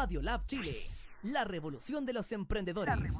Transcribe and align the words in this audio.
Radio 0.00 0.22
Lab 0.22 0.46
Chile, 0.46 0.86
la 1.24 1.42
revolución 1.42 2.06
de 2.06 2.12
los 2.12 2.30
emprendedores. 2.30 3.16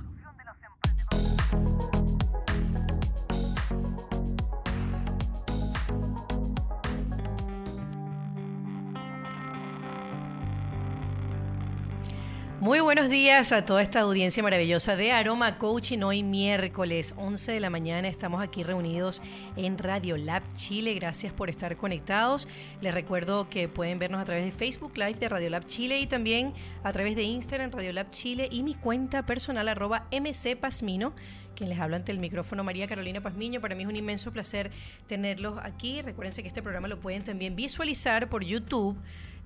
Muy 12.69 12.81
buenos 12.81 13.09
días 13.09 13.53
a 13.53 13.65
toda 13.65 13.81
esta 13.81 14.01
audiencia 14.01 14.43
maravillosa 14.43 14.95
de 14.95 15.11
Aroma 15.11 15.57
Coaching. 15.57 16.01
Hoy 16.01 16.23
miércoles 16.23 17.15
11 17.17 17.53
de 17.53 17.61
la 17.61 17.71
mañana 17.71 18.09
estamos 18.09 18.43
aquí 18.43 18.63
reunidos 18.63 19.23
en 19.57 19.79
Radio 19.79 20.19
Lab 20.19 20.43
Chile. 20.53 20.93
Gracias 20.93 21.33
por 21.33 21.49
estar 21.49 21.79
conectados. 21.79 22.47
Les 22.83 22.93
recuerdo 22.93 23.49
que 23.49 23.69
pueden 23.69 23.99
vernos 23.99 24.21
a 24.21 24.27
través 24.27 24.45
de 24.45 24.53
Facebook 24.53 24.99
Live 24.99 25.15
de 25.15 25.31
Radio 25.31 25.49
Lab 25.49 25.65
Chile 25.65 25.99
y 25.99 26.07
también 26.07 26.53
a 26.85 26.93
través 26.93 27.17
de 27.17 27.23
Instagram 27.23 27.71
Radio 27.71 27.91
Lab 27.95 28.11
Chile 28.11 28.51
y 28.53 28.63
mi 28.63 28.75
cuenta 28.75 29.25
personal 29.25 29.67
arroba 29.67 30.07
mcpasmino 30.13 31.15
quien 31.57 31.71
les 31.71 31.81
habla 31.81 31.97
ante 31.97 32.13
el 32.13 32.21
micrófono 32.21 32.63
María 32.63 32.87
Carolina 32.87 33.21
Pazmiño. 33.21 33.61
Para 33.61 33.75
mí 33.75 33.83
es 33.83 33.89
un 33.89 33.97
inmenso 33.97 34.31
placer 34.31 34.71
tenerlos 35.09 35.59
aquí. 35.61 36.03
Recuerden 36.03 36.35
que 36.35 36.47
este 36.47 36.63
programa 36.63 36.87
lo 36.87 37.01
pueden 37.01 37.25
también 37.25 37.57
visualizar 37.57 38.29
por 38.29 38.45
YouTube 38.45 38.97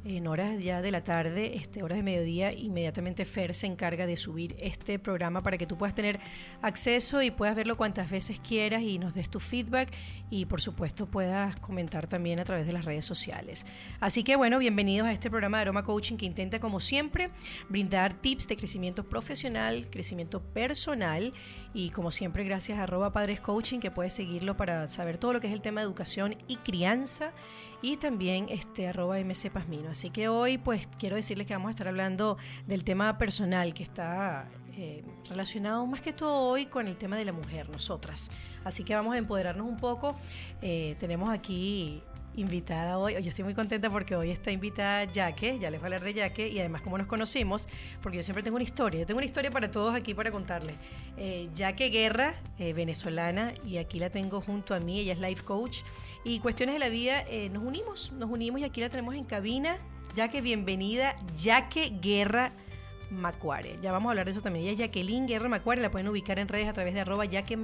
en 0.05 0.27
horas 0.27 0.61
ya 0.63 0.83
de 0.83 0.91
la 0.91 1.05
tarde, 1.05 1.57
este, 1.57 1.83
horas 1.83 1.99
de 1.99 2.03
mediodía, 2.03 2.53
inmediatamente 2.53 3.25
Fer 3.25 3.55
se 3.55 3.67
encarga 3.67 4.07
de 4.07 4.17
subir 4.17 4.57
este 4.59 4.99
programa 4.99 5.43
para 5.43 5.59
que 5.59 5.67
tú 5.67 5.79
puedas 5.79 5.95
tener 5.95 6.19
acceso 6.61 7.23
y 7.23 7.31
puedas 7.31 7.55
verlo 7.55 7.77
cuantas 7.77 8.11
veces 8.11 8.41
quieras 8.41 8.83
y 8.83 8.99
nos 8.99 9.15
des 9.15 9.31
tu 9.31 9.39
feedback 9.39 9.93
y 10.29 10.47
por 10.47 10.61
supuesto 10.61 11.07
puedas 11.07 11.57
comentar 11.61 12.09
también 12.09 12.41
a 12.41 12.45
través 12.45 12.67
de 12.67 12.73
las 12.73 12.85
redes 12.85 13.05
sociales. 13.05 13.65
Así 14.01 14.25
que 14.25 14.35
bueno, 14.35 14.59
bienvenidos 14.59 15.07
a 15.07 15.13
este 15.13 15.31
programa 15.31 15.59
de 15.59 15.63
Aroma 15.63 15.85
Coaching 15.85 16.17
que 16.17 16.27
intenta 16.27 16.59
como 16.59 16.81
siempre 16.81 17.31
brindar 17.69 18.13
tips 18.13 18.49
de 18.49 18.57
crecimiento 18.57 19.05
profesional, 19.05 19.89
crecimiento 19.91 20.41
personal 20.41 21.33
y 21.75 21.91
como 21.91 22.11
siempre 22.11 22.45
gracias 22.45 22.79
a 22.79 22.85
arroba 22.85 23.13
Padres 23.13 23.41
Coaching 23.41 23.79
que 23.79 23.91
puedes 23.91 24.15
seguirlo 24.15 24.57
para 24.57 24.89
saber 24.89 25.19
todo 25.19 25.33
lo 25.33 25.41
que 25.41 25.47
es 25.47 25.53
el 25.53 25.61
tema 25.61 25.81
de 25.81 25.87
educación 25.87 26.35
y 26.49 26.57
crianza 26.57 27.33
y 27.83 27.97
también 27.97 28.47
este 28.49 28.89
arroba 28.89 29.19
MC 29.19 29.51
Pasmino. 29.51 29.91
Así 29.91 30.11
que 30.11 30.29
hoy 30.29 30.57
pues 30.57 30.89
quiero 30.99 31.17
decirles 31.17 31.47
que 31.47 31.53
vamos 31.53 31.69
a 31.69 31.71
estar 31.73 31.89
hablando 31.89 32.39
del 32.67 32.85
tema 32.85 33.19
personal 33.19 33.75
que 33.75 33.83
está 33.83 34.49
eh, 34.75 35.05
relacionado 35.29 35.87
más 35.87 36.01
que 36.01 36.13
todo 36.13 36.51
hoy 36.51 36.67
con 36.67 36.87
el 36.87 36.97
tema 36.97 37.17
de 37.17 37.25
la 37.25 37.33
mujer, 37.33 37.69
nosotras. 37.69 38.31
Así 38.65 38.85
que 38.85 38.95
vamos 38.95 39.15
a 39.15 39.19
empoderarnos 39.19 39.69
un 39.69 39.77
poco. 39.77 40.17
Eh, 40.63 40.97
tenemos 40.99 41.29
aquí 41.29 42.03
invitada 42.35 42.99
hoy. 42.99 43.15
Yo 43.15 43.29
estoy 43.29 43.45
muy 43.45 43.55
contenta 43.55 43.91
porque 43.91 44.17
hoy 44.17 44.31
está 44.31 44.51
invitada 44.51 45.05
Yaque, 45.05 45.59
ya 45.59 45.71
les 45.71 45.81
voy 45.81 45.87
a 45.87 45.89
hablar 45.89 46.03
de 46.03 46.15
Yaque 46.15 46.49
y 46.49 46.59
además 46.59 46.83
cómo 46.83 46.99
nos 46.99 47.07
conocimos, 47.07 47.69
porque 48.01 48.17
yo 48.17 48.23
siempre 48.23 48.43
tengo 48.43 48.57
una 48.57 48.65
historia. 48.65 49.01
Yo 49.01 49.07
tengo 49.07 49.19
una 49.19 49.27
historia 49.27 49.51
para 49.51 49.71
todos 49.71 49.95
aquí 49.95 50.15
para 50.15 50.31
contarles. 50.31 50.75
Eh, 51.17 51.49
Yaque 51.55 51.91
Guerra, 51.91 52.35
eh, 52.59 52.73
venezolana, 52.73 53.55
y 53.65 53.79
aquí 53.79 53.99
la 53.99 54.11
tengo 54.11 54.41
junto 54.41 54.75
a 54.75 54.81
mí, 54.81 55.01
ella 55.01 55.13
es 55.13 55.21
life 55.21 55.45
coach. 55.45 55.79
Y 56.25 56.41
cuestiones 56.41 56.75
de 56.75 56.79
la 56.79 56.89
vida, 56.89 57.25
eh, 57.29 57.49
nos 57.51 57.63
unimos, 57.63 58.13
nos 58.13 58.31
unimos 58.31 58.61
y 58.61 58.65
aquí 58.65 58.81
la 58.81 58.89
tenemos 58.89 59.15
en 59.15 59.25
cabina. 59.25 59.79
Yaque, 60.15 60.41
bienvenida, 60.41 61.17
Yaque 61.37 61.93
Guerra. 62.01 62.53
Macuare. 63.13 63.79
Ya 63.83 63.93
vamos 63.93 64.09
a 64.09 64.11
hablar 64.13 64.25
de 64.25 64.31
eso 64.31 64.41
también. 64.41 64.65
Ella 64.65 64.73
es 64.73 64.79
Jacqueline 64.79 65.27
Guerra 65.27 65.49
Macuare, 65.49 65.83
la 65.83 65.91
pueden 65.91 66.09
ubicar 66.09 66.39
en 66.39 66.49
redes 66.49 66.67
a 66.67 66.73
través 66.73 66.95
de 66.95 67.01
arroba 67.01 67.27
Yaque 67.27 67.59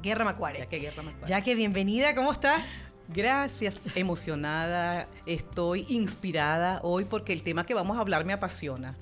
Guerra 0.00 0.24
Macuare. 0.24 0.60
Yaque 0.60 0.78
Guerra 0.78 1.02
Macuare. 1.02 1.28
Yaque, 1.28 1.54
bienvenida, 1.56 2.14
¿cómo 2.14 2.30
estás? 2.30 2.82
Gracias, 3.14 3.76
emocionada, 3.94 5.06
estoy 5.26 5.84
inspirada 5.90 6.80
hoy 6.82 7.04
porque 7.04 7.34
el 7.34 7.42
tema 7.42 7.66
que 7.66 7.74
vamos 7.74 7.98
a 7.98 8.00
hablar 8.00 8.24
me 8.24 8.32
apasiona. 8.32 8.96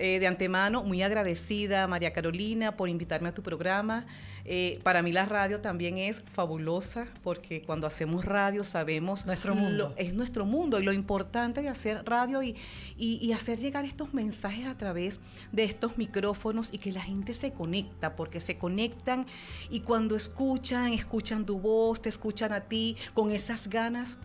Eh, 0.00 0.20
de 0.20 0.28
antemano, 0.28 0.84
muy 0.84 1.02
agradecida, 1.02 1.88
María 1.88 2.12
Carolina, 2.12 2.76
por 2.76 2.88
invitarme 2.88 3.30
a 3.30 3.34
tu 3.34 3.42
programa. 3.42 4.06
Eh, 4.44 4.78
para 4.84 5.02
mí 5.02 5.10
la 5.10 5.26
radio 5.26 5.60
también 5.60 5.98
es 5.98 6.22
fabulosa 6.22 7.08
porque 7.24 7.62
cuando 7.62 7.86
hacemos 7.86 8.24
radio 8.24 8.62
sabemos... 8.62 9.26
Nuestro 9.26 9.56
mundo. 9.56 9.92
es 9.96 10.14
nuestro 10.14 10.46
mundo 10.46 10.78
y 10.78 10.84
lo 10.84 10.92
importante 10.92 11.62
de 11.62 11.68
hacer 11.68 12.02
radio 12.06 12.44
y, 12.44 12.54
y, 12.96 13.32
hacer 13.32 13.58
llegar 13.58 13.84
estos 13.84 14.14
mensajes 14.14 14.68
a 14.68 14.74
través 14.74 15.18
de 15.50 15.64
estos 15.64 15.98
micrófonos 15.98 16.72
y 16.72 16.78
que 16.78 16.92
la 16.92 17.02
gente 17.02 17.34
se 17.34 17.52
conecta, 17.52 18.14
porque 18.14 18.38
se 18.38 18.56
conectan 18.56 19.26
y 19.68 19.80
cuando 19.80 20.14
escuchan, 20.14 20.92
escuchan 20.92 21.44
tu 21.44 21.58
voz, 21.58 22.00
te 22.00 22.08
escuchan 22.08 22.52
a 22.52 22.60
ti 22.60 22.96
con 23.14 23.32
esas 23.32 23.68
ganas 23.68 24.16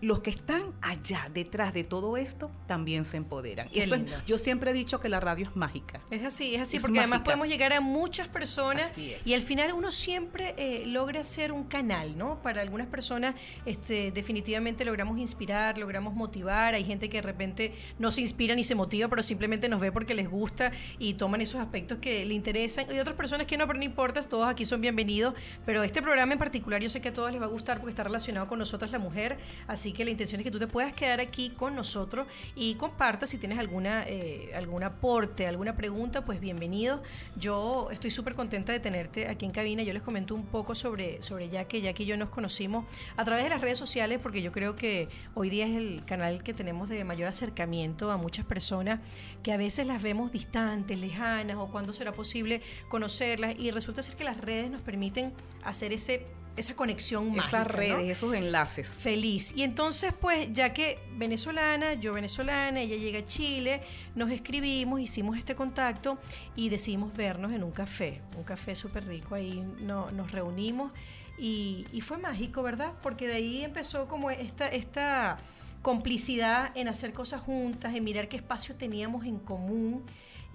los 0.00 0.20
que 0.20 0.30
están 0.30 0.62
allá 0.82 1.28
detrás 1.32 1.72
de 1.72 1.84
todo 1.84 2.16
esto 2.16 2.50
también 2.66 3.04
se 3.04 3.16
empoderan. 3.16 3.68
y 3.72 3.82
yo 4.26 4.38
siempre 4.38 4.70
he 4.70 4.74
dicho 4.74 5.00
que 5.00 5.08
la 5.08 5.20
radio 5.20 5.46
es 5.46 5.56
mágica. 5.56 6.00
Es 6.10 6.24
así, 6.24 6.54
es 6.54 6.62
así, 6.62 6.80
porque 6.80 6.98
además 6.98 7.22
podemos 7.22 7.48
llegar 7.48 7.72
a 7.72 7.80
muchas 7.80 8.28
personas 8.28 8.90
y 8.96 9.34
al 9.34 9.42
final 9.42 9.72
uno 9.72 9.90
siempre 9.90 10.54
eh, 10.56 10.84
logra 10.86 11.24
ser 11.24 11.52
un 11.52 11.64
canal, 11.64 12.16
¿no? 12.16 12.42
Para 12.42 12.60
algunas 12.60 12.86
personas 12.86 13.34
este, 13.64 14.12
definitivamente 14.12 14.84
logramos 14.84 15.18
inspirar, 15.18 15.78
logramos 15.78 16.14
motivar, 16.14 16.74
hay 16.74 16.84
gente 16.84 17.08
que 17.08 17.18
de 17.18 17.22
repente 17.22 17.74
no 17.98 18.10
se 18.10 18.20
inspira 18.20 18.54
ni 18.54 18.64
se 18.64 18.74
motiva, 18.74 19.08
pero 19.08 19.22
simplemente 19.22 19.68
nos 19.68 19.80
ve 19.80 19.92
porque 19.92 20.14
les 20.14 20.28
gusta 20.28 20.72
y 20.98 21.14
toman 21.14 21.40
esos 21.40 21.60
aspectos 21.60 21.98
que 21.98 22.24
le 22.24 22.34
interesan. 22.34 22.86
Y 22.92 22.98
otras 22.98 23.16
personas 23.16 23.46
que 23.46 23.56
no, 23.56 23.66
pero 23.66 23.78
no 23.78 23.84
importa, 23.84 24.20
todos 24.22 24.48
aquí 24.48 24.64
son 24.64 24.80
bienvenidos, 24.80 25.34
pero 25.64 25.82
este 25.82 26.02
programa 26.02 26.32
en 26.32 26.38
particular 26.38 26.80
yo 26.82 26.90
sé 26.90 27.00
que 27.00 27.08
a 27.08 27.12
todos 27.12 27.32
les 27.32 27.40
va 27.40 27.46
a 27.46 27.48
gustar 27.48 27.78
porque 27.78 27.90
está 27.90 28.04
relacionado 28.04 28.46
con 28.46 28.58
nosotras 28.58 28.90
la 28.92 28.98
mujer, 28.98 29.38
así 29.66 29.85
Así 29.86 29.92
que 29.92 30.04
la 30.04 30.10
intención 30.10 30.40
es 30.40 30.44
que 30.44 30.50
tú 30.50 30.58
te 30.58 30.66
puedas 30.66 30.92
quedar 30.94 31.20
aquí 31.20 31.50
con 31.50 31.76
nosotros 31.76 32.26
y 32.56 32.74
compartas 32.74 33.30
si 33.30 33.38
tienes 33.38 33.56
alguna, 33.56 34.02
eh, 34.08 34.50
algún 34.56 34.82
aporte, 34.82 35.46
alguna 35.46 35.76
pregunta, 35.76 36.24
pues 36.24 36.40
bienvenido. 36.40 37.04
Yo 37.36 37.88
estoy 37.92 38.10
súper 38.10 38.34
contenta 38.34 38.72
de 38.72 38.80
tenerte 38.80 39.28
aquí 39.28 39.44
en 39.44 39.52
cabina. 39.52 39.84
Yo 39.84 39.92
les 39.92 40.02
comento 40.02 40.34
un 40.34 40.44
poco 40.46 40.74
sobre, 40.74 41.22
sobre 41.22 41.50
Jackie. 41.50 41.82
Jackie 41.82 42.02
y 42.02 42.06
yo 42.06 42.16
nos 42.16 42.30
conocimos 42.30 42.84
a 43.16 43.24
través 43.24 43.44
de 43.44 43.50
las 43.50 43.60
redes 43.60 43.78
sociales 43.78 44.18
porque 44.20 44.42
yo 44.42 44.50
creo 44.50 44.74
que 44.74 45.08
hoy 45.34 45.50
día 45.50 45.68
es 45.68 45.76
el 45.76 46.04
canal 46.04 46.42
que 46.42 46.52
tenemos 46.52 46.88
de 46.88 47.04
mayor 47.04 47.28
acercamiento 47.28 48.10
a 48.10 48.16
muchas 48.16 48.44
personas 48.44 48.98
que 49.44 49.52
a 49.52 49.56
veces 49.56 49.86
las 49.86 50.02
vemos 50.02 50.32
distantes, 50.32 50.98
lejanas 50.98 51.58
o 51.58 51.68
cuando 51.70 51.92
será 51.92 52.10
posible 52.10 52.60
conocerlas 52.88 53.54
y 53.56 53.70
resulta 53.70 54.02
ser 54.02 54.16
que 54.16 54.24
las 54.24 54.38
redes 54.40 54.68
nos 54.68 54.82
permiten 54.82 55.32
hacer 55.62 55.92
ese 55.92 56.26
esa 56.56 56.74
conexión 56.74 57.34
más 57.34 57.48
Esas 57.48 57.66
redes, 57.66 58.08
esos 58.08 58.34
enlaces. 58.34 58.98
Feliz. 58.98 59.52
Y 59.54 59.62
entonces, 59.62 60.12
pues, 60.18 60.52
ya 60.52 60.72
que 60.72 60.98
venezolana, 61.16 61.94
yo 61.94 62.14
venezolana, 62.14 62.80
ella 62.80 62.96
llega 62.96 63.20
a 63.20 63.24
Chile, 63.24 63.82
nos 64.14 64.30
escribimos, 64.30 65.00
hicimos 65.00 65.36
este 65.36 65.54
contacto 65.54 66.18
y 66.54 66.68
decidimos 66.68 67.14
vernos 67.16 67.52
en 67.52 67.62
un 67.62 67.72
café, 67.72 68.22
un 68.36 68.44
café 68.44 68.74
súper 68.74 69.06
rico. 69.06 69.34
Ahí 69.34 69.62
no, 69.80 70.10
nos 70.10 70.32
reunimos 70.32 70.92
y, 71.38 71.86
y, 71.92 72.00
fue 72.00 72.16
mágico, 72.16 72.62
¿verdad? 72.62 72.92
Porque 73.02 73.28
de 73.28 73.34
ahí 73.34 73.62
empezó 73.62 74.08
como 74.08 74.30
esta, 74.30 74.68
esta 74.68 75.38
complicidad 75.82 76.76
en 76.76 76.88
hacer 76.88 77.12
cosas 77.12 77.42
juntas, 77.42 77.94
en 77.94 78.02
mirar 78.02 78.28
qué 78.28 78.36
espacio 78.36 78.74
teníamos 78.74 79.24
en 79.26 79.38
común 79.38 80.04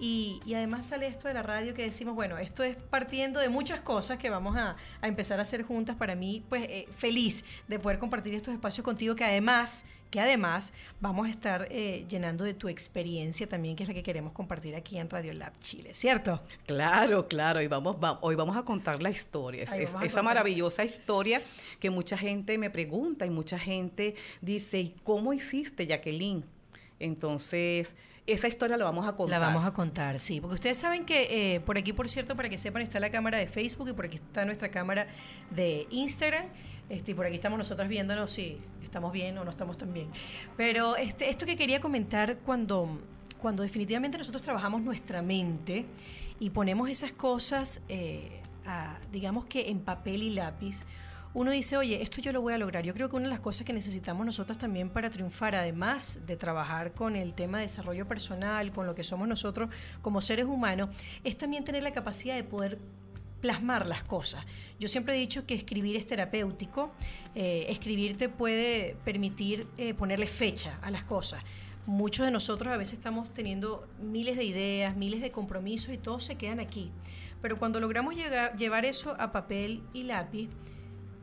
y, 0.04 0.42
además 0.52 0.86
sale 0.86 1.06
esto 1.06 1.28
de 1.28 1.34
la 1.34 1.44
radio 1.44 1.74
que 1.74 1.84
decimos, 1.84 2.16
bueno, 2.16 2.36
esto 2.36 2.64
es 2.64 2.74
partiendo 2.74 3.38
de 3.38 3.48
muchas 3.48 3.78
cosas 3.78 4.18
que 4.18 4.30
vamos 4.30 4.56
a, 4.56 4.74
empezar 5.00 5.38
a 5.38 5.42
hacer 5.42 5.62
juntas. 5.62 5.94
Para 5.94 6.16
mí, 6.16 6.42
pues 6.48 6.64
eh, 6.64 6.88
feliz 6.96 7.44
de 7.68 7.78
poder 7.78 8.00
compartir 8.00 8.34
estos 8.34 8.52
espacios 8.52 8.84
contigo 8.84 9.14
que 9.14 9.22
además, 9.22 9.84
que 10.10 10.18
además 10.18 10.72
vamos 11.00 11.28
a 11.28 11.30
estar 11.30 11.68
eh, 11.70 12.04
llenando 12.08 12.42
de 12.42 12.52
tu 12.52 12.68
experiencia 12.68 13.48
también, 13.48 13.76
que 13.76 13.84
es 13.84 13.88
la 13.88 13.94
que 13.94 14.02
queremos 14.02 14.32
compartir 14.32 14.74
aquí 14.74 14.98
en 14.98 15.08
Radio 15.08 15.34
Lab 15.34 15.52
Chile, 15.60 15.94
¿cierto? 15.94 16.42
Claro, 16.66 17.28
claro. 17.28 17.62
Y 17.62 17.68
vamos, 17.68 17.96
hoy 18.22 18.34
vamos 18.34 18.56
a 18.56 18.64
contar 18.64 19.00
la 19.00 19.10
historia, 19.10 19.62
esa 19.62 20.22
maravillosa 20.24 20.84
historia 20.84 21.40
que 21.78 21.90
mucha 21.90 22.18
gente 22.18 22.58
me 22.58 22.70
pregunta 22.70 23.24
y 23.24 23.30
mucha 23.30 23.56
gente 23.56 24.16
dice, 24.40 24.80
¿y 24.80 24.96
cómo 25.04 25.32
hiciste, 25.32 25.86
Jacqueline? 25.86 26.44
Entonces, 26.98 27.94
esa 28.26 28.46
historia 28.46 28.76
la 28.76 28.84
vamos 28.84 29.06
a 29.06 29.16
contar. 29.16 29.40
La 29.40 29.46
vamos 29.46 29.64
a 29.66 29.72
contar, 29.72 30.20
sí. 30.20 30.40
Porque 30.40 30.54
ustedes 30.54 30.76
saben 30.76 31.04
que 31.04 31.54
eh, 31.54 31.60
por 31.60 31.76
aquí, 31.76 31.92
por 31.92 32.08
cierto, 32.08 32.36
para 32.36 32.48
que 32.48 32.58
sepan, 32.58 32.82
está 32.82 33.00
la 33.00 33.10
cámara 33.10 33.38
de 33.38 33.46
Facebook 33.46 33.88
y 33.88 33.92
por 33.92 34.04
aquí 34.04 34.16
está 34.16 34.44
nuestra 34.44 34.70
cámara 34.70 35.08
de 35.50 35.86
Instagram. 35.90 36.46
Este, 36.88 37.12
y 37.12 37.14
por 37.14 37.26
aquí 37.26 37.34
estamos 37.34 37.58
nosotras 37.58 37.88
viéndonos 37.88 38.30
si 38.30 38.58
estamos 38.82 39.12
bien 39.12 39.38
o 39.38 39.44
no 39.44 39.50
estamos 39.50 39.76
tan 39.76 39.92
bien. 39.92 40.08
Pero 40.56 40.96
este, 40.96 41.30
esto 41.30 41.46
que 41.46 41.56
quería 41.56 41.80
comentar 41.80 42.38
cuando, 42.38 43.00
cuando 43.40 43.62
definitivamente 43.62 44.18
nosotros 44.18 44.42
trabajamos 44.42 44.82
nuestra 44.82 45.22
mente 45.22 45.86
y 46.38 46.50
ponemos 46.50 46.90
esas 46.90 47.12
cosas, 47.12 47.80
eh, 47.88 48.42
digamos 49.10 49.46
que 49.46 49.70
en 49.70 49.80
papel 49.80 50.22
y 50.22 50.30
lápiz, 50.30 50.84
uno 51.34 51.50
dice, 51.50 51.76
oye, 51.76 52.02
esto 52.02 52.20
yo 52.20 52.32
lo 52.32 52.42
voy 52.42 52.52
a 52.52 52.58
lograr. 52.58 52.84
Yo 52.84 52.92
creo 52.94 53.08
que 53.08 53.16
una 53.16 53.24
de 53.24 53.30
las 53.30 53.40
cosas 53.40 53.66
que 53.66 53.72
necesitamos 53.72 54.26
nosotras 54.26 54.58
también 54.58 54.90
para 54.90 55.10
triunfar, 55.10 55.54
además 55.54 56.20
de 56.26 56.36
trabajar 56.36 56.92
con 56.92 57.16
el 57.16 57.34
tema 57.34 57.58
de 57.58 57.64
desarrollo 57.64 58.06
personal, 58.06 58.72
con 58.72 58.86
lo 58.86 58.94
que 58.94 59.04
somos 59.04 59.28
nosotros 59.28 59.70
como 60.02 60.20
seres 60.20 60.46
humanos, 60.46 60.90
es 61.24 61.38
también 61.38 61.64
tener 61.64 61.82
la 61.82 61.92
capacidad 61.92 62.36
de 62.36 62.44
poder 62.44 62.78
plasmar 63.40 63.86
las 63.86 64.04
cosas. 64.04 64.44
Yo 64.78 64.88
siempre 64.88 65.14
he 65.14 65.18
dicho 65.18 65.46
que 65.46 65.54
escribir 65.54 65.96
es 65.96 66.06
terapéutico, 66.06 66.92
eh, 67.34 67.66
escribir 67.70 68.16
te 68.16 68.28
puede 68.28 68.96
permitir 69.04 69.66
eh, 69.78 69.94
ponerle 69.94 70.26
fecha 70.26 70.78
a 70.82 70.90
las 70.90 71.04
cosas 71.04 71.42
muchos 71.86 72.24
de 72.24 72.30
nosotros 72.30 72.72
a 72.72 72.76
veces 72.76 72.94
estamos 72.94 73.32
teniendo 73.32 73.88
miles 74.00 74.36
de 74.36 74.44
ideas, 74.44 74.96
miles 74.96 75.20
de 75.20 75.30
compromisos 75.30 75.92
y 75.92 75.98
todos 75.98 76.24
se 76.24 76.36
quedan 76.36 76.60
aquí. 76.60 76.92
Pero 77.40 77.58
cuando 77.58 77.80
logramos 77.80 78.14
llegar, 78.14 78.56
llevar 78.56 78.84
eso 78.84 79.16
a 79.18 79.32
papel 79.32 79.82
y 79.92 80.04
lápiz, 80.04 80.48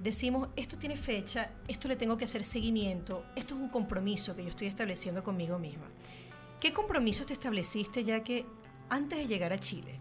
decimos, 0.01 0.49
esto 0.55 0.77
tiene 0.77 0.95
fecha, 0.95 1.51
esto 1.67 1.87
le 1.87 1.95
tengo 1.95 2.17
que 2.17 2.25
hacer 2.25 2.43
seguimiento, 2.43 3.25
esto 3.35 3.55
es 3.55 3.61
un 3.61 3.69
compromiso 3.69 4.35
que 4.35 4.43
yo 4.43 4.49
estoy 4.49 4.67
estableciendo 4.67 5.23
conmigo 5.23 5.59
misma. 5.59 5.87
¿Qué 6.59 6.73
compromisos 6.73 7.25
te 7.25 7.33
estableciste 7.33 8.03
ya 8.03 8.23
que 8.23 8.45
antes 8.89 9.19
de 9.19 9.27
llegar 9.27 9.53
a 9.53 9.59
Chile? 9.59 9.97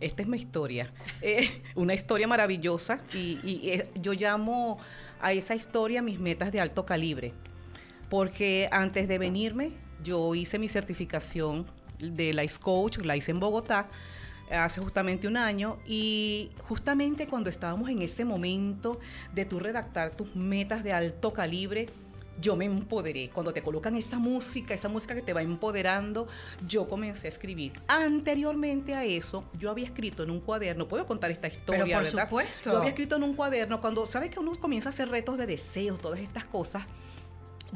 Esta 0.00 0.22
es 0.22 0.28
mi 0.28 0.36
historia. 0.36 0.92
Eh, 1.22 1.62
una 1.74 1.94
historia 1.94 2.28
maravillosa 2.28 3.00
y, 3.12 3.70
eh, 3.70 3.88
yo 4.00 4.12
llamo 4.12 4.78
a 5.20 5.32
esa 5.32 5.54
historia 5.54 6.02
mis 6.02 6.20
metas 6.20 6.52
de 6.52 6.60
alto 6.60 6.84
calibre. 6.84 7.32
Porque 8.10 8.68
antes 8.70 9.08
de 9.08 9.18
venirme, 9.18 9.72
yo 10.04 10.34
hice 10.34 10.58
mi 10.58 10.68
certificación 10.68 11.66
de 11.98 12.32
Life 12.32 12.60
Coach, 12.60 12.98
la 12.98 13.16
hice 13.16 13.32
en 13.32 13.40
Bogotá 13.40 13.88
hace 14.50 14.80
justamente 14.80 15.26
un 15.26 15.36
año 15.36 15.78
y 15.86 16.50
justamente 16.68 17.26
cuando 17.26 17.50
estábamos 17.50 17.88
en 17.90 18.02
ese 18.02 18.24
momento 18.24 19.00
de 19.32 19.44
tú 19.44 19.58
redactar 19.58 20.12
tus 20.12 20.34
metas 20.36 20.84
de 20.84 20.92
alto 20.92 21.32
calibre, 21.32 21.88
yo 22.40 22.56
me 22.56 22.64
empoderé. 22.66 23.30
Cuando 23.30 23.52
te 23.52 23.62
colocan 23.62 23.96
esa 23.96 24.18
música, 24.18 24.74
esa 24.74 24.88
música 24.88 25.14
que 25.14 25.22
te 25.22 25.32
va 25.32 25.42
empoderando, 25.42 26.26
yo 26.66 26.88
comencé 26.88 27.28
a 27.28 27.30
escribir. 27.30 27.72
Anteriormente 27.88 28.94
a 28.94 29.04
eso, 29.04 29.44
yo 29.58 29.70
había 29.70 29.86
escrito 29.86 30.22
en 30.22 30.30
un 30.30 30.40
cuaderno, 30.40 30.86
puedo 30.88 31.06
contar 31.06 31.30
esta 31.30 31.48
historia, 31.48 31.84
Pero 31.84 31.98
por 31.98 32.06
supuesto. 32.06 32.72
Yo 32.72 32.78
había 32.78 32.90
escrito 32.90 33.16
en 33.16 33.22
un 33.22 33.34
cuaderno, 33.34 33.80
cuando 33.80 34.06
sabes 34.06 34.30
que 34.30 34.38
uno 34.38 34.52
comienza 34.60 34.88
a 34.88 34.90
hacer 34.90 35.08
retos 35.08 35.38
de 35.38 35.46
deseos, 35.46 35.98
todas 36.00 36.20
estas 36.20 36.44
cosas, 36.44 36.84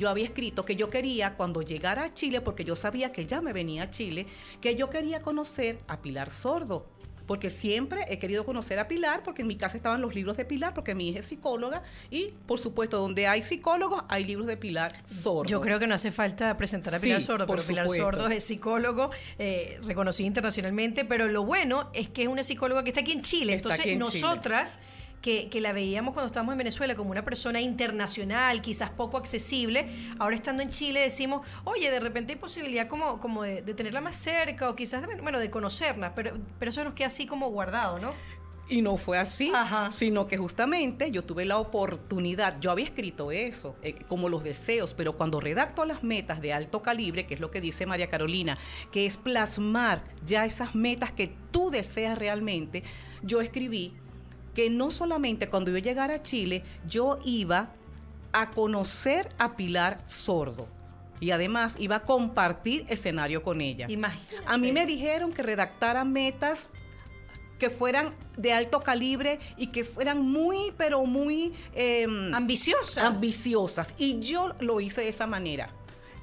yo 0.00 0.08
había 0.08 0.24
escrito 0.24 0.64
que 0.64 0.74
yo 0.74 0.88
quería 0.88 1.36
cuando 1.36 1.60
llegara 1.60 2.04
a 2.04 2.14
Chile, 2.14 2.40
porque 2.40 2.64
yo 2.64 2.74
sabía 2.74 3.12
que 3.12 3.26
ya 3.26 3.40
me 3.40 3.52
venía 3.52 3.84
a 3.84 3.90
Chile, 3.90 4.26
que 4.60 4.74
yo 4.74 4.88
quería 4.88 5.20
conocer 5.20 5.78
a 5.86 6.00
Pilar 6.00 6.30
Sordo 6.30 6.86
porque 7.26 7.48
siempre 7.48 8.06
he 8.08 8.18
querido 8.18 8.44
conocer 8.44 8.80
a 8.80 8.88
Pilar, 8.88 9.22
porque 9.22 9.42
en 9.42 9.46
mi 9.46 9.54
casa 9.54 9.76
estaban 9.76 10.00
los 10.00 10.16
libros 10.16 10.36
de 10.36 10.44
Pilar, 10.44 10.74
porque 10.74 10.96
mi 10.96 11.10
hija 11.10 11.20
es 11.20 11.26
psicóloga, 11.26 11.84
y 12.10 12.32
por 12.44 12.58
supuesto, 12.58 12.98
donde 12.98 13.28
hay 13.28 13.44
psicólogos, 13.44 14.02
hay 14.08 14.24
libros 14.24 14.48
de 14.48 14.56
Pilar 14.56 14.92
Sordo. 15.04 15.44
Yo 15.44 15.60
creo 15.60 15.78
que 15.78 15.86
no 15.86 15.94
hace 15.94 16.10
falta 16.10 16.56
presentar 16.56 16.92
a 16.92 16.98
Pilar 16.98 17.22
Sordo, 17.22 17.46
pero 17.46 17.62
Pilar 17.62 17.88
Sordo 17.88 18.26
es 18.26 18.42
psicólogo, 18.42 19.12
eh, 19.38 19.78
reconocido 19.84 20.26
internacionalmente, 20.26 21.04
pero 21.04 21.28
lo 21.28 21.44
bueno 21.44 21.90
es 21.92 22.08
que 22.08 22.22
es 22.22 22.28
una 22.28 22.42
psicóloga 22.42 22.82
que 22.82 22.88
está 22.88 23.02
aquí 23.02 23.12
en 23.12 23.22
Chile, 23.22 23.52
entonces 23.52 23.96
nosotras 23.96 24.80
que, 25.20 25.60
la 25.60 25.72
veíamos 25.72 26.14
cuando 26.14 26.28
estábamos 26.28 26.52
en 26.52 26.58
Venezuela 26.58 26.94
como 26.94 27.10
una 27.10 27.22
persona 27.22 27.60
internacional, 27.60 28.62
quizás 28.62 28.90
poco 28.90 29.16
accesible, 29.16 29.88
ahora 30.18 30.34
estando 30.34 30.62
en 30.62 30.70
Chile 30.70 31.00
decimos, 31.00 31.46
oye, 31.64 31.90
de 31.90 32.00
repente 32.00 32.32
hay 32.32 32.38
posibilidad 32.38 32.88
como, 32.88 33.20
como 33.20 33.42
de, 33.42 33.62
tenerla 33.74 34.00
más 34.00 34.16
cerca 34.16 34.68
o 34.70 34.74
quizás, 34.74 35.06
de, 35.06 35.14
bueno, 35.20 35.38
de 35.38 35.50
conocerla, 35.50 36.14
pero, 36.14 36.38
pero 36.58 36.70
eso 36.70 36.84
nos 36.84 36.94
queda 36.94 37.08
así 37.08 37.26
como 37.26 37.50
guardado, 37.50 37.98
¿no? 37.98 38.12
Y 38.70 38.82
no 38.82 38.96
fue 38.96 39.18
así, 39.18 39.52
sino 39.90 40.28
que 40.28 40.38
justamente 40.38 41.10
yo 41.10 41.24
tuve 41.24 41.44
la 41.44 41.58
oportunidad, 41.58 42.60
yo 42.60 42.70
había 42.70 42.84
escrito 42.84 43.32
eso, 43.32 43.74
eh, 43.82 43.96
como 44.06 44.28
los 44.28 44.44
deseos, 44.44 44.94
pero 44.94 45.16
cuando 45.16 45.40
redacto 45.40 45.84
las 45.84 46.04
metas 46.04 46.40
de 46.40 46.52
alto 46.52 46.80
calibre, 46.80 47.26
que 47.26 47.34
es 47.34 47.40
lo 47.40 47.50
que 47.50 47.60
dice 47.60 47.84
María 47.84 48.08
Carolina, 48.08 48.58
que 48.92 49.06
es 49.06 49.16
plasmar 49.16 50.04
ya 50.24 50.44
esas 50.44 50.76
metas 50.76 51.10
que 51.10 51.34
tú 51.50 51.70
deseas 51.70 52.16
realmente, 52.16 52.84
yo 53.24 53.40
escribí 53.40 53.92
que 54.54 54.70
no 54.70 54.90
solamente 54.90 55.48
cuando 55.48 55.70
yo 55.70 55.78
llegara 55.78 56.14
a 56.14 56.22
Chile, 56.22 56.64
yo 56.86 57.18
iba 57.24 57.70
a 58.32 58.50
conocer 58.50 59.28
a 59.38 59.56
Pilar 59.56 60.02
Sordo. 60.06 60.68
Y 61.20 61.32
además 61.32 61.76
iba 61.78 61.96
a 61.96 62.02
compartir 62.04 62.86
escenario 62.88 63.42
con 63.42 63.60
ella. 63.60 63.86
A 64.46 64.56
mí 64.56 64.72
me 64.72 64.86
dijeron 64.86 65.32
que 65.32 65.42
redactara 65.42 66.04
metas 66.04 66.70
que 67.60 67.70
fueran 67.70 68.14
de 68.36 68.54
alto 68.54 68.80
calibre 68.80 69.38
y 69.56 69.68
que 69.68 69.84
fueran 69.84 70.22
muy, 70.26 70.72
pero 70.76 71.04
muy 71.04 71.52
em, 71.74 72.34
ambiciosas. 72.34 73.04
Ambiciosas. 73.04 73.94
Y 73.98 74.18
yo 74.18 74.54
lo 74.60 74.80
hice 74.80 75.02
de 75.02 75.08
esa 75.08 75.26
manera. 75.26 75.72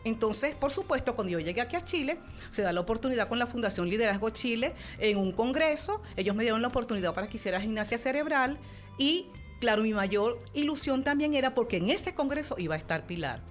Entonces, 0.04 0.56
por 0.56 0.72
supuesto, 0.72 1.16
cuando 1.16 1.32
yo 1.32 1.40
llegué 1.40 1.62
aquí 1.62 1.76
a 1.76 1.84
Chile, 1.84 2.20
se 2.50 2.62
da 2.62 2.72
la 2.72 2.80
oportunidad 2.80 3.28
con 3.28 3.40
la 3.40 3.48
Fundación 3.48 3.90
Liderazgo 3.90 4.30
Chile 4.30 4.74
en 5.00 5.18
un 5.18 5.32
congreso. 5.32 6.02
Ellos 6.16 6.36
me 6.36 6.44
dieron 6.44 6.62
la 6.62 6.70
oportunidad 6.70 7.14
para 7.14 7.28
que 7.28 7.38
hiciera 7.38 7.60
gimnasia 7.60 7.98
cerebral 7.98 8.58
y, 8.98 9.28
claro, 9.60 9.84
mi 9.84 9.94
mayor 9.94 10.40
ilusión 10.54 11.04
también 11.04 11.34
era 11.34 11.54
porque 11.54 11.78
en 11.78 11.90
ese 11.90 12.14
congreso 12.14 12.56
iba 12.58 12.76
a 12.76 12.78
estar 12.78 13.06
Pilar. 13.06 13.42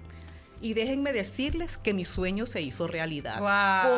Y 0.59 0.73
déjenme 0.73 1.13
decirles 1.13 1.77
que 1.77 1.93
mi 1.93 2.03
sueño 2.03 2.47
se 2.47 2.61
hizo 2.61 2.87
realidad. 2.87 3.39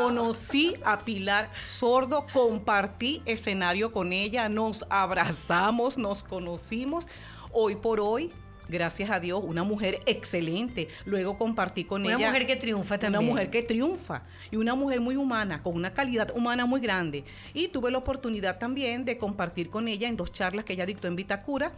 Conocí 0.02 0.76
a 0.84 1.00
Pilar 1.06 1.50
Sordo, 1.62 2.26
compartí 2.34 3.22
escenario 3.26 3.94
con 3.94 4.12
ella, 4.12 4.50
nos 4.50 4.86
abrazamos, 4.90 5.98
nos 5.98 6.24
conocimos. 6.24 7.06
Hoy 7.54 7.78
por 7.78 8.02
hoy 8.02 8.34
gracias 8.70 9.10
a 9.10 9.20
Dios, 9.20 9.42
una 9.44 9.64
mujer 9.64 10.00
excelente. 10.06 10.88
Luego 11.06 11.38
compartí 11.38 11.84
con 11.84 12.06
ella. 12.06 12.18
Una 12.18 12.28
mujer 12.28 12.48
que 12.48 12.56
triunfa 12.56 12.98
también. 12.98 13.24
Una 13.24 13.32
mujer 13.32 13.50
que 13.50 13.64
triunfa. 13.64 14.24
Y 14.52 14.56
una 14.56 14.76
mujer 14.76 15.02
muy 15.02 15.16
humana, 15.16 15.62
con 15.62 15.76
una 15.76 15.94
calidad 15.94 16.32
humana 16.36 16.66
muy 16.66 16.80
grande. 16.80 17.24
Y 17.54 17.68
tuve 17.68 17.92
la 17.92 17.98
oportunidad 17.98 18.58
también 18.58 19.04
de 19.06 19.18
compartir 19.18 19.70
con 19.70 19.88
ella 19.88 20.08
en 20.08 20.16
dos 20.16 20.32
charlas 20.32 20.64
que 20.66 20.74
ella 20.74 20.86
dictó 20.86 21.08
en 21.08 21.16
Vitacura 21.16 21.74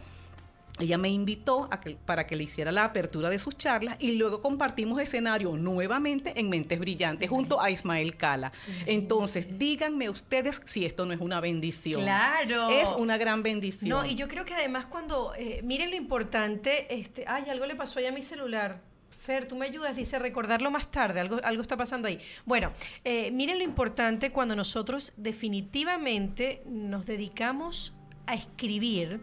ella 0.78 0.96
me 0.96 1.10
invitó 1.10 1.68
a 1.70 1.80
que, 1.80 1.96
para 1.96 2.26
que 2.26 2.34
le 2.34 2.44
hiciera 2.44 2.72
la 2.72 2.84
apertura 2.84 3.28
de 3.28 3.38
sus 3.38 3.56
charlas 3.56 3.96
y 4.00 4.12
luego 4.12 4.40
compartimos 4.40 5.00
escenario 5.00 5.56
nuevamente 5.56 6.38
en 6.40 6.48
Mentes 6.48 6.78
Brillantes 6.78 7.28
junto 7.28 7.60
a 7.60 7.70
Ismael 7.70 8.16
Cala. 8.16 8.52
Entonces, 8.86 9.58
díganme 9.58 10.08
ustedes 10.08 10.62
si 10.64 10.86
esto 10.86 11.04
no 11.04 11.12
es 11.12 11.20
una 11.20 11.40
bendición. 11.40 12.02
Claro. 12.02 12.70
Es 12.70 12.90
una 12.92 13.18
gran 13.18 13.42
bendición. 13.42 13.90
No, 13.90 14.06
y 14.06 14.14
yo 14.14 14.28
creo 14.28 14.44
que 14.44 14.54
además 14.54 14.86
cuando, 14.86 15.34
eh, 15.36 15.60
miren 15.62 15.90
lo 15.90 15.96
importante, 15.96 16.92
este, 16.94 17.24
ay, 17.26 17.44
algo 17.50 17.66
le 17.66 17.76
pasó 17.76 17.98
allá 17.98 18.08
a 18.08 18.12
mi 18.12 18.22
celular. 18.22 18.80
Fer, 19.10 19.46
tú 19.46 19.54
me 19.54 19.66
ayudas, 19.66 19.94
dice 19.94 20.18
recordarlo 20.18 20.70
más 20.70 20.90
tarde, 20.90 21.20
algo, 21.20 21.38
algo 21.44 21.62
está 21.62 21.76
pasando 21.76 22.08
ahí. 22.08 22.18
Bueno, 22.44 22.72
eh, 23.04 23.30
miren 23.30 23.58
lo 23.58 23.64
importante 23.64 24.32
cuando 24.32 24.56
nosotros 24.56 25.12
definitivamente 25.16 26.62
nos 26.66 27.06
dedicamos 27.06 27.94
a 28.26 28.34
escribir 28.34 29.20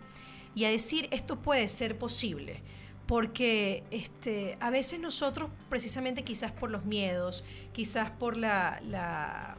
y 0.55 0.65
a 0.65 0.69
decir 0.69 1.07
esto 1.11 1.39
puede 1.39 1.67
ser 1.67 1.97
posible. 1.97 2.61
Porque 3.05 3.83
este, 3.89 4.55
a 4.59 4.69
veces 4.69 4.99
nosotros, 4.99 5.49
precisamente 5.67 6.23
quizás 6.23 6.51
por 6.51 6.69
los 6.69 6.85
miedos, 6.85 7.43
quizás 7.73 8.11
por 8.11 8.37
la, 8.37 8.79
la 8.85 9.57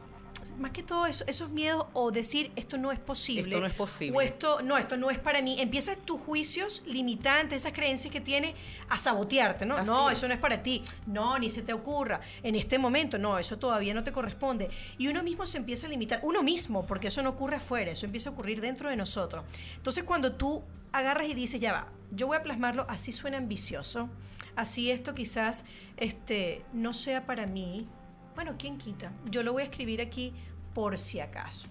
más 0.59 0.71
que 0.71 0.83
todo 0.83 1.05
eso, 1.05 1.23
esos 1.27 1.49
miedos 1.49 1.85
o 1.93 2.11
decir 2.11 2.51
esto 2.55 2.77
no 2.77 2.91
es 2.91 2.99
posible. 2.99 3.41
Esto 3.41 3.59
no 3.59 3.65
es 3.65 3.73
posible. 3.73 4.17
O 4.17 4.21
esto, 4.21 4.61
no, 4.61 4.77
esto 4.77 4.97
no 4.97 5.09
es 5.09 5.19
para 5.19 5.41
mí. 5.41 5.59
Empiezas 5.59 5.97
tus 5.97 6.21
juicios 6.21 6.83
limitantes, 6.85 7.61
esas 7.61 7.73
creencias 7.73 8.11
que 8.11 8.21
tienes 8.21 8.53
a 8.89 8.97
sabotearte, 8.97 9.65
¿no? 9.65 9.81
no, 9.83 10.09
eso 10.09 10.27
no 10.27 10.33
es 10.33 10.39
para 10.39 10.61
ti. 10.63 10.83
No, 11.05 11.37
ni 11.39 11.49
se 11.49 11.61
te 11.61 11.73
ocurra. 11.73 12.21
En 12.43 12.55
este 12.55 12.77
momento, 12.77 13.17
no, 13.17 13.39
eso 13.39 13.57
todavía 13.57 13.93
no 13.93 14.03
te 14.03 14.11
corresponde. 14.11 14.69
Y 14.97 15.07
uno 15.07 15.23
mismo 15.23 15.45
se 15.45 15.57
empieza 15.57 15.87
a 15.87 15.89
limitar, 15.89 16.19
uno 16.23 16.43
mismo, 16.43 16.85
porque 16.85 17.07
eso 17.07 17.21
no 17.21 17.29
ocurre 17.29 17.57
afuera, 17.57 17.91
eso 17.91 18.05
empieza 18.05 18.29
a 18.29 18.33
ocurrir 18.33 18.61
dentro 18.61 18.89
de 18.89 18.95
nosotros. 18.95 19.43
Entonces, 19.75 20.03
cuando 20.03 20.33
tú 20.33 20.63
agarras 20.91 21.27
y 21.27 21.33
dices, 21.33 21.59
ya 21.59 21.73
va, 21.73 21.87
yo 22.11 22.27
voy 22.27 22.37
a 22.37 22.43
plasmarlo, 22.43 22.85
así 22.89 23.11
suena 23.11 23.37
ambicioso, 23.37 24.09
así 24.55 24.91
esto 24.91 25.15
quizás 25.15 25.65
este, 25.97 26.63
no 26.73 26.93
sea 26.93 27.25
para 27.25 27.45
mí, 27.45 27.87
bueno, 28.35 28.55
¿quién 28.57 28.77
quita? 28.77 29.11
Yo 29.29 29.43
lo 29.43 29.53
voy 29.53 29.63
a 29.63 29.65
escribir 29.65 30.01
aquí 30.01 30.33
por 30.73 30.97
si 30.97 31.19
acaso. 31.19 31.67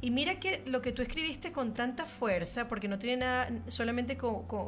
Y 0.00 0.12
mira 0.12 0.38
que 0.38 0.62
lo 0.64 0.80
que 0.80 0.92
tú 0.92 1.02
escribiste 1.02 1.50
con 1.50 1.74
tanta 1.74 2.06
fuerza, 2.06 2.68
porque 2.68 2.86
no 2.86 3.00
tiene 3.00 3.16
nada 3.16 3.50
solamente 3.66 4.16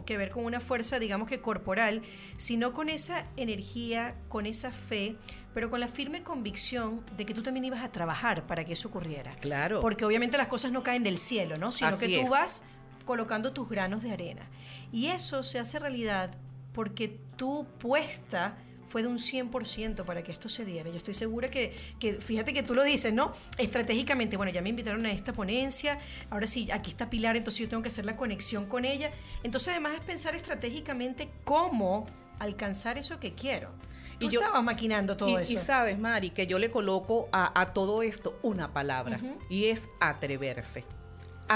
que 0.04 0.16
ver 0.18 0.30
con 0.30 0.44
una 0.44 0.58
fuerza, 0.58 0.98
digamos 0.98 1.28
que 1.28 1.40
corporal, 1.40 2.02
sino 2.36 2.72
con 2.72 2.88
esa 2.88 3.26
energía, 3.36 4.16
con 4.28 4.44
esa 4.44 4.72
fe, 4.72 5.16
pero 5.54 5.70
con 5.70 5.78
la 5.78 5.86
firme 5.86 6.24
convicción 6.24 7.04
de 7.16 7.26
que 7.26 7.32
tú 7.32 7.42
también 7.42 7.64
ibas 7.64 7.84
a 7.84 7.92
trabajar 7.92 8.44
para 8.48 8.64
que 8.64 8.72
eso 8.72 8.88
ocurriera. 8.88 9.32
Claro. 9.36 9.80
Porque 9.80 10.04
obviamente 10.04 10.36
las 10.36 10.48
cosas 10.48 10.72
no 10.72 10.82
caen 10.82 11.04
del 11.04 11.18
cielo, 11.18 11.56
¿no? 11.58 11.70
Sino 11.70 11.96
que 11.96 12.22
tú 12.22 12.28
vas 12.28 12.64
colocando 13.04 13.52
tus 13.52 13.68
granos 13.68 14.02
de 14.02 14.10
arena. 14.10 14.42
Y 14.90 15.06
eso 15.06 15.44
se 15.44 15.60
hace 15.60 15.78
realidad 15.78 16.36
porque 16.72 17.20
tu 17.36 17.66
puesta 17.78 18.56
fue 18.90 19.02
de 19.02 19.08
un 19.08 19.18
100% 19.18 20.04
para 20.04 20.22
que 20.24 20.32
esto 20.32 20.48
se 20.48 20.64
diera. 20.64 20.90
Yo 20.90 20.96
estoy 20.96 21.14
segura 21.14 21.48
que, 21.48 21.72
que, 22.00 22.14
fíjate 22.14 22.52
que 22.52 22.64
tú 22.64 22.74
lo 22.74 22.82
dices, 22.82 23.12
¿no? 23.12 23.32
Estratégicamente, 23.56 24.36
bueno, 24.36 24.50
ya 24.50 24.62
me 24.62 24.68
invitaron 24.68 25.06
a 25.06 25.12
esta 25.12 25.32
ponencia, 25.32 26.00
ahora 26.28 26.48
sí, 26.48 26.68
aquí 26.72 26.90
está 26.90 27.08
Pilar, 27.08 27.36
entonces 27.36 27.60
yo 27.60 27.68
tengo 27.68 27.84
que 27.84 27.88
hacer 27.88 28.04
la 28.04 28.16
conexión 28.16 28.66
con 28.66 28.84
ella. 28.84 29.12
Entonces, 29.44 29.68
además 29.68 29.94
es 29.94 30.00
pensar 30.00 30.34
estratégicamente 30.34 31.30
cómo 31.44 32.06
alcanzar 32.40 32.98
eso 32.98 33.20
que 33.20 33.34
quiero. 33.34 33.70
Tú 34.18 34.26
y 34.26 34.30
yo 34.30 34.40
estaba 34.40 34.60
maquinando 34.60 35.16
todo 35.16 35.38
eso. 35.38 35.52
Y 35.52 35.56
sabes, 35.56 35.98
Mari, 35.98 36.30
que 36.30 36.48
yo 36.48 36.58
le 36.58 36.70
coloco 36.70 37.28
a, 37.32 37.72
todo 37.72 38.02
esto 38.02 38.38
una 38.42 38.72
palabra, 38.72 39.20
y 39.48 39.66
es 39.66 39.88
atreverse 40.00 40.84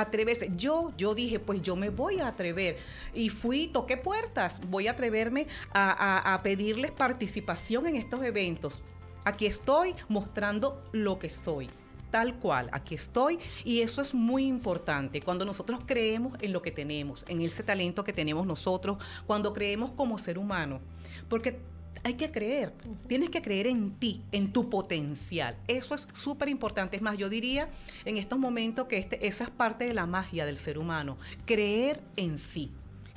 atreverse. 0.00 0.50
Yo, 0.56 0.92
yo 0.96 1.14
dije, 1.14 1.38
pues 1.38 1.62
yo 1.62 1.76
me 1.76 1.88
voy 1.88 2.20
a 2.20 2.28
atrever. 2.28 2.76
Y 3.14 3.28
fui, 3.28 3.68
toqué 3.68 3.96
puertas, 3.96 4.60
voy 4.68 4.88
a 4.88 4.92
atreverme 4.92 5.46
a, 5.72 6.40
pedirles 6.42 6.90
participación 6.90 7.86
en 7.86 7.96
estos 7.96 8.22
eventos 8.22 8.82
Aquí 9.24 9.46
estoy 9.46 9.94
mostrando 10.08 10.82
lo 10.92 11.18
que 11.18 11.30
soy 11.30 11.70
tal 12.10 12.36
cual, 12.36 12.68
aquí 12.70 12.94
estoy 12.94 13.40
y 13.64 13.80
eso 13.80 14.00
es 14.00 14.14
muy 14.14 14.46
importante 14.46 15.20
cuando 15.20 15.44
nosotros 15.44 15.80
creemos 15.84 16.34
en 16.40 16.52
lo 16.52 16.62
que 16.62 16.70
tenemos, 16.70 17.24
en 17.26 17.40
ese 17.40 17.64
talento 17.64 18.04
que 18.04 18.12
tenemos 18.12 18.46
nosotros, 18.46 18.98
cuando 19.26 19.52
creemos 19.52 19.90
como 19.90 20.16
ser 20.16 20.38
humano, 20.38 20.80
porque 21.28 21.58
hay 22.04 22.14
que 22.14 22.30
creer, 22.30 22.72
tienes 23.08 23.30
que 23.30 23.40
creer 23.40 23.66
en 23.66 23.92
ti, 23.92 24.22
en 24.30 24.52
tu 24.52 24.68
potencial. 24.68 25.56
Eso 25.66 25.94
es 25.94 26.06
súper 26.12 26.50
importante. 26.50 26.96
Es 26.96 27.02
más, 27.02 27.16
yo 27.16 27.30
diría 27.30 27.70
en 28.04 28.18
estos 28.18 28.38
momentos 28.38 28.86
que 28.86 28.98
este, 28.98 29.26
esa 29.26 29.44
es 29.44 29.50
parte 29.50 29.86
de 29.86 29.94
la 29.94 30.06
magia 30.06 30.44
del 30.44 30.58
ser 30.58 30.78
humano, 30.78 31.16
creer 31.46 32.00
en 32.16 32.38
sí 32.38 32.70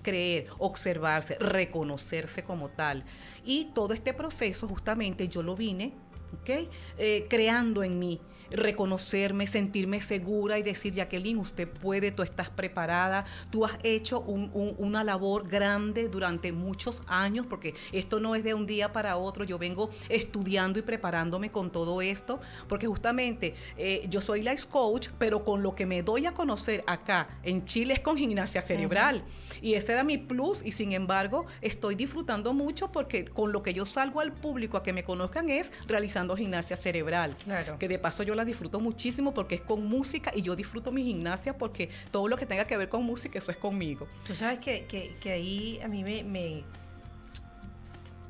creer, 0.03 0.47
observarse, 0.59 1.35
reconocerse 1.37 2.41
como 2.41 2.69
tal. 2.69 3.03
Y 3.43 3.65
todo 3.73 3.93
este 3.93 4.13
proceso 4.13 4.65
justamente 4.65 5.27
yo 5.27 5.43
lo 5.43 5.53
vine, 5.53 5.91
¿ok? 6.39 6.69
Eh, 6.97 7.25
creando 7.27 7.83
en 7.83 7.99
mí 7.99 8.21
reconocerme, 8.51 9.47
sentirme 9.47 10.01
segura 10.01 10.57
y 10.57 10.63
decir, 10.63 10.93
Jacqueline, 10.93 11.37
usted 11.37 11.67
puede, 11.67 12.11
tú 12.11 12.23
estás 12.23 12.49
preparada, 12.49 13.25
tú 13.49 13.65
has 13.65 13.73
hecho 13.83 14.19
una 14.21 15.03
labor 15.03 15.47
grande 15.47 16.07
durante 16.07 16.51
muchos 16.51 17.03
años, 17.07 17.45
porque 17.45 17.73
esto 17.91 18.19
no 18.19 18.35
es 18.35 18.43
de 18.43 18.53
un 18.53 18.65
día 18.65 18.93
para 18.93 19.17
otro, 19.17 19.43
yo 19.43 19.57
vengo 19.57 19.89
estudiando 20.09 20.79
y 20.79 20.81
preparándome 20.81 21.49
con 21.49 21.71
todo 21.71 22.01
esto, 22.01 22.39
porque 22.67 22.87
justamente 22.87 23.55
eh, 23.77 24.05
yo 24.09 24.21
soy 24.21 24.41
life 24.43 24.67
coach, 24.69 25.09
pero 25.17 25.43
con 25.43 25.63
lo 25.63 25.75
que 25.75 25.85
me 25.85 26.03
doy 26.03 26.25
a 26.25 26.33
conocer 26.33 26.83
acá 26.87 27.29
en 27.43 27.65
Chile 27.65 27.93
es 27.93 27.99
con 27.99 28.17
gimnasia 28.17 28.61
cerebral. 28.61 29.23
Y 29.61 29.73
ese 29.73 29.93
era 29.93 30.03
mi 30.03 30.17
plus 30.17 30.63
y 30.63 30.71
sin 30.71 30.91
embargo 30.91 31.45
estoy 31.61 31.95
disfrutando 31.95 32.53
mucho 32.53 32.91
porque 32.91 33.25
con 33.25 33.51
lo 33.51 33.63
que 33.63 33.73
yo 33.73 33.85
salgo 33.85 34.21
al 34.21 34.33
público 34.33 34.77
a 34.77 34.83
que 34.83 34.93
me 34.93 35.03
conozcan 35.03 35.49
es 35.49 35.73
realizando 35.87 36.35
gimnasia 36.35 36.77
cerebral. 36.77 37.35
Claro. 37.43 37.79
Que 37.79 37.87
de 37.87 37.99
paso 37.99 38.23
yo 38.23 38.35
la 38.37 38.45
disfruto 38.45 38.79
muchísimo 38.79 39.33
porque 39.33 39.55
es 39.55 39.61
con 39.61 39.85
música 39.85 40.31
y 40.33 40.41
yo 40.41 40.55
disfruto 40.55 40.91
mi 40.91 41.03
gimnasia 41.03 41.57
porque 41.57 41.89
todo 42.11 42.27
lo 42.27 42.37
que 42.37 42.45
tenga 42.45 42.65
que 42.65 42.77
ver 42.77 42.87
con 42.87 43.03
música, 43.03 43.39
eso 43.39 43.51
es 43.51 43.57
conmigo. 43.57 44.07
Tú 44.25 44.33
sabes 44.33 44.59
que, 44.59 44.85
que, 44.85 45.31
ahí 45.31 45.79
a 45.83 45.87
mí 45.87 46.03
me, 46.03 46.23
me... 46.23 46.63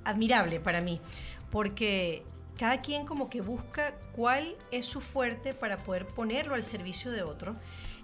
admirable 0.04 0.60
para 0.60 0.82
mí, 0.82 1.00
porque 1.52 2.24
cada 2.58 2.82
quien 2.82 3.06
como 3.06 3.30
que 3.30 3.42
busca 3.42 3.94
cuál 4.12 4.56
es 4.72 4.88
su 4.88 5.00
fuerte 5.02 5.54
para 5.54 5.84
poder 5.84 6.08
ponerlo 6.08 6.56
al 6.56 6.64
servicio 6.64 7.12
de 7.12 7.22
otro. 7.22 7.56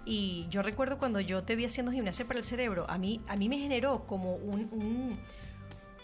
Y 0.06 0.46
yo 0.50 0.62
recuerdo 0.62 0.98
cuando 0.98 1.18
yo 1.18 1.42
te 1.42 1.56
vi 1.56 1.64
haciendo 1.64 1.90
gimnasia 1.90 2.26
para 2.26 2.38
el 2.38 2.44
cerebro, 2.44 2.84
a 2.88 2.98
mí, 2.98 3.20
a 3.26 3.36
mí 3.36 3.48
me 3.48 3.58
generó 3.58 4.06
como 4.06 4.34
un 4.36 5.18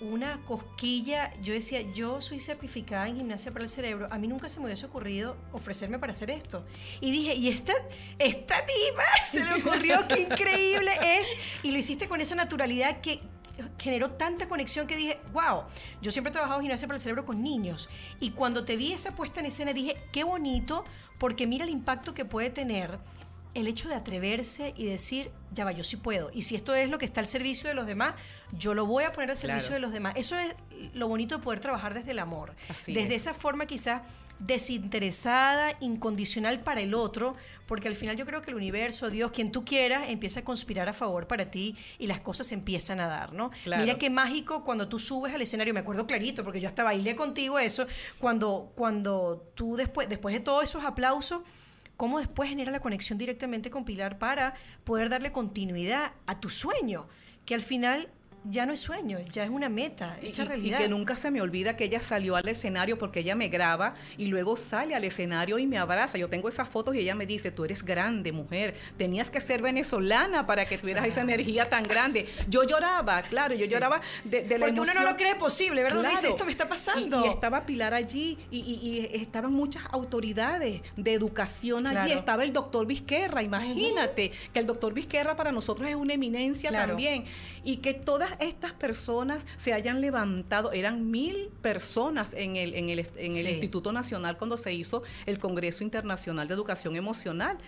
una 0.00 0.40
cosquilla. 0.44 1.32
Yo 1.42 1.52
decía, 1.52 1.82
yo 1.92 2.20
soy 2.20 2.40
certificada 2.40 3.08
en 3.08 3.16
gimnasia 3.16 3.52
para 3.52 3.64
el 3.64 3.70
cerebro. 3.70 4.08
A 4.10 4.18
mí 4.18 4.28
nunca 4.28 4.48
se 4.48 4.58
me 4.58 4.66
hubiese 4.66 4.86
ocurrido 4.86 5.36
ofrecerme 5.52 5.98
para 5.98 6.12
hacer 6.12 6.30
esto. 6.30 6.64
Y 7.00 7.10
dije, 7.10 7.34
y 7.34 7.48
esta, 7.48 7.72
esta 8.18 8.64
tipa 8.64 9.04
se 9.30 9.44
le 9.44 9.62
ocurrió, 9.62 10.06
qué 10.08 10.20
increíble 10.20 10.90
es. 11.02 11.28
Y 11.62 11.72
lo 11.72 11.78
hiciste 11.78 12.08
con 12.08 12.20
esa 12.20 12.34
naturalidad 12.34 13.00
que 13.00 13.20
generó 13.78 14.12
tanta 14.12 14.48
conexión 14.48 14.86
que 14.86 14.96
dije, 14.96 15.20
wow, 15.32 15.64
yo 16.00 16.10
siempre 16.10 16.30
he 16.30 16.32
trabajado 16.32 16.60
en 16.60 16.64
gimnasia 16.64 16.88
para 16.88 16.96
el 16.96 17.02
cerebro 17.02 17.26
con 17.26 17.42
niños. 17.42 17.88
Y 18.18 18.30
cuando 18.30 18.64
te 18.64 18.76
vi 18.76 18.92
esa 18.92 19.14
puesta 19.14 19.40
en 19.40 19.46
escena, 19.46 19.72
dije, 19.72 19.96
qué 20.12 20.24
bonito, 20.24 20.84
porque 21.18 21.46
mira 21.46 21.64
el 21.64 21.70
impacto 21.70 22.14
que 22.14 22.24
puede 22.24 22.50
tener 22.50 22.98
el 23.54 23.66
hecho 23.66 23.88
de 23.88 23.94
atreverse 23.94 24.74
y 24.76 24.86
decir, 24.86 25.30
ya 25.52 25.64
va, 25.64 25.72
yo 25.72 25.84
sí 25.84 25.96
puedo. 25.96 26.30
Y 26.32 26.42
si 26.42 26.56
esto 26.56 26.74
es 26.74 26.88
lo 26.88 26.98
que 26.98 27.04
está 27.04 27.20
al 27.20 27.28
servicio 27.28 27.68
de 27.68 27.74
los 27.74 27.86
demás, 27.86 28.14
yo 28.52 28.74
lo 28.74 28.86
voy 28.86 29.04
a 29.04 29.12
poner 29.12 29.30
al 29.30 29.36
servicio 29.36 29.72
de 29.72 29.80
los 29.80 29.92
demás. 29.92 30.14
Eso 30.16 30.38
es 30.38 30.54
lo 30.94 31.08
bonito 31.08 31.38
de 31.38 31.42
poder 31.42 31.60
trabajar 31.60 31.94
desde 31.94 32.12
el 32.12 32.18
amor. 32.18 32.54
desde 32.86 33.14
esa 33.14 33.34
forma 33.34 33.66
quizás 33.66 34.02
desinteresada, 34.40 35.76
incondicional 35.80 36.60
para 36.60 36.80
el 36.80 36.94
otro, 36.94 37.36
porque 37.66 37.88
al 37.88 37.94
final 37.94 38.16
yo 38.16 38.24
creo 38.24 38.40
que 38.40 38.50
el 38.50 38.56
universo, 38.56 39.10
Dios, 39.10 39.30
quien 39.32 39.52
tú 39.52 39.64
quieras, 39.64 40.08
empieza 40.08 40.40
a 40.40 40.44
conspirar 40.44 40.88
a 40.88 40.94
favor 40.94 41.26
para 41.26 41.50
ti 41.50 41.76
y 41.98 42.06
las 42.06 42.20
cosas 42.20 42.50
empiezan 42.50 43.00
a 43.00 43.06
dar, 43.06 43.34
¿no? 43.34 43.50
Mira 43.66 43.98
qué 43.98 44.08
mágico 44.08 44.64
cuando 44.64 44.88
tú 44.88 44.98
subes 44.98 45.34
al 45.34 45.42
escenario, 45.42 45.74
me 45.74 45.80
acuerdo 45.80 46.06
clarito, 46.06 46.42
porque 46.42 46.60
yo 46.60 46.68
hasta 46.68 46.82
bailé 46.82 47.14
contigo 47.14 47.58
eso, 47.58 47.86
cuando, 48.18 48.72
cuando 48.74 49.52
tú 49.54 49.76
después, 49.76 50.08
después 50.08 50.34
de 50.34 50.40
todos 50.40 50.64
esos 50.64 50.84
aplausos, 50.84 51.42
cómo 52.00 52.18
después 52.18 52.48
genera 52.48 52.72
la 52.72 52.80
conexión 52.80 53.18
directamente 53.18 53.68
con 53.68 53.84
Pilar 53.84 54.18
para 54.18 54.54
poder 54.84 55.10
darle 55.10 55.32
continuidad 55.32 56.12
a 56.24 56.40
tu 56.40 56.48
sueño, 56.48 57.06
que 57.44 57.54
al 57.54 57.60
final 57.60 58.08
ya 58.44 58.64
no 58.64 58.72
es 58.72 58.80
sueño, 58.80 59.18
ya 59.32 59.44
es 59.44 59.50
una 59.50 59.68
meta 59.68 60.16
hecha 60.22 60.44
realidad. 60.44 60.78
Y 60.78 60.82
que 60.82 60.88
nunca 60.88 61.14
se 61.14 61.30
me 61.30 61.42
olvida 61.42 61.76
que 61.76 61.84
ella 61.84 62.00
salió 62.00 62.36
al 62.36 62.48
escenario 62.48 62.98
porque 62.98 63.20
ella 63.20 63.34
me 63.34 63.48
graba 63.48 63.94
y 64.16 64.26
luego 64.26 64.56
sale 64.56 64.94
al 64.94 65.04
escenario 65.04 65.58
y 65.58 65.66
me 65.66 65.78
abraza. 65.78 66.16
Yo 66.16 66.28
tengo 66.28 66.48
esas 66.48 66.68
fotos 66.68 66.94
y 66.94 67.00
ella 67.00 67.14
me 67.14 67.26
dice, 67.26 67.50
tú 67.50 67.64
eres 67.64 67.84
grande, 67.84 68.32
mujer, 68.32 68.74
tenías 68.96 69.30
que 69.30 69.40
ser 69.40 69.60
venezolana 69.60 70.46
para 70.46 70.66
que 70.66 70.78
tuvieras 70.78 71.06
esa 71.06 71.20
energía 71.20 71.68
tan 71.68 71.82
grande. 71.82 72.26
Yo 72.48 72.64
lloraba, 72.64 73.22
claro, 73.22 73.54
yo 73.54 73.66
lloraba 73.66 74.00
de, 74.24 74.42
de 74.42 74.58
la 74.58 74.66
Porque 74.66 74.80
uno 74.80 74.94
no 74.94 75.02
lo 75.02 75.16
cree 75.16 75.34
posible, 75.34 75.82
¿verdad? 75.82 76.10
Dice, 76.10 76.28
esto 76.28 76.44
me 76.44 76.52
está 76.52 76.68
pasando. 76.68 77.24
Y, 77.26 77.28
estaba 77.28 77.66
Pilar 77.66 77.92
allí 77.92 78.38
y, 78.50 79.08
estaban 79.12 79.52
muchas 79.52 79.82
autoridades 79.90 80.80
de 80.96 81.12
educación 81.12 81.86
allí. 81.86 82.12
Estaba 82.12 82.42
el 82.42 82.52
doctor 82.52 82.86
Vizquerra, 82.86 83.42
imagínate, 83.42 84.32
que 84.52 84.60
el 84.60 84.66
doctor 84.66 84.94
Vizquerra 84.94 85.36
para 85.36 85.52
nosotros 85.52 85.88
es 85.88 85.94
una 85.94 86.14
eminencia 86.14 86.70
también. 86.70 87.24
Y 87.62 87.76
que 87.76 87.92
todas 87.92 88.29
estas 88.38 88.72
personas 88.72 89.46
se 89.56 89.72
hayan 89.72 90.00
levantado, 90.00 90.72
eran 90.72 91.10
mil 91.10 91.50
personas 91.62 92.34
en 92.34 92.56
el, 92.56 92.74
en 92.74 92.88
el, 92.88 93.00
en 93.16 93.34
el 93.34 93.48
Instituto 93.48 93.92
Nacional 93.92 94.36
cuando 94.38 94.56
se 94.56 94.72
hizo 94.72 95.02
el 95.26 95.38
Congreso 95.38 95.84
Internacional 95.84 96.48
de 96.48 96.54
Educación 96.54 96.96
Emocional, 96.96 97.58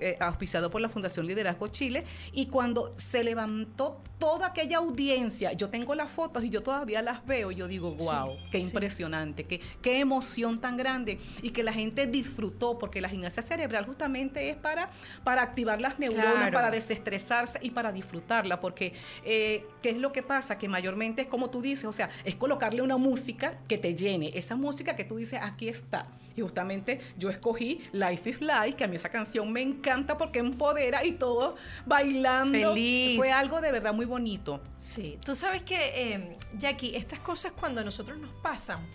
eh, 0.00 0.16
auspiciado 0.20 0.70
por 0.70 0.80
la 0.80 0.88
Fundación 0.88 1.26
Liderazgo 1.26 1.68
Chile, 1.68 2.04
y 2.32 2.46
cuando 2.46 2.92
se 2.96 3.24
levantó 3.24 4.02
toda 4.18 4.48
aquella 4.48 4.78
audiencia, 4.78 5.52
yo 5.52 5.70
tengo 5.70 5.94
las 5.94 6.10
fotos 6.10 6.44
y 6.44 6.50
yo 6.50 6.62
todavía 6.62 7.02
las 7.02 7.24
veo, 7.26 7.50
yo 7.50 7.68
digo, 7.68 7.94
wow, 7.94 8.36
qué 8.50 8.58
impresionante, 8.58 9.44
qué, 9.44 9.60
qué 9.82 10.00
emoción 10.00 10.60
tan 10.60 10.76
grande, 10.76 11.18
y 11.42 11.50
que 11.50 11.62
la 11.62 11.72
gente 11.72 12.06
disfrutó, 12.06 12.78
porque 12.78 13.00
la 13.00 13.08
gimnasia 13.08 13.42
cerebral 13.42 13.86
justamente 13.86 14.50
es 14.50 14.56
para, 14.56 14.90
para 15.24 15.42
activar 15.42 15.80
las 15.80 15.98
neuronas, 15.98 16.50
para 16.50 16.70
desestresarse 16.70 17.58
y 17.62 17.70
para 17.70 17.92
disfrutarla, 17.92 18.60
porque 18.60 18.92
eh, 19.24 19.66
¿qué 19.82 19.90
es 19.90 19.96
lo 19.96 20.12
que 20.12 20.22
pasa? 20.22 20.58
Que 20.58 20.68
mayormente 20.68 21.22
es 21.22 21.28
como 21.28 21.50
tú 21.50 21.62
dices, 21.62 21.84
o 21.84 21.92
sea, 21.92 22.10
es 22.24 22.34
colocarle 22.34 22.82
una 22.82 22.96
música 22.96 23.58
que 23.68 23.78
te 23.78 23.94
llene, 23.94 24.30
esa 24.34 24.56
música 24.56 24.96
que 24.96 25.04
tú 25.04 25.16
dices, 25.16 25.40
aquí 25.42 25.68
está. 25.68 26.08
Y 26.40 26.42
justamente 26.42 26.98
yo 27.18 27.28
escogí 27.28 27.82
Life 27.92 28.30
is 28.30 28.40
Life, 28.40 28.72
que 28.72 28.84
a 28.84 28.88
mí 28.88 28.96
esa 28.96 29.10
canción 29.10 29.52
me 29.52 29.60
encanta 29.60 30.16
porque 30.16 30.38
empodera 30.38 31.04
y 31.04 31.12
todo 31.12 31.56
bailando. 31.84 32.74
Fue 33.16 33.30
algo 33.30 33.60
de 33.60 33.70
verdad 33.70 33.92
muy 33.92 34.06
bonito. 34.06 34.62
Sí, 34.78 35.18
tú 35.22 35.34
sabes 35.34 35.62
que, 35.62 36.14
em, 36.14 36.36
Jackie, 36.58 36.96
estas 36.96 37.20
cosas 37.20 37.52
cuando 37.52 37.82
a 37.82 37.84
nosotros 37.84 38.18
nos 38.18 38.32
pasan, 38.42 38.86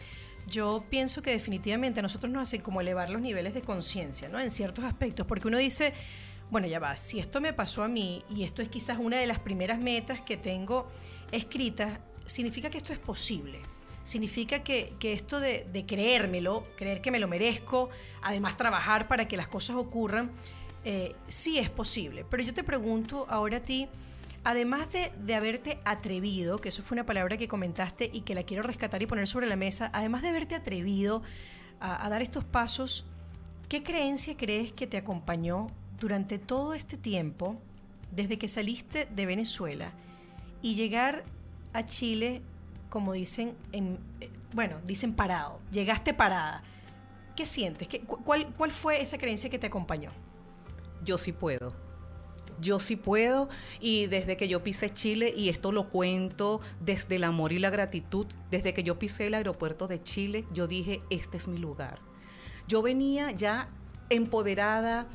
yo 0.47 0.85
pienso 0.89 1.21
que 1.21 1.31
definitivamente 1.31 1.99
a 1.99 2.03
nosotros 2.03 2.31
nos 2.31 2.43
hacen 2.43 2.61
como 2.61 2.81
elevar 2.81 3.11
los 3.11 3.21
niveles 3.21 3.53
de 3.53 3.61
conciencia, 3.61 4.27
¿no? 4.27 4.39
En 4.39 4.49
ciertos 4.49 4.83
aspectos, 4.83 5.27
porque 5.27 5.47
uno 5.47 5.59
dice, 5.59 5.93
bueno, 6.49 6.67
ya 6.67 6.79
va, 6.79 6.95
si 6.95 7.19
esto 7.19 7.41
me 7.41 7.53
pasó 7.53 7.83
a 7.83 7.87
mí 7.87 8.23
y 8.27 8.43
esto 8.43 8.63
es 8.63 8.69
quizás 8.69 8.97
una 8.99 9.17
de 9.17 9.27
las 9.27 9.39
primeras 9.39 9.79
metas 9.79 10.21
que 10.21 10.35
tengo 10.35 10.87
escritas, 11.31 11.99
significa 12.25 12.71
que 12.71 12.79
esto 12.79 12.91
es 12.91 12.99
posible 12.99 13.59
significa 14.05 14.63
que, 14.63 14.95
esto 15.01 15.41
de, 15.41 15.67
de, 15.73 15.85
creérmelo, 15.85 16.65
creer 16.77 17.01
que 17.01 17.11
me 17.11 17.19
lo 17.19 17.27
merezco, 17.27 17.89
además 18.21 18.55
trabajar 18.55 19.09
para 19.09 19.27
que 19.27 19.35
las 19.35 19.49
cosas 19.49 19.75
ocurran, 19.75 20.31
eh, 20.85 21.15
sí 21.27 21.57
es 21.57 21.71
posible. 21.71 22.25
Pero 22.29 22.43
yo 22.43 22.53
te 22.53 22.63
pregunto 22.63 23.25
ahora 23.27 23.57
a 23.57 23.59
ti, 23.61 23.89
además 24.43 24.87
de, 24.91 25.33
haberte 25.33 25.79
atrevido, 25.83 26.61
que 26.61 26.69
eso 26.69 26.83
fue 26.83 26.95
una 26.95 27.07
palabra 27.07 27.37
que 27.37 27.47
comentaste 27.47 28.09
y 28.13 28.21
que 28.21 28.35
la 28.35 28.43
quiero 28.43 28.61
rescatar 28.61 29.01
y 29.01 29.07
poner 29.07 29.27
sobre 29.27 29.47
la 29.47 29.55
mesa, 29.55 29.89
además 29.93 30.21
de 30.21 30.29
haberte 30.29 30.53
atrevido 30.53 31.23
a, 31.79 32.07
dar 32.07 32.21
estos 32.21 32.43
pasos, 32.43 33.07
¿qué 33.67 33.81
creencia 33.81 34.37
crees 34.37 34.71
que 34.71 34.85
te 34.85 34.97
acompañó 34.97 35.71
durante 35.99 36.37
todo 36.37 36.75
este 36.75 36.97
tiempo, 36.97 37.59
desde 38.11 38.37
que 38.37 38.47
saliste 38.47 39.07
de 39.07 39.25
Venezuela 39.25 39.91
y 40.61 40.75
llegar 40.75 41.23
a 41.73 41.83
Chile, 41.83 42.43
como 42.95 43.11
dicen, 43.11 43.57
en, 43.73 43.99
eh, 44.21 44.29
bueno, 44.53 44.79
dicen 44.85 45.13
parado, 45.13 45.59
llegaste 45.69 46.13
parada? 46.13 46.63
¿Qué 47.35 47.45
sientes? 47.45 47.89
¿Qué, 47.89 47.99
cuál, 47.99 48.53
¿Cuál 48.53 48.71
fue 48.71 49.01
esa 49.01 49.17
creencia 49.17 49.49
que 49.49 49.59
te 49.59 49.67
acompañó? 49.67 50.11
yo 51.03 51.17
sí 51.17 51.33
puedo. 51.33 51.73
Yo 52.61 52.79
sí 52.79 52.95
puedo 52.95 53.49
y 53.81 54.05
desde 54.05 54.37
que 54.37 54.47
yo 54.47 54.63
pisé 54.63 54.89
Chile, 54.89 55.33
y 55.35 55.49
esto 55.49 55.73
lo 55.73 55.89
cuento 55.89 56.61
desde 56.79 57.17
el 57.17 57.25
amor 57.25 57.51
y 57.51 57.59
la 57.59 57.69
gratitud, 57.69 58.27
desde 58.49 58.73
que 58.73 58.81
yo 58.81 58.97
pisé 58.97 59.27
el 59.27 59.33
aeropuerto 59.33 59.89
de 59.89 60.01
Chile, 60.01 60.45
yo 60.53 60.65
dije, 60.65 61.01
este 61.09 61.35
es 61.35 61.49
mi 61.49 61.57
lugar. 61.57 61.99
Yo 62.65 62.81
venía 62.81 63.31
ya 63.31 63.67
empoderada, 64.09 65.05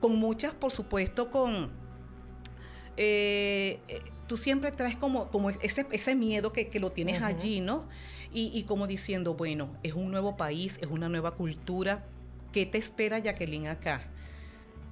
con 0.00 0.16
muchas, 0.16 0.54
por 0.54 0.72
supuesto, 0.72 1.30
con... 1.30 1.70
Eh, 2.96 3.78
tú 4.28 4.36
siempre 4.36 4.70
traes 4.70 4.96
como, 4.96 5.28
como 5.30 5.50
ese, 5.50 5.86
ese 5.90 6.14
miedo 6.14 6.52
que, 6.52 6.68
que 6.68 6.78
lo 6.78 6.92
tienes 6.92 7.22
allí, 7.22 7.60
¿no? 7.60 7.88
Y, 8.32 8.52
y 8.56 8.62
como 8.64 8.86
diciendo, 8.86 9.34
bueno, 9.34 9.70
es 9.82 9.94
un 9.94 10.10
nuevo 10.10 10.36
país, 10.36 10.78
es 10.80 10.88
una 10.88 11.08
nueva 11.08 11.32
cultura. 11.32 12.04
¿Qué 12.52 12.66
te 12.66 12.78
espera 12.78 13.18
Jacqueline 13.18 13.66
acá? 13.66 14.02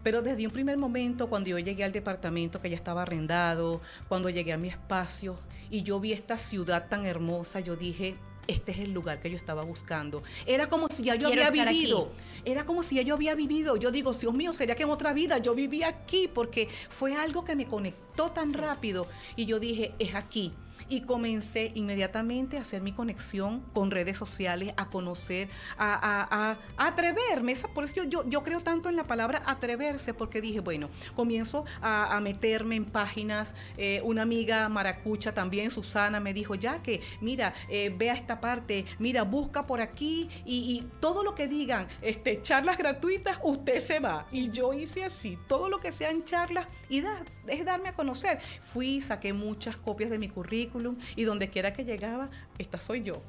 Pero 0.02 0.22
desde 0.22 0.46
un 0.46 0.52
primer 0.52 0.78
momento, 0.78 1.28
cuando 1.28 1.50
yo 1.50 1.58
llegué 1.58 1.84
al 1.84 1.92
departamento 1.92 2.60
que 2.60 2.70
ya 2.70 2.76
estaba 2.76 3.02
arrendado, 3.02 3.80
cuando 4.08 4.30
llegué 4.30 4.52
a 4.52 4.58
mi 4.58 4.68
espacio 4.68 5.36
y 5.68 5.82
yo 5.82 6.00
vi 6.00 6.12
esta 6.12 6.38
ciudad 6.38 6.88
tan 6.88 7.04
hermosa, 7.06 7.60
yo 7.60 7.76
dije, 7.76 8.16
este 8.46 8.72
es 8.72 8.78
el 8.78 8.92
lugar 8.92 9.20
que 9.20 9.30
yo 9.30 9.36
estaba 9.36 9.62
buscando. 9.62 10.22
Era 10.46 10.68
como 10.68 10.88
si 10.88 11.02
ya 11.02 11.14
yo 11.14 11.28
Quiero 11.28 11.46
había 11.46 11.64
vivido. 11.64 12.12
Era 12.44 12.64
como 12.64 12.82
si 12.82 12.96
ya 12.96 13.02
yo 13.02 13.14
había 13.14 13.34
vivido. 13.34 13.76
Yo 13.76 13.90
digo, 13.90 14.12
Dios 14.12 14.34
mío, 14.34 14.52
sería 14.52 14.74
que 14.74 14.84
en 14.84 14.90
otra 14.90 15.12
vida 15.12 15.38
yo 15.38 15.54
vivía 15.54 15.88
aquí 15.88 16.28
porque 16.32 16.68
fue 16.88 17.14
algo 17.14 17.44
que 17.44 17.56
me 17.56 17.66
conectó 17.66 18.30
tan 18.30 18.52
rápido. 18.52 19.06
Y 19.36 19.46
yo 19.46 19.58
dije, 19.58 19.94
es 19.98 20.14
aquí. 20.14 20.52
Y 20.88 21.00
comencé 21.02 21.72
inmediatamente 21.74 22.58
a 22.58 22.60
hacer 22.60 22.82
mi 22.82 22.92
conexión 22.92 23.60
con 23.72 23.90
redes 23.90 24.16
sociales, 24.16 24.72
a 24.76 24.88
conocer, 24.90 25.48
a, 25.78 26.56
a- 26.78 26.86
atreverme. 26.86 27.52
Esa- 27.52 27.68
Por 27.68 27.84
eso 27.84 28.04
yo, 28.04 28.28
yo, 28.28 28.42
creo 28.42 28.60
tanto 28.60 28.88
en 28.88 28.96
la 28.96 29.06
palabra 29.06 29.42
atreverse, 29.46 30.14
porque 30.14 30.40
dije, 30.40 30.60
bueno, 30.60 30.88
comienzo 31.14 31.64
a, 31.82 32.18
meterme 32.20 32.76
en 32.76 32.84
páginas. 32.84 33.54
Eh, 33.76 34.00
una 34.04 34.22
amiga 34.22 34.68
maracucha 34.68 35.32
también, 35.34 35.70
Susana, 35.70 36.20
me 36.20 36.32
dijo, 36.32 36.54
ya 36.54 36.82
que, 36.82 37.00
mira, 37.20 37.54
eh, 37.68 37.94
vea 37.96 38.14
esta 38.14 38.40
parte, 38.40 38.84
mira, 38.98 39.22
busca 39.22 39.66
por 39.66 39.80
aquí 39.80 40.28
y, 40.44 40.56
y 40.78 40.90
todo 41.00 41.22
lo 41.24 41.34
que 41.34 41.48
digan, 41.48 41.88
este, 42.02 42.40
charlas 42.42 42.78
gratuitas, 42.78 43.38
usted 43.42 43.84
se 43.84 44.00
va. 44.00 44.26
Y 44.30 44.50
yo 44.50 44.72
hice 44.72 45.04
así, 45.04 45.36
todo 45.48 45.68
lo 45.68 45.80
que 45.80 45.92
sean 45.92 46.24
charlas 46.24 46.68
y 46.88 47.00
da- 47.00 47.24
es 47.46 47.64
darme 47.64 47.88
a 47.90 47.92
conocer. 47.94 48.40
Fui, 48.62 49.00
saqué 49.00 49.32
muchas 49.32 49.76
copias 49.76 50.10
de 50.10 50.18
mi 50.18 50.28
currículum 50.28 50.65
y 51.14 51.24
donde 51.24 51.48
quiera 51.50 51.72
que 51.72 51.84
llegaba, 51.84 52.30
esta 52.58 52.78
soy 52.78 53.02
yo. 53.02 53.22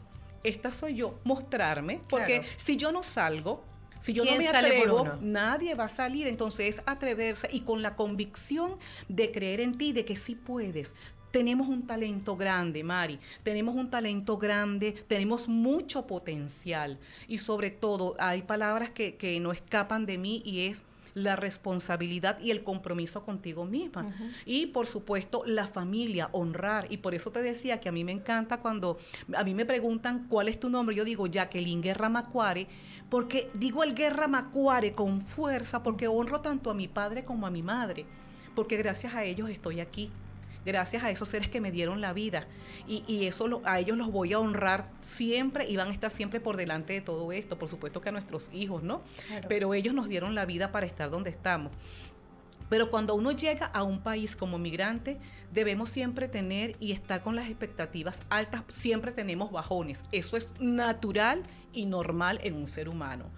Esta 0.43 0.71
soy 0.71 0.95
yo, 0.95 1.19
mostrarme, 1.23 1.99
porque 2.09 2.39
Claro. 2.39 2.53
si 2.57 2.77
yo 2.77 2.91
no 2.91 3.03
salgo, 3.03 3.63
si 3.99 4.13
yo 4.13 4.23
no 4.23 4.29
¿Quién 4.29 4.39
me 4.39 4.47
atrevo, 4.49 5.05
nadie 5.21 5.75
va 5.75 5.85
a 5.85 5.89
salir. 5.89 6.27
Entonces 6.27 6.75
es 6.75 6.83
atreverse 6.85 7.49
y 7.51 7.61
con 7.61 7.81
la 7.81 7.95
convicción 7.95 8.77
de 9.07 9.31
creer 9.31 9.61
en 9.61 9.77
ti, 9.77 9.91
de 9.93 10.05
que 10.05 10.15
sí 10.15 10.35
puedes. 10.35 10.93
Tenemos 11.31 11.67
un 11.67 11.85
talento 11.85 12.37
grande, 12.37 12.83
Mari. 12.83 13.19
Tenemos 13.43 13.75
un 13.75 13.89
talento 13.89 14.37
grande, 14.37 14.93
tenemos 15.07 15.47
mucho 15.47 16.07
potencial. 16.07 16.99
Y 17.27 17.39
sobre 17.39 17.69
todo, 17.69 18.15
hay 18.17 18.43
palabras 18.43 18.91
que, 18.91 19.15
que 19.17 19.39
no 19.39 19.51
escapan 19.51 20.05
de 20.05 20.17
mí 20.17 20.41
y 20.45 20.67
es 20.67 20.83
la 21.17 21.35
responsabilidad 21.35 22.39
y 22.39 22.51
el 22.51 22.63
compromiso 22.63 23.23
contigo 23.23 23.65
misma. 23.65 24.13
Y 24.45 24.67
por 24.67 24.85
supuesto, 24.85 25.41
la 25.45 25.65
familia, 25.65 26.29
honrar. 26.31 26.85
Y 26.91 26.97
por 26.97 27.15
eso 27.15 27.31
te 27.31 27.41
decía 27.41 27.79
que 27.79 27.89
a 27.89 27.91
mí 27.91 28.03
me 28.03 28.11
encanta 28.11 28.59
cuando 28.59 28.99
a 29.35 29.43
mí 29.43 29.55
me 29.55 29.65
preguntan 29.65 30.27
cuál 30.29 30.47
es 30.47 30.59
tu 30.59 30.69
nombre. 30.69 30.95
Yo 30.95 31.03
digo 31.03 31.25
Jacqueline 31.25 31.81
Guerra 31.81 32.09
Macuare, 32.09 32.67
porque 33.09 33.49
digo 33.55 33.83
el 33.83 33.95
Guerra 33.95 34.27
Macuare 34.27 34.91
con 34.91 35.21
fuerza, 35.21 35.81
porque 35.81 36.07
honro 36.07 36.41
tanto 36.41 36.69
a 36.69 36.75
mi 36.75 36.87
padre 36.87 37.25
como 37.25 37.47
a 37.47 37.51
mi 37.51 37.63
madre. 37.63 38.05
Porque 38.53 38.77
gracias 38.77 39.15
a 39.15 39.23
ellos 39.23 39.49
estoy 39.49 39.79
aquí. 39.79 40.11
Gracias 40.67 41.01
a 41.03 41.09
esos 41.09 41.29
seres 41.29 41.47
que 41.49 41.61
me 41.61 41.71
dieron 41.71 42.01
la 42.01 42.11
vida. 42.11 42.45
Y, 42.87 43.03
y 43.07 43.25
eso 43.25 43.47
lo- 43.47 43.61
a 43.63 43.79
ellos 43.79 43.97
los 43.97 44.11
voy 44.11 44.33
a 44.33 44.39
honrar 44.39 44.91
siempre 44.99 45.65
y 45.69 45.77
van 45.77 45.87
a 45.87 45.91
estar 45.93 46.11
siempre 46.11 46.41
por 46.41 46.57
delante 46.57 46.91
de 46.91 46.99
todo 46.99 47.31
esto. 47.31 47.57
Por 47.57 47.69
supuesto 47.69 48.01
que 48.01 48.09
a 48.09 48.11
nuestros 48.11 48.49
hijos, 48.53 48.83
¿no? 48.83 49.01
Claro. 49.27 49.47
Pero 49.47 49.73
ellos 49.73 49.93
nos 49.93 50.09
dieron 50.09 50.35
la 50.35 50.45
vida 50.45 50.73
para 50.73 50.85
estar 50.85 51.09
donde 51.09 51.29
estamos. 51.29 51.71
Pero 52.69 52.91
cuando 52.91 53.15
uno 53.15 53.31
llega 53.31 53.67
a 53.67 53.83
un 53.83 54.01
país 54.01 54.35
como 54.35 54.57
migrante, 54.59 55.17
debemos 55.53 55.89
siempre 55.89 56.27
tener 56.27 56.75
y 56.81 56.91
estar 56.91 57.21
con 57.23 57.37
las 57.37 57.47
expectativas 57.47 58.21
altas. 58.27 58.63
Siempre 58.67 59.13
tenemos 59.13 59.53
bajones. 59.53 60.03
Eso 60.11 60.35
es 60.35 60.53
natural 60.59 61.43
y 61.71 61.85
normal 61.85 62.41
en 62.43 62.55
un 62.55 62.67
ser 62.67 62.89
humano. 62.89 63.29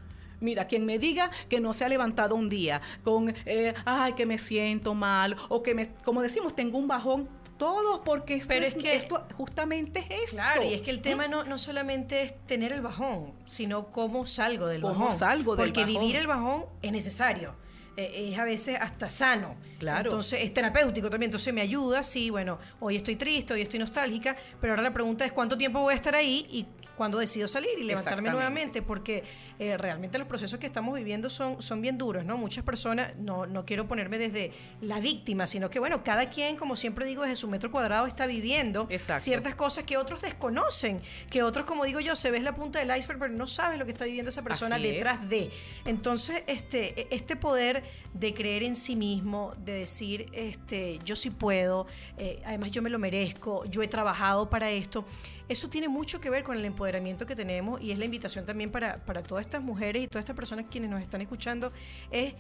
Mira, 0.41 0.67
quien 0.67 0.85
me 0.85 0.99
diga 0.99 1.29
que 1.49 1.59
no 1.59 1.73
se 1.73 1.85
ha 1.85 1.89
levantado 1.89 2.35
un 2.35 2.49
día 2.49 2.81
con, 3.03 3.33
eh, 3.45 3.73
ay, 3.85 4.13
que 4.13 4.25
me 4.25 4.37
siento 4.37 4.93
mal, 4.93 5.35
o 5.49 5.61
que 5.63 5.75
me, 5.75 5.87
como 6.05 6.21
decimos, 6.21 6.55
tengo 6.55 6.77
un 6.77 6.87
bajón, 6.87 7.27
todos, 7.57 7.99
porque 8.05 8.35
esto, 8.35 8.47
Pero 8.47 8.65
es, 8.65 8.73
es 8.75 8.81
que- 8.81 8.95
esto 8.95 9.27
justamente 9.35 9.99
es 10.09 10.23
esto. 10.23 10.37
Claro, 10.37 10.63
y 10.63 10.73
es 10.75 10.81
que 10.81 10.91
el 10.91 11.01
tema 11.01 11.27
no, 11.27 11.43
no 11.43 11.57
solamente 11.57 12.23
es 12.23 12.33
tener 12.47 12.71
el 12.71 12.79
bajón, 12.81 13.33
sino 13.43 13.87
cómo 13.91 14.25
salgo 14.25 14.67
del 14.67 14.81
¿Cómo 14.81 15.05
bajón. 15.05 15.17
salgo 15.19 15.55
del 15.57 15.65
Porque 15.67 15.81
bajón? 15.81 16.01
vivir 16.01 16.15
el 16.15 16.27
bajón 16.27 16.65
es 16.81 16.91
necesario. 16.91 17.55
eh, 17.97 18.29
es 18.31 18.39
a 18.39 18.45
veces 18.45 18.77
hasta 18.79 19.09
sano. 19.09 19.57
Claro. 19.77 20.09
Entonces 20.09 20.39
es 20.41 20.53
terapéutico 20.53 21.09
también. 21.09 21.27
Entonces 21.27 21.53
me 21.53 21.59
ayuda, 21.59 22.01
sí, 22.01 22.29
bueno, 22.29 22.57
hoy 22.79 22.95
estoy 22.95 23.17
triste, 23.17 23.53
hoy 23.53 23.59
estoy 23.61 23.77
nostálgica, 23.79 24.37
pero 24.61 24.71
ahora 24.71 24.83
la 24.83 24.93
pregunta 24.93 25.25
es 25.25 25.33
cuánto 25.33 25.57
tiempo 25.57 25.81
voy 25.81 25.91
a 25.91 25.95
estar 25.97 26.15
ahí 26.15 26.45
y 26.49 26.65
cuándo 26.95 27.17
decido 27.17 27.49
salir 27.49 27.77
y 27.77 27.83
levantarme 27.83 28.29
nuevamente, 28.29 28.81
porque 28.81 29.25
eh, 29.59 29.77
realmente 29.77 30.17
los 30.17 30.25
procesos 30.25 30.57
que 30.57 30.65
estamos 30.65 30.95
viviendo 30.95 31.29
son, 31.29 31.61
son 31.61 31.81
bien 31.81 31.97
duros, 31.97 32.23
¿no? 32.23 32.37
Muchas 32.37 32.63
personas, 32.63 33.13
no, 33.17 33.45
no 33.45 33.65
quiero 33.65 33.89
ponerme 33.89 34.17
desde 34.17 34.53
la 34.79 35.01
víctima, 35.01 35.47
sino 35.47 35.69
que, 35.69 35.79
bueno, 35.79 36.01
cada 36.01 36.29
quien, 36.29 36.55
como 36.55 36.77
siempre 36.77 37.05
digo, 37.05 37.23
desde 37.23 37.35
su 37.35 37.49
metro 37.49 37.69
cuadrado 37.69 38.07
está 38.07 38.25
viviendo 38.25 38.87
Exacto. 38.89 39.25
ciertas 39.25 39.55
cosas 39.55 39.83
que 39.83 39.97
otros 39.97 40.21
desconocen, 40.21 41.01
que 41.29 41.43
otros, 41.43 41.65
como 41.65 41.83
digo 41.83 41.99
yo, 41.99 42.15
se 42.15 42.31
ves 42.31 42.41
la 42.41 42.55
punta 42.55 42.79
del 42.79 42.97
iceberg, 42.97 43.19
pero 43.19 43.33
no 43.33 43.47
sabes 43.47 43.77
lo 43.77 43.83
que 43.83 43.91
está 43.91 44.05
viviendo 44.05 44.29
esa 44.29 44.43
persona 44.43 44.77
Así 44.77 44.87
es. 44.87 44.93
detrás 44.93 45.27
de. 45.27 45.51
Entonces, 45.83 46.41
este, 46.47 47.13
este 47.13 47.35
poder 47.35 47.83
de 48.13 48.33
creer 48.33 48.63
en 48.63 48.77
sí 48.77 48.95
mismo, 48.95 49.53
de 49.57 49.73
decir, 49.73 50.29
este, 50.31 50.99
yo 51.03 51.17
sí 51.17 51.31
puedo, 51.31 51.85
eh, 52.17 52.41
además 52.45 52.71
yo 52.71 52.81
me 52.81 52.89
lo 52.89 52.97
merezco, 52.97 53.65
yo 53.65 53.83
he 53.83 53.89
trabajado 53.89 54.49
para 54.49 54.71
esto, 54.71 55.05
eso 55.49 55.67
tiene 55.67 55.89
mucho 55.89 56.21
que 56.21 56.29
ver 56.29 56.43
con 56.43 56.55
el 56.55 56.63
empoderamiento 56.63 57.25
que 57.25 57.35
tenemos 57.35 57.81
y 57.81 57.91
es 57.91 57.97
la 57.97 58.05
invitación 58.05 58.45
también 58.45 58.69
para, 58.71 59.03
para 59.03 59.23
todas 59.23 59.48
estas 59.49 59.63
mujeres 59.63 60.03
y 60.03 60.07
todas 60.07 60.23
estas 60.23 60.35
personas 60.35 60.65
quienes 60.69 60.89
nos 60.91 61.01
están 61.01 61.21
escuchando, 61.21 61.71
es 62.11 62.33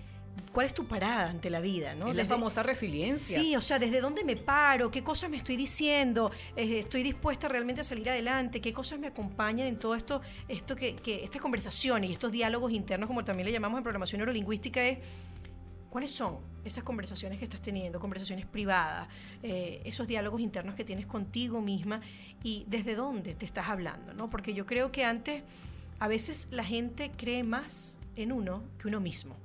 cuál 0.53 0.67
es 0.67 0.73
tu 0.75 0.85
parada 0.87 1.29
ante 1.29 1.49
la 1.49 1.59
vida, 1.59 1.95
¿no? 1.95 2.09
Es 2.09 2.15
la 2.15 2.21
Desde- 2.23 2.29
famosa 2.35 2.61
resiliencia. 2.61 3.39
Sí, 3.41 3.55
o 3.55 3.61
sea, 3.61 3.79
desde 3.79 3.99
dónde 3.99 4.23
me 4.23 4.35
paro, 4.37 4.91
qué 4.91 5.03
cosas 5.03 5.29
me 5.29 5.37
estoy 5.37 5.57
diciendo, 5.57 6.31
Eh, 6.55 6.79
estoy 6.79 7.01
dispuesta 7.03 7.47
realmente 7.47 7.81
a 7.81 7.83
salir 7.83 8.07
adelante, 8.09 8.61
qué 8.61 8.71
cosas 8.71 8.99
me 8.99 9.07
acompañan 9.07 9.67
en 9.67 9.77
todo 9.79 9.95
esto, 9.95 10.21
esto 10.47 10.75
que, 10.75 10.95
que 10.95 11.23
estas 11.23 11.41
conversaciones 11.41 12.09
y 12.11 12.13
estos 12.13 12.31
diálogos 12.31 12.71
internos, 12.71 13.07
como 13.07 13.25
también 13.25 13.47
le 13.47 13.51
llamamos 13.51 13.79
en 13.79 13.83
programación 13.83 14.19
neurolingüística, 14.19 14.81
es 14.87 14.99
cuáles 15.89 16.11
son 16.11 16.37
esas 16.63 16.83
conversaciones 16.83 17.39
que 17.39 17.45
estás 17.45 17.61
teniendo, 17.61 17.99
conversaciones 17.99 18.45
privadas, 18.45 19.07
eh, 19.41 19.81
esos 19.83 20.05
diálogos 20.07 20.39
internos 20.41 20.75
que 20.75 20.83
tienes 20.85 21.07
contigo 21.07 21.59
misma 21.59 22.01
y 22.43 22.63
desde 22.67 22.93
dónde 22.95 23.33
te 23.33 23.45
estás 23.45 23.67
hablando, 23.67 24.13
¿no? 24.13 24.29
Porque 24.29 24.53
yo 24.53 24.65
creo 24.67 24.91
que 24.91 25.03
antes 25.03 25.41
a 25.99 26.07
veces 26.07 26.47
la 26.51 26.63
gente 26.63 27.11
cree 27.15 27.43
más 27.43 27.99
en 28.15 28.31
uno 28.31 28.63
que 28.79 28.87
uno 28.87 28.99
mismo. 28.99 29.35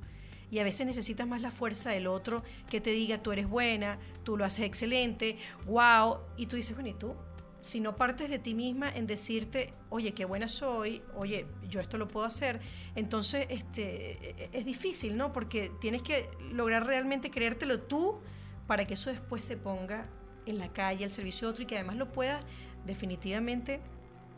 Y 0.50 0.60
a 0.60 0.64
veces 0.64 0.86
necesitas 0.86 1.26
más 1.26 1.42
la 1.42 1.50
fuerza 1.50 1.90
del 1.90 2.06
otro 2.06 2.44
que 2.70 2.80
te 2.80 2.90
diga, 2.90 3.22
tú 3.22 3.32
eres 3.32 3.48
buena, 3.48 3.98
tú 4.22 4.36
lo 4.36 4.44
haces 4.44 4.66
excelente, 4.66 5.36
wow. 5.66 6.18
Y 6.36 6.46
tú 6.46 6.56
dices, 6.56 6.76
bueno, 6.76 6.90
¿y 6.90 6.94
tú? 6.94 7.14
Si 7.60 7.80
no 7.80 7.96
partes 7.96 8.28
de 8.28 8.38
ti 8.38 8.54
misma 8.54 8.90
en 8.90 9.06
decirte, 9.06 9.72
oye, 9.88 10.12
qué 10.12 10.26
buena 10.26 10.48
soy, 10.48 11.02
oye, 11.16 11.46
yo 11.68 11.80
esto 11.80 11.96
lo 11.96 12.06
puedo 12.06 12.26
hacer, 12.26 12.60
entonces 12.94 13.46
este, 13.48 14.56
es 14.56 14.64
difícil, 14.66 15.16
¿no? 15.16 15.32
Porque 15.32 15.72
tienes 15.80 16.02
que 16.02 16.28
lograr 16.52 16.86
realmente 16.86 17.30
creértelo 17.30 17.80
tú 17.80 18.20
para 18.66 18.86
que 18.86 18.94
eso 18.94 19.10
después 19.10 19.42
se 19.42 19.56
ponga 19.56 20.08
en 20.46 20.58
la 20.58 20.72
calle, 20.72 21.04
al 21.04 21.10
servicio 21.10 21.48
de 21.48 21.52
otro 21.52 21.62
y 21.64 21.66
que 21.66 21.76
además 21.76 21.96
lo 21.96 22.12
puedas 22.12 22.44
definitivamente 22.84 23.80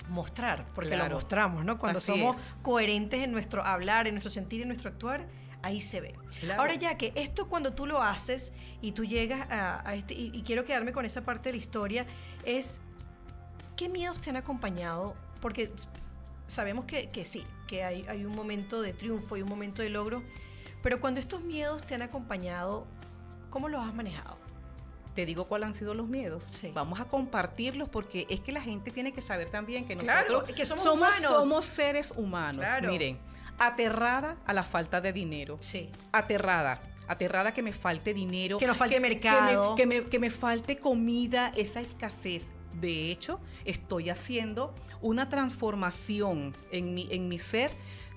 mostrar, 0.08 0.66
porque 0.74 0.90
Claro. 0.90 1.08
lo 1.10 1.14
mostramos, 1.16 1.64
¿no? 1.64 1.78
Cuando 1.78 1.98
Así 1.98 2.12
somos 2.12 2.38
es. 2.38 2.46
coherentes 2.62 3.22
en 3.22 3.32
nuestro 3.32 3.64
hablar, 3.64 4.06
en 4.06 4.14
nuestro 4.14 4.30
sentir, 4.30 4.62
en 4.62 4.68
nuestro 4.68 4.88
actuar, 4.90 5.26
ahí 5.62 5.80
se 5.80 6.00
ve. 6.00 6.14
Claro. 6.40 6.60
Ahora 6.62 6.74
ya 6.74 6.96
que 6.96 7.12
esto 7.16 7.48
cuando 7.48 7.72
tú 7.72 7.86
lo 7.86 8.02
haces 8.02 8.52
y 8.82 8.92
tú 8.92 9.04
llegas 9.04 9.50
a, 9.50 9.88
a 9.88 9.94
este, 9.94 10.14
y, 10.14 10.30
y 10.32 10.42
quiero 10.42 10.64
quedarme 10.64 10.92
con 10.92 11.04
esa 11.04 11.24
parte 11.24 11.48
de 11.48 11.54
la 11.54 11.58
historia, 11.58 12.06
es 12.44 12.80
¿qué 13.76 13.88
miedos 13.88 14.20
te 14.20 14.30
han 14.30 14.36
acompañado? 14.36 15.14
Porque 15.40 15.72
sabemos 16.46 16.84
que, 16.84 17.10
que 17.10 17.24
sí, 17.24 17.44
que 17.66 17.82
hay, 17.84 18.06
hay 18.08 18.24
un 18.24 18.34
momento 18.34 18.80
de 18.80 18.92
triunfo 18.92 19.36
y 19.36 19.42
un 19.42 19.48
momento 19.48 19.82
de 19.82 19.90
logro, 19.90 20.22
pero 20.82 21.00
cuando 21.00 21.18
estos 21.20 21.42
miedos 21.42 21.82
te 21.84 21.94
han 21.96 22.02
acompañado, 22.02 22.86
¿cómo 23.50 23.68
los 23.68 23.84
has 23.84 23.92
manejado? 23.94 24.38
Te 25.16 25.26
digo 25.26 25.46
cuáles 25.48 25.66
han 25.68 25.74
sido 25.74 25.94
los 25.94 26.06
miedos. 26.06 26.46
Sí. 26.52 26.70
Vamos 26.74 27.00
a 27.00 27.06
compartirlos 27.06 27.88
porque 27.88 28.26
es 28.30 28.38
que 28.40 28.52
la 28.52 28.60
gente 28.60 28.90
tiene 28.92 29.12
que 29.12 29.22
saber 29.22 29.50
también 29.50 29.84
que 29.86 29.96
Claro, 29.96 30.30
nosotros 30.34 30.56
que 30.56 30.64
somos 30.64 30.84
somos, 30.84 31.18
humanos. 31.18 31.42
somos 31.42 31.64
seres 31.64 32.12
humanos. 32.16 32.60
Claro. 32.60 32.90
Miren, 32.92 33.18
aterrada 33.58 34.36
a 34.46 34.52
la 34.52 34.62
falta 34.62 35.00
de 35.00 35.12
dinero. 35.12 35.56
Sí. 35.60 35.90
Aterrada. 36.12 36.80
Aterrada 37.08 37.52
que 37.54 37.62
me 37.62 37.72
falte 37.72 38.12
dinero. 38.14 38.58
Que 38.58 38.66
nos 38.66 38.76
falte 38.76 39.00
mercado. 39.00 39.74
Que 39.74 39.86
me, 39.86 39.94
que 39.96 40.02
me- 40.02 40.08
que 40.10 40.18
me 40.18 40.30
falte 40.30 40.76
comida, 40.78 41.50
esa 41.56 41.80
escasez. 41.80 42.46
De 42.74 43.10
hecho, 43.10 43.40
estoy 43.64 44.10
haciendo 44.10 44.74
una 45.00 45.28
transformación 45.30 46.54
en 46.70 46.94
mi, 46.94 47.08
en 47.10 47.28
mi 47.28 47.38
ser 47.38 47.70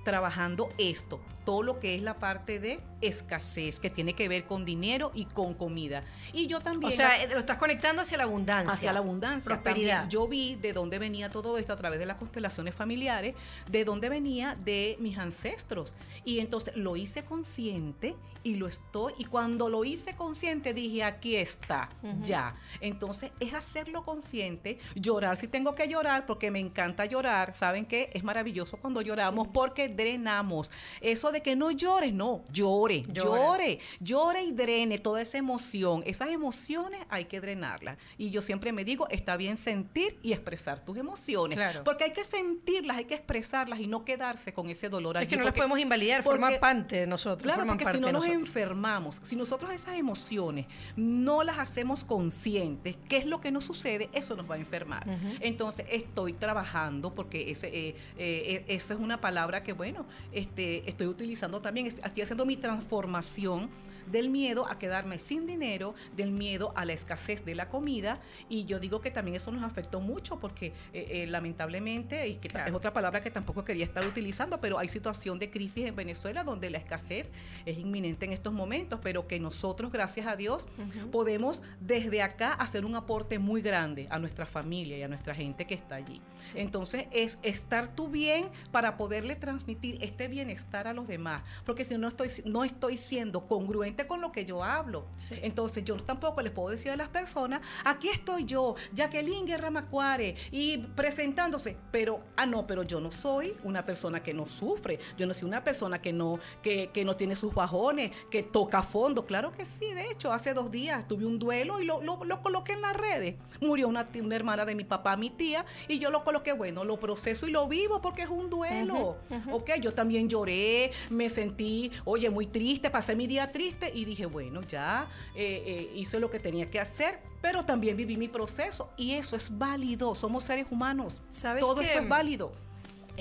trabajando 0.04 0.70
esto. 0.78 1.22
Todo 1.50 1.64
lo 1.64 1.80
que 1.80 1.96
es 1.96 2.04
la 2.04 2.20
parte 2.20 2.60
de 2.60 2.80
escasez, 3.02 3.80
que 3.80 3.90
tiene 3.90 4.14
que 4.14 4.28
ver 4.28 4.46
con 4.46 4.66
dinero 4.66 5.10
y 5.16 5.26
con 5.26 5.56
comida. 5.56 6.04
Y 6.32 6.46
yo 6.46 6.60
también... 6.60 6.94
O 6.94 6.96
sea, 6.96 7.26
lo 7.26 7.40
estás 7.40 7.58
conectando 7.58 8.04
hacia 8.04 8.20
la 8.20 8.26
abundancia. 8.26 8.72
Hacia 8.72 8.94
la 8.94 9.00
abundancia. 9.00 9.46
Prosperidad. 9.46 10.08
yo 10.10 10.28
vi 10.28 10.58
de 10.58 10.74
dónde 10.74 11.00
venía 11.00 11.32
todo 11.32 11.58
esto 11.58 11.74
a 11.74 11.76
través 11.76 11.98
de 11.98 12.06
las 12.06 12.18
constelaciones 12.18 12.76
familiares, 12.76 13.34
de 13.68 13.84
dónde 13.84 14.10
venía 14.10 14.56
de 14.64 14.96
mis 15.00 15.18
ancestros. 15.18 15.92
Y 16.24 16.38
entonces 16.38 16.76
lo 16.78 16.96
hice 16.96 17.24
consciente 17.24 18.16
y 18.44 18.56
lo 18.56 18.68
estoy. 18.68 19.14
Y 19.18 19.26
cuando 19.26 19.70
lo 19.70 19.84
hice 19.86 20.16
consciente 20.16 20.76
dije, 20.76 21.04
aquí 21.04 21.36
está, 21.36 21.90
ya. 22.22 22.56
Entonces 22.80 23.32
es 23.40 23.56
hacerlo 23.56 24.04
consciente, 24.04 24.78
llorar 24.96 25.36
si 25.38 25.48
tengo 25.48 25.74
que 25.74 25.88
llorar, 25.88 26.28
porque 26.28 26.52
me 26.52 26.60
encanta 26.60 27.06
llorar. 27.06 27.56
¿Saben 27.56 27.88
qué? 27.88 28.12
Es 28.14 28.24
maravilloso 28.24 28.78
cuando 28.78 29.02
lloramos 29.02 29.48
porque 29.48 29.90
drenamos. 29.90 30.72
Eso 31.02 31.32
de 31.32 31.39
que 31.42 31.56
no 31.56 31.72
llores, 31.72 32.14
no, 32.14 32.44
llore, 32.52 33.04
llore, 33.12 33.80
llore, 34.00 34.44
y 34.44 34.52
drene 34.52 34.98
toda 34.98 35.22
esa 35.22 35.38
emoción. 35.38 36.04
Esas 36.06 36.30
emociones 36.30 37.06
hay 37.10 37.26
que 37.26 37.42
drenarlas. 37.42 37.98
Y 38.18 38.30
yo 38.30 38.42
siempre 38.42 38.72
me 38.72 38.86
digo, 38.86 39.08
está 39.10 39.38
bien 39.38 39.58
sentir 39.58 40.18
y 40.22 40.34
expresar 40.34 40.84
tus 40.84 40.98
emociones. 40.98 41.60
Porque 41.84 42.06
hay 42.06 42.12
que 42.12 42.24
sentirlas, 42.24 42.98
hay 42.98 43.06
que 43.06 43.16
expresarlas 43.16 43.80
y 43.80 43.88
no 43.88 44.06
quedarse 44.06 44.54
con 44.54 44.70
ese 44.70 44.90
dolor. 44.90 45.18
Es 45.18 45.28
que 45.28 45.38
no 45.38 45.44
las 45.44 45.54
podemos 45.54 45.80
invalidar, 45.80 46.24
forman 46.24 46.60
parte 46.60 46.98
de 46.98 47.08
nosotros. 47.08 47.44
Claro, 47.44 47.66
porque 47.66 47.86
si 47.86 48.00
no 48.00 48.12
nos 48.12 48.26
enfermamos, 48.26 49.20
si 49.22 49.36
nosotros 49.36 49.72
esas 49.72 49.96
emociones 49.96 50.66
no 50.96 51.44
las 51.44 51.60
hacemos 51.60 52.04
conscientes, 52.04 52.98
¿qué 53.08 53.18
es 53.18 53.26
lo 53.26 53.42
que 53.42 53.52
nos 53.52 53.66
sucede? 53.66 54.10
Eso 54.14 54.36
nos 54.36 54.50
va 54.50 54.56
a 54.56 54.60
enfermar. 54.60 55.06
Entonces, 55.40 55.86
estoy 55.90 56.34
trabajando 56.34 57.14
porque 57.14 57.52
ese, 57.52 57.68
eh, 57.68 57.96
eh, 58.18 58.66
eso 58.68 58.94
es 58.94 59.00
una 59.00 59.22
palabra 59.22 59.64
que, 59.64 59.74
bueno, 59.74 60.06
este, 60.32 60.88
estoy 60.90 61.08
utilizando 61.08 61.29
también, 61.62 61.88
estoy 61.88 62.22
haciendo 62.22 62.46
mi 62.46 62.58
transformación 62.58 63.70
del 64.12 64.30
miedo 64.30 64.68
a 64.68 64.78
quedarme 64.80 65.18
sin 65.18 65.46
dinero, 65.46 65.96
del 66.16 66.32
miedo 66.32 66.74
a 66.76 66.86
la 66.86 66.94
escasez 66.94 67.46
de 67.46 67.56
la 67.56 67.70
comida. 67.70 68.20
Y 68.50 68.66
yo 68.66 68.80
digo 68.80 69.02
que 69.02 69.12
también 69.12 69.38
eso 69.38 69.52
nos 69.52 69.64
afectó 69.64 70.00
mucho 70.00 70.40
porque 70.40 70.74
eh, 70.94 71.26
lamentablemente, 71.28 72.28
y 72.28 72.36
que 72.36 72.48
es 72.48 72.74
otra 72.74 72.94
palabra 72.94 73.22
que 73.22 73.32
tampoco 73.32 73.64
quería 73.64 73.86
estar 73.86 74.06
utilizando, 74.06 74.60
pero 74.60 74.80
hay 74.80 74.90
situación 74.90 75.40
de 75.40 75.50
crisis 75.50 75.86
en 75.86 75.96
Venezuela 75.96 76.44
donde 76.44 76.70
la 76.70 76.78
escasez 76.78 77.30
es 77.66 77.78
inminente 77.78 78.26
en 78.26 78.34
estos 78.34 78.54
momentos, 78.54 79.00
pero 79.02 79.28
que 79.28 79.40
nosotros, 79.40 79.92
gracias 79.92 80.28
a 80.28 80.36
Dios, 80.36 80.68
podemos 81.12 81.62
desde 81.80 82.22
acá 82.22 82.54
hacer 82.54 82.86
un 82.86 82.96
aporte 82.96 83.40
muy 83.40 83.62
grande 83.62 84.08
a 84.10 84.20
nuestra 84.20 84.46
familia 84.46 84.98
y 84.98 85.04
a 85.04 85.08
nuestra 85.08 85.36
gente 85.36 85.66
que 85.66 85.74
está 85.74 85.96
allí. 85.96 86.22
Entonces, 86.56 87.08
es 87.12 87.40
estar 87.44 87.96
tú 87.96 88.08
bien 88.10 88.50
para 88.72 88.98
poderle 88.98 89.36
transmitir 89.36 89.98
este 90.02 90.28
bienestar 90.28 90.88
a 90.88 90.94
los 90.94 91.08
demás, 91.08 91.44
porque 91.66 91.86
si 91.86 91.98
no 91.98 92.08
estoy, 92.08 92.30
no 92.46 92.64
estoy 92.64 92.98
siendo 92.98 93.48
congruente 93.48 93.99
con 94.08 94.22
lo 94.22 94.32
que 94.32 94.46
yo 94.46 94.64
hablo. 94.64 95.06
Entonces, 95.42 95.84
yo 95.84 95.96
tampoco 95.98 96.42
les 96.42 96.52
puedo 96.52 96.70
decir 96.70 96.92
a 96.92 96.96
las 96.96 97.10
personas, 97.10 97.62
aquí 97.86 98.10
estoy 98.10 98.46
yo, 98.46 98.76
Jacqueline 98.94 99.46
Guerra 99.46 99.70
Macuare, 99.70 100.36
y 100.52 100.78
presentándose, 100.78 101.78
pero, 101.92 102.20
ah, 102.36 102.46
no, 102.46 102.66
pero 102.68 102.84
yo 102.84 103.00
no 103.00 103.12
soy 103.12 103.56
una 103.64 103.86
persona 103.86 104.22
que 104.22 104.34
no 104.34 104.48
sufre, 104.48 105.00
yo 105.18 105.26
no 105.26 105.34
soy 105.34 105.48
una 105.48 105.64
persona 105.64 106.02
que 106.02 106.14
no, 106.14 106.40
que, 106.62 106.90
que 106.94 107.06
no 107.06 107.16
tiene 107.16 107.36
sus 107.36 107.54
bajones, 107.54 108.12
que 108.30 108.44
toca 108.44 108.82
fondo. 108.82 109.26
Claro 109.26 109.52
que 109.52 109.66
sí, 109.66 109.94
de 109.94 110.10
hecho, 110.12 110.32
hace 110.32 110.54
dos 110.54 110.72
días 110.72 111.08
tuve 111.08 111.26
un 111.26 111.40
duelo 111.40 111.80
y 111.80 111.86
lo, 111.86 112.02
lo, 112.02 112.42
coloqué 112.42 112.74
en 112.74 112.82
las 112.82 112.96
redes. 112.96 113.36
Murió 113.62 113.88
una, 113.88 114.08
una, 114.22 114.36
hermana 114.36 114.66
de 114.66 114.76
mi 114.76 114.84
papá, 114.84 115.18
mi 115.18 115.30
tía, 115.30 115.66
y 115.88 116.00
yo 116.00 116.10
lo 116.10 116.24
coloqué, 116.24 116.54
bueno, 116.54 116.84
lo 116.84 117.00
proceso 117.00 117.48
y 117.48 117.52
lo 117.52 117.68
vivo 117.68 118.02
porque 118.02 118.24
es 118.24 118.30
un 118.30 118.50
duelo. 118.50 119.18
Ok, 119.52 119.72
yo 119.82 119.94
también 119.94 120.30
lloré, 120.30 120.92
me 121.10 121.30
sentí, 121.30 121.92
oye, 122.06 122.30
muy 122.30 122.48
triste, 122.48 122.90
pasé 122.90 123.16
mi 123.16 123.28
día 123.28 123.52
triste 123.52 123.89
y 123.94 124.06
dije, 124.06 124.26
bueno, 124.26 124.62
ya 124.62 125.08
eh, 125.36 125.64
eh, 125.66 125.92
hice 125.96 126.20
lo 126.20 126.30
que 126.30 126.40
tenía 126.40 126.70
que 126.70 126.80
hacer, 126.80 127.20
pero 127.42 127.64
también 127.64 127.98
viví 127.98 128.18
mi 128.18 128.28
proceso 128.28 128.92
y 128.98 129.14
eso 129.14 129.36
es 129.36 129.58
válido, 129.58 130.16
somos 130.16 130.44
seres 130.44 130.68
humanos. 130.70 131.22
¿Sabes 131.30 131.62
Todo 131.62 131.82
esto 131.82 132.00
es 132.00 132.10
válido 132.10 132.52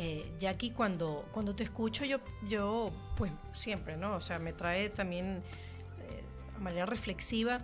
eh, 0.01 0.31
Jackie, 0.39 0.71
cuando, 0.71 1.29
cuando 1.33 1.57
te 1.57 1.65
escucho, 1.65 2.05
yo, 2.05 2.19
yo, 2.49 2.93
pues 3.17 3.33
siempre, 3.51 3.97
¿no? 3.97 4.15
O 4.15 4.21
sea, 4.21 4.39
me 4.39 4.53
trae 4.53 4.91
también 4.91 5.43
eh, 6.09 6.23
a 6.57 6.61
manera 6.61 6.87
reflexiva, 6.87 7.63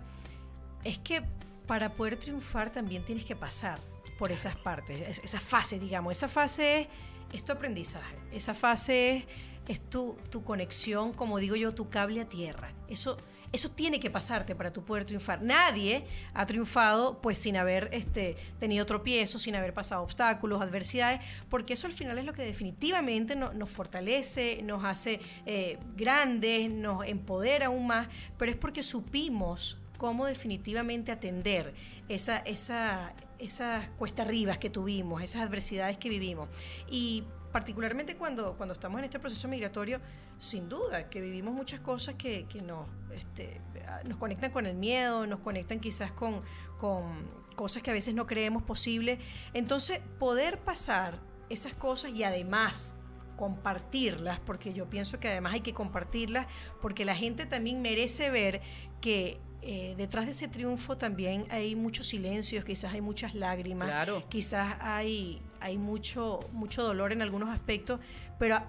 es 0.83 0.97
que 0.97 1.23
para 1.65 1.93
poder 1.93 2.17
triunfar 2.17 2.73
también 2.73 3.05
tienes 3.05 3.23
que 3.23 3.37
pasar 3.37 3.79
por 4.19 4.33
esas 4.33 4.57
partes, 4.57 5.19
esa 5.19 5.39
fase, 5.39 5.79
digamos. 5.79 6.11
Esa 6.11 6.27
fase 6.27 6.89
es, 7.31 7.45
tu 7.45 7.53
aprendizaje, 7.53 8.17
esa 8.33 8.53
fase 8.53 9.15
es, 9.15 9.25
es 9.67 9.79
tu, 9.81 10.17
tu 10.29 10.43
conexión, 10.43 11.13
como 11.13 11.39
digo 11.39 11.55
yo, 11.55 11.73
tu 11.73 11.89
cable 11.89 12.21
a 12.21 12.25
tierra. 12.25 12.71
Eso 12.87 13.17
eso 13.55 13.69
tiene 13.69 14.01
que 14.01 14.11
pasarte 14.11 14.53
para 14.53 14.73
tu 14.73 14.83
poder 14.83 15.05
triunfar. 15.05 15.41
Nadie 15.41 16.05
ha 16.33 16.45
triunfado 16.45 17.21
pues 17.21 17.37
sin 17.37 17.55
haber 17.55 17.89
este, 17.93 18.35
tenido 18.59 18.85
tropiezos, 18.85 19.43
sin 19.43 19.55
haber 19.55 19.73
pasado 19.73 20.03
obstáculos, 20.03 20.61
adversidades, 20.61 21.21
porque 21.49 21.73
eso 21.73 21.87
al 21.87 21.93
final 21.93 22.17
es 22.17 22.25
lo 22.25 22.33
que 22.33 22.41
definitivamente 22.41 23.35
nos 23.35 23.69
fortalece, 23.69 24.61
nos 24.61 24.83
hace 24.83 25.21
eh, 25.45 25.79
grandes, 25.95 26.69
nos 26.69 27.07
empodera 27.07 27.67
aún 27.67 27.87
más, 27.87 28.09
pero 28.37 28.51
es 28.51 28.57
porque 28.57 28.83
supimos 28.83 29.77
cómo 29.97 30.25
definitivamente 30.25 31.13
atender 31.13 31.73
esa, 32.09 32.39
esa, 32.39 33.13
esas 33.39 33.87
cuesta 33.91 34.23
arribas 34.23 34.57
que 34.57 34.69
tuvimos, 34.69 35.23
esas 35.23 35.43
adversidades 35.43 35.97
que 35.97 36.09
vivimos. 36.09 36.49
Y 36.89 37.23
particularmente 37.55 38.17
cuando, 38.17 38.57
cuando 38.57 38.73
estamos 38.73 38.99
en 38.99 39.05
este 39.05 39.17
proceso 39.17 39.47
migratorio, 39.47 40.01
sin 40.39 40.67
duda 40.67 41.09
que 41.09 41.21
vivimos 41.21 41.53
muchas 41.53 41.79
cosas 41.79 42.15
que, 42.15 42.47
que 42.47 42.61
nos, 42.61 42.85
este, 43.13 43.61
nos 44.03 44.17
conectan 44.17 44.51
con 44.51 44.65
el 44.65 44.75
miedo, 44.75 45.25
nos 45.25 45.39
conectan 45.39 45.79
quizás 45.79 46.11
con, 46.11 46.41
con 46.77 47.25
cosas 47.55 47.81
que 47.81 47.91
a 47.91 47.93
veces 47.93 48.13
no 48.13 48.27
creemos 48.27 48.61
posible. 48.63 49.19
Entonces, 49.53 50.01
poder 50.19 50.59
pasar 50.65 51.21
esas 51.47 51.73
cosas 51.73 52.11
y 52.11 52.25
además 52.25 52.97
compartirlas, 53.37 54.41
porque 54.41 54.73
yo 54.73 54.89
pienso 54.89 55.21
que 55.21 55.29
además 55.29 55.53
hay 55.53 55.61
que 55.61 55.73
compartirlas, 55.73 56.47
porque 56.81 57.05
la 57.05 57.15
gente 57.15 57.45
también 57.45 57.81
merece 57.81 58.29
ver 58.29 58.59
que 58.99 59.39
eh, 59.67 59.95
detrás 59.97 60.27
de 60.27 60.33
ese 60.33 60.47
triunfo 60.47 60.95
también 60.95 61.47
hay 61.49 61.75
muchos 61.75 62.07
silencios, 62.07 62.63
quizás 62.63 62.93
hay 62.93 63.01
muchas 63.01 63.33
lágrimas, 63.33 63.89
quizás 64.29 64.77
hay, 64.79 65.41
hay 65.65 65.79
mucho, 65.79 66.41
mucho 66.51 66.83
dolor 66.83 67.11
en 67.11 67.23
algunos 67.23 67.49
aspectos, 67.49 67.99
pero 68.37 68.59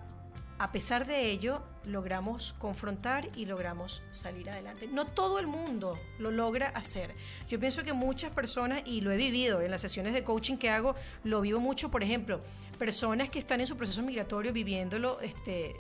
a 0.59 0.72
pesar 0.72 1.06
de 1.06 1.30
ello, 1.30 1.62
logramos 1.85 2.54
confrontar 2.54 3.28
y 3.37 3.44
logramos 3.44 4.02
salir 4.11 4.48
adelante. 4.48 4.88
No 4.90 5.06
todo 5.06 5.38
el 5.38 5.46
mundo 5.46 5.98
lo 6.18 6.30
logra 6.30 6.68
hacer. 6.68 7.14
Yo 7.48 7.61
pienso 7.61 7.85
que 7.85 7.92
muchas 7.92 8.32
personas, 8.32 8.80
y 8.87 9.02
lo 9.02 9.12
he 9.12 9.18
vivido 9.18 9.61
en 9.61 9.70
las 9.70 9.82
sesiones 9.82 10.14
de 10.14 10.24
coaching 10.24 10.56
que 10.56 10.70
hago, 10.70 10.94
lo 11.22 11.42
vivo 11.42 11.61
mucho, 11.61 11.90
por 11.90 12.02
ejemplo, 12.02 12.40
personas 12.78 13.28
que 13.28 13.38
están 13.38 13.61
en 13.61 13.66
su 13.66 13.76
proceso 13.76 14.02
migratorio 14.02 14.54
viviéndolo 14.54 15.20
este, 15.20 15.76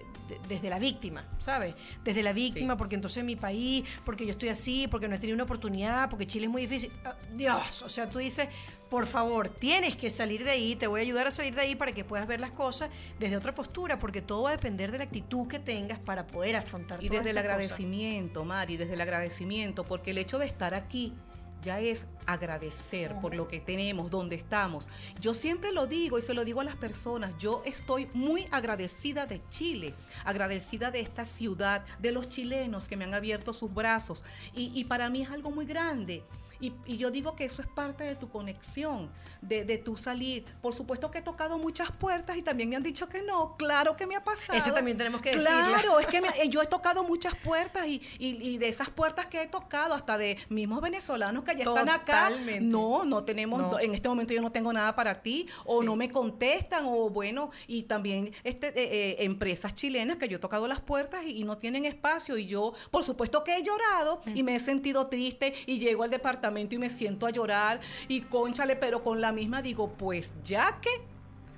desde 0.48 0.70
la 0.70 0.78
víctima, 0.78 1.24
¿sabes? 1.38 1.74
Desde 2.04 2.22
la 2.22 2.32
víctima, 2.32 2.76
porque 2.76 2.94
entonces 2.94 3.18
en 3.18 3.26
mi 3.26 3.36
país, 3.36 3.84
porque 4.04 4.24
yo 4.24 4.30
estoy 4.30 4.48
así, 4.48 4.88
porque 4.88 5.08
no 5.08 5.14
he 5.14 5.18
tenido 5.18 5.34
una 5.34 5.44
oportunidad, 5.44 6.08
porque 6.08 6.26
Chile 6.26 6.46
es 6.46 6.52
muy 6.52 6.62
difícil. 6.62 6.92
Ah, 7.04 7.16
Dios, 7.32 7.82
o 7.82 7.88
sea, 7.88 8.08
tú 8.08 8.18
dices, 8.18 8.48
por 8.90 9.06
favor, 9.06 9.48
tienes 9.48 9.96
que 9.96 10.10
salir 10.10 10.44
de 10.44 10.50
ahí, 10.50 10.76
te 10.76 10.86
voy 10.86 11.00
a 11.00 11.02
ayudar 11.02 11.26
a 11.26 11.30
salir 11.30 11.54
de 11.54 11.62
ahí 11.62 11.74
para 11.74 11.92
que 11.92 12.04
puedas 12.04 12.26
ver 12.26 12.40
las 12.40 12.52
cosas 12.52 12.90
desde 13.18 13.36
otra 13.36 13.54
postura, 13.54 13.98
porque 13.98 14.22
todo 14.22 14.42
va 14.44 14.50
a 14.50 14.52
depender 14.52 14.92
de 14.92 14.98
la 14.98 15.04
actitud 15.04 15.48
que 15.48 15.58
tengas 15.58 15.98
para 15.98 16.26
poder 16.26 16.56
afrontar. 16.56 17.02
Y 17.02 17.08
desde 17.08 17.30
el 17.30 17.38
agradecimiento, 17.38 18.44
Mari, 18.44 18.76
desde 18.76 18.94
el 18.94 19.00
agradecimiento, 19.00 19.84
porque 19.84 20.12
el 20.12 20.18
hecho 20.18 20.38
de 20.38 20.46
estar 20.46 20.74
aquí 20.74 21.14
ya 21.62 21.80
es 21.80 22.06
agradecer 22.26 23.14
por 23.20 23.34
lo 23.34 23.48
que 23.48 23.60
tenemos, 23.60 24.10
donde 24.10 24.36
estamos. 24.36 24.86
Yo 25.20 25.34
siempre 25.34 25.72
lo 25.72 25.86
digo 25.86 26.18
y 26.18 26.22
se 26.22 26.34
lo 26.34 26.44
digo 26.44 26.60
a 26.60 26.64
las 26.64 26.76
personas, 26.76 27.32
yo 27.38 27.62
estoy 27.64 28.08
muy 28.12 28.46
agradecida 28.50 29.26
de 29.26 29.40
Chile, 29.48 29.94
agradecida 30.24 30.90
de 30.90 31.00
esta 31.00 31.24
ciudad, 31.24 31.84
de 31.98 32.12
los 32.12 32.28
chilenos 32.28 32.88
que 32.88 32.96
me 32.96 33.04
han 33.04 33.14
abierto 33.14 33.52
sus 33.52 33.72
brazos 33.72 34.22
y, 34.54 34.72
y 34.74 34.84
para 34.84 35.10
mí 35.10 35.22
es 35.22 35.30
algo 35.30 35.50
muy 35.50 35.66
grande. 35.66 36.22
Y, 36.60 36.72
yo 36.96 37.10
digo 37.10 37.36
que 37.36 37.44
eso 37.44 37.60
es 37.60 37.68
parte 37.68 38.04
de 38.04 38.16
tu 38.16 38.28
conexión, 38.28 39.10
de, 39.40 39.64
de 39.64 39.78
tu 39.78 39.96
salir. 39.96 40.44
Por 40.62 40.74
supuesto 40.74 41.10
que 41.10 41.18
he 41.18 41.22
tocado 41.22 41.58
muchas 41.58 41.90
puertas 41.92 42.36
y 42.36 42.42
también 42.42 42.68
me 42.68 42.76
han 42.76 42.82
dicho 42.82 43.08
que 43.08 43.22
no. 43.22 43.56
Claro 43.56 43.96
que 43.96 44.06
me 44.06 44.16
ha 44.16 44.24
pasado. 44.24 44.58
Eso 44.58 44.72
también 44.72 44.96
tenemos 44.96 45.20
que 45.20 45.30
decirlo. 45.30 45.50
Claro, 45.50 46.00
es 46.00 46.06
que 46.06 46.18
eh, 46.18 46.48
yo 46.48 46.62
he 46.62 46.66
tocado 46.66 47.04
muchas 47.04 47.34
puertas 47.34 47.86
y, 47.86 48.00
y, 48.18 48.58
de 48.58 48.68
esas 48.68 48.88
puertas 48.90 49.26
que 49.26 49.42
he 49.42 49.46
tocado, 49.46 49.94
hasta 49.94 50.16
de 50.16 50.38
mismos 50.48 50.80
venezolanos 50.80 51.44
que 51.44 51.54
ya 51.56 51.64
están 51.64 51.88
acá. 51.88 52.30
No, 52.60 53.04
no 53.04 53.24
tenemos, 53.24 53.80
en 53.82 53.94
este 53.94 54.08
momento 54.08 54.32
yo 54.32 54.40
no 54.40 54.52
tengo 54.52 54.72
nada 54.72 54.94
para 54.96 55.22
ti, 55.22 55.46
o 55.64 55.82
no 55.82 55.96
me 55.96 56.10
contestan, 56.10 56.84
o 56.86 57.10
bueno, 57.10 57.50
y 57.66 57.82
también 57.84 58.32
este, 58.44 58.68
eh, 58.68 58.72
eh, 58.76 59.16
empresas 59.20 59.74
chilenas 59.74 60.16
que 60.16 60.28
yo 60.28 60.36
he 60.36 60.40
tocado 60.40 60.66
las 60.66 60.80
puertas 60.80 61.24
y, 61.24 61.44
no 61.46 61.58
tienen 61.58 61.84
espacio. 61.84 62.36
Y 62.36 62.46
yo, 62.46 62.72
por 62.90 63.04
supuesto 63.04 63.44
que 63.44 63.56
he 63.56 63.62
llorado 63.62 64.20
y 64.34 64.42
me 64.42 64.56
he 64.56 64.58
sentido 64.58 65.06
triste 65.06 65.54
y 65.66 65.78
llego 65.78 66.02
al 66.02 66.10
departamento 66.10 66.45
y 66.74 66.78
me 66.78 66.90
siento 66.90 67.26
a 67.26 67.30
llorar 67.30 67.80
y 68.08 68.22
conchale, 68.22 68.76
pero 68.76 69.02
con 69.02 69.20
la 69.20 69.32
misma 69.32 69.62
digo, 69.62 69.92
pues 69.92 70.32
ya 70.44 70.80
que 70.80 70.90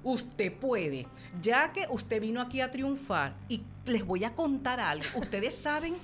usted 0.03 0.53
puede, 0.53 1.07
ya 1.40 1.72
que 1.72 1.87
usted 1.90 2.20
vino 2.20 2.40
aquí 2.40 2.61
a 2.61 2.70
triunfar 2.70 3.35
y 3.48 3.62
les 3.85 4.05
voy 4.05 4.24
a 4.24 4.35
contar 4.35 4.81
algo. 4.81 5.05
Ustedes 5.16 5.55
saben 5.55 5.96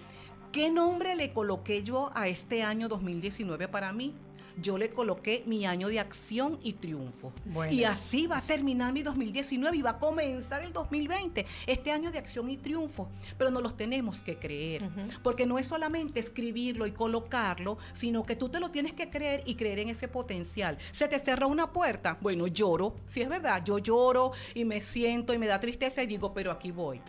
qué 0.53 0.70
nombre 0.70 1.16
le 1.16 1.33
coloqué 1.33 1.83
yo 1.83 2.11
a 2.14 2.29
este 2.29 2.62
año 2.62 2.88
2019 2.88 3.68
para 3.68 3.92
mí 3.92 4.14
yo 4.57 4.79
le 4.79 4.90
coloqué 4.90 5.43
mi 5.47 5.67
año 5.67 5.88
de 5.88 6.01
acción 6.01 6.59
y 6.62 6.75
triunfo. 6.75 7.33
Y 7.71 7.85
así 7.85 8.27
va 8.27 8.38
a 8.38 8.43
terminar 8.43 8.93
mi 8.93 9.03
2019 9.03 9.77
y 9.77 9.83
va 9.83 9.90
a 9.90 9.99
comenzar 9.99 10.62
el 10.62 10.73
2020, 10.73 11.47
este 11.67 11.90
año 11.90 12.11
de 12.11 12.19
acción 12.19 12.49
y 12.49 12.57
triunfo. 12.57 13.09
Pero 13.38 13.51
no 13.51 13.61
los 13.61 13.77
tenemos 13.77 14.23
que 14.23 14.38
creer, 14.38 14.88
porque 15.23 15.47
no 15.47 15.59
es 15.59 15.67
solamente 15.67 16.21
escribirlo 16.21 16.87
y 16.87 16.93
colocarlo, 16.93 17.79
sino 17.93 18.25
que 18.25 18.37
tú 18.37 18.49
te 18.49 18.61
lo 18.61 18.71
tienes 18.71 18.93
que 18.93 19.11
creer 19.11 19.43
y 19.47 19.55
creer 19.55 19.81
en 19.81 19.88
ese 19.88 20.09
potencial. 20.09 20.79
Se 20.93 21.09
te 21.09 21.19
cerró 21.19 21.49
una 21.49 21.73
puerta, 21.73 22.19
bueno, 22.21 22.47
lloro, 22.47 22.97
si 23.07 23.23
es 23.23 23.29
verdad, 23.29 23.62
yo 23.64 23.79
lloro 23.79 24.33
y 24.55 24.64
me 24.64 24.81
siento 24.81 25.35
y 25.35 25.38
me 25.38 25.47
da 25.47 25.61
tristeza 25.61 26.03
y 26.03 26.07
digo, 26.07 26.33
pero 26.33 26.51
aquí 26.51 26.71
voy 26.71 27.01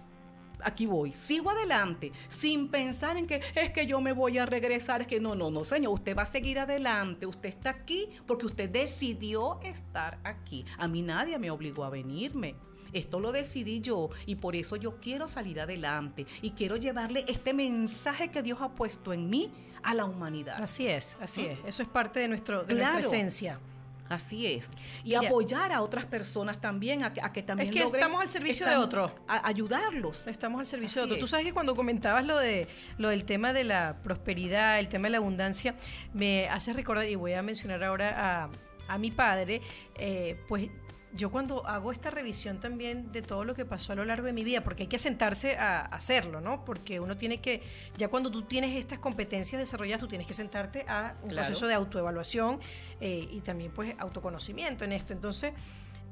aquí 0.66 0.86
voy, 0.86 1.14
sigo 1.14 1.52
adelante, 1.52 2.12
sin 2.28 2.68
pensar 2.70 3.18
en 3.18 3.28
que 3.28 3.42
es 3.56 3.72
que 3.72 3.86
yo 3.86 4.02
me 4.02 4.12
voy 4.12 4.38
a 4.38 4.46
regresar, 4.46 5.02
es 5.02 5.08
que 5.08 5.20
no, 5.20 5.36
no, 5.36 5.52
no, 5.52 5.64
señor, 5.64 5.94
usted 5.94 6.18
va 6.18 6.24
a 6.24 6.26
seguir 6.26 6.60
adelante, 6.60 7.26
usted 7.26 7.50
está 7.50 7.70
aquí 7.70 8.10
porque 8.26 8.48
usted 8.48 8.70
decidió 8.70 9.60
estar 9.62 10.20
aquí. 10.24 10.66
A 10.78 10.88
mí 10.88 11.02
nadie 11.02 11.38
me 11.40 11.52
obligó 11.52 11.84
a 11.86 11.90
venirme. 11.90 12.56
Esto 12.94 13.20
lo 13.20 13.34
decidí 13.34 13.82
yo 13.82 14.10
y 14.26 14.36
por 14.36 14.56
eso 14.56 14.78
yo 14.78 15.02
quiero 15.02 15.28
salir 15.28 15.60
adelante 15.60 16.26
y 16.42 16.52
quiero 16.52 16.78
llevarle 16.78 17.26
este 17.28 17.54
mensaje 17.54 18.32
que 18.32 18.42
Dios 18.42 18.60
ha 18.62 18.70
puesto 18.70 19.12
en 19.12 19.30
mí 19.30 19.52
a 19.84 19.94
la 19.94 20.06
humanidad. 20.06 20.62
Así 20.64 20.88
es, 20.88 21.18
así 21.22 21.42
¿Mm? 21.42 21.46
es. 21.46 21.60
Eso 21.66 21.84
es 21.84 21.90
parte 21.90 22.22
de, 22.22 22.30
nuestro, 22.30 22.64
de 22.64 22.76
nuestra 22.76 23.02
esencia. 23.02 23.60
Así 24.10 24.46
es. 24.46 24.70
Y 25.04 25.16
apoyar 25.16 25.72
a 25.72 25.82
otras 25.82 26.06
personas 26.06 26.62
también, 26.62 27.04
a 27.04 27.12
que, 27.12 27.42
también... 27.42 27.70
Es 27.70 27.76
que 27.76 27.84
estamos 27.84 28.22
al 28.22 28.30
servicio 28.30 28.68
de 28.68 28.78
otros. 28.78 29.12
ayudarlos. 29.28 30.24
Estamos 30.28 30.60
al 30.60 30.68
servicio 30.68 31.02
de 31.02 31.06
otros. 31.06 31.20
Tú 31.20 31.28
sabes 31.28 31.46
que 31.46 31.54
cuando 31.54 31.76
comentabas 31.76 32.26
lo, 32.26 32.38
de, 32.38 32.68
lo 32.98 33.10
del 33.10 33.26
tema 33.26 33.52
de 33.54 33.64
la 33.64 33.98
prosperidad, 34.04 34.80
el 34.80 34.90
tema 34.90 35.08
de 35.08 35.12
la 35.12 35.18
abundancia, 35.18 35.76
me 36.14 36.48
hace 36.50 36.74
recordar, 36.74 37.08
y 37.10 37.16
voy 37.16 37.34
a 37.34 37.42
mencionar 37.42 37.84
ahora 37.84 38.44
a, 38.44 38.50
a 38.88 38.98
mi 38.98 39.12
padre, 39.12 39.62
eh, 39.96 40.40
pues 40.48 40.70
yo 41.16 41.32
cuando 41.32 41.66
hago 41.66 41.92
esta 41.92 42.10
revisión 42.10 42.60
también 42.60 43.12
de 43.12 43.22
todo 43.22 43.46
lo 43.46 43.56
que 43.56 43.66
pasó 43.66 43.94
a 43.94 43.96
lo 43.96 44.06
largo 44.06 44.26
de 44.26 44.34
mi 44.34 44.44
vida, 44.44 44.64
porque 44.64 44.84
hay 44.84 44.90
que 44.90 45.00
sentarse 45.00 45.56
a 45.58 45.82
hacerlo, 45.82 46.42
¿no? 46.42 46.66
Porque 46.66 47.00
uno 47.00 47.16
tiene 47.16 47.40
que, 47.40 47.64
ya 47.98 48.10
cuando 48.10 48.30
tú 48.30 48.44
tienes 48.44 48.76
estas 48.76 49.00
competencias 49.00 49.60
desarrolladas, 49.60 50.02
tú 50.02 50.08
tienes 50.08 50.28
que 50.28 50.34
sentarte 50.34 50.86
a 50.88 51.16
un 51.24 51.30
proceso 51.30 51.68
de 51.68 51.74
autoevaluación 51.74 52.60
eh, 53.00 53.28
y 53.32 53.40
también 53.42 53.72
pues 53.72 53.96
autoconocimiento 53.98 54.84
en 54.84 54.92
esto. 54.92 55.14
Entonces, 55.14 55.54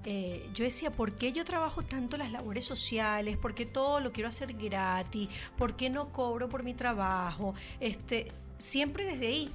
eh, 0.05 0.49
yo 0.53 0.65
decía, 0.65 0.91
¿por 0.91 1.15
qué 1.15 1.31
yo 1.31 1.45
trabajo 1.45 1.81
tanto 1.81 2.17
las 2.17 2.31
labores 2.31 2.65
sociales? 2.65 3.37
¿Por 3.37 3.53
qué 3.53 3.65
todo 3.65 3.99
lo 3.99 4.11
quiero 4.11 4.29
hacer 4.29 4.53
gratis? 4.53 5.29
¿Por 5.57 5.75
qué 5.75 5.89
no 5.89 6.11
cobro 6.11 6.49
por 6.49 6.63
mi 6.63 6.73
trabajo? 6.73 7.55
Este, 7.79 8.31
siempre 8.57 9.05
desde 9.05 9.27
ahí. 9.27 9.51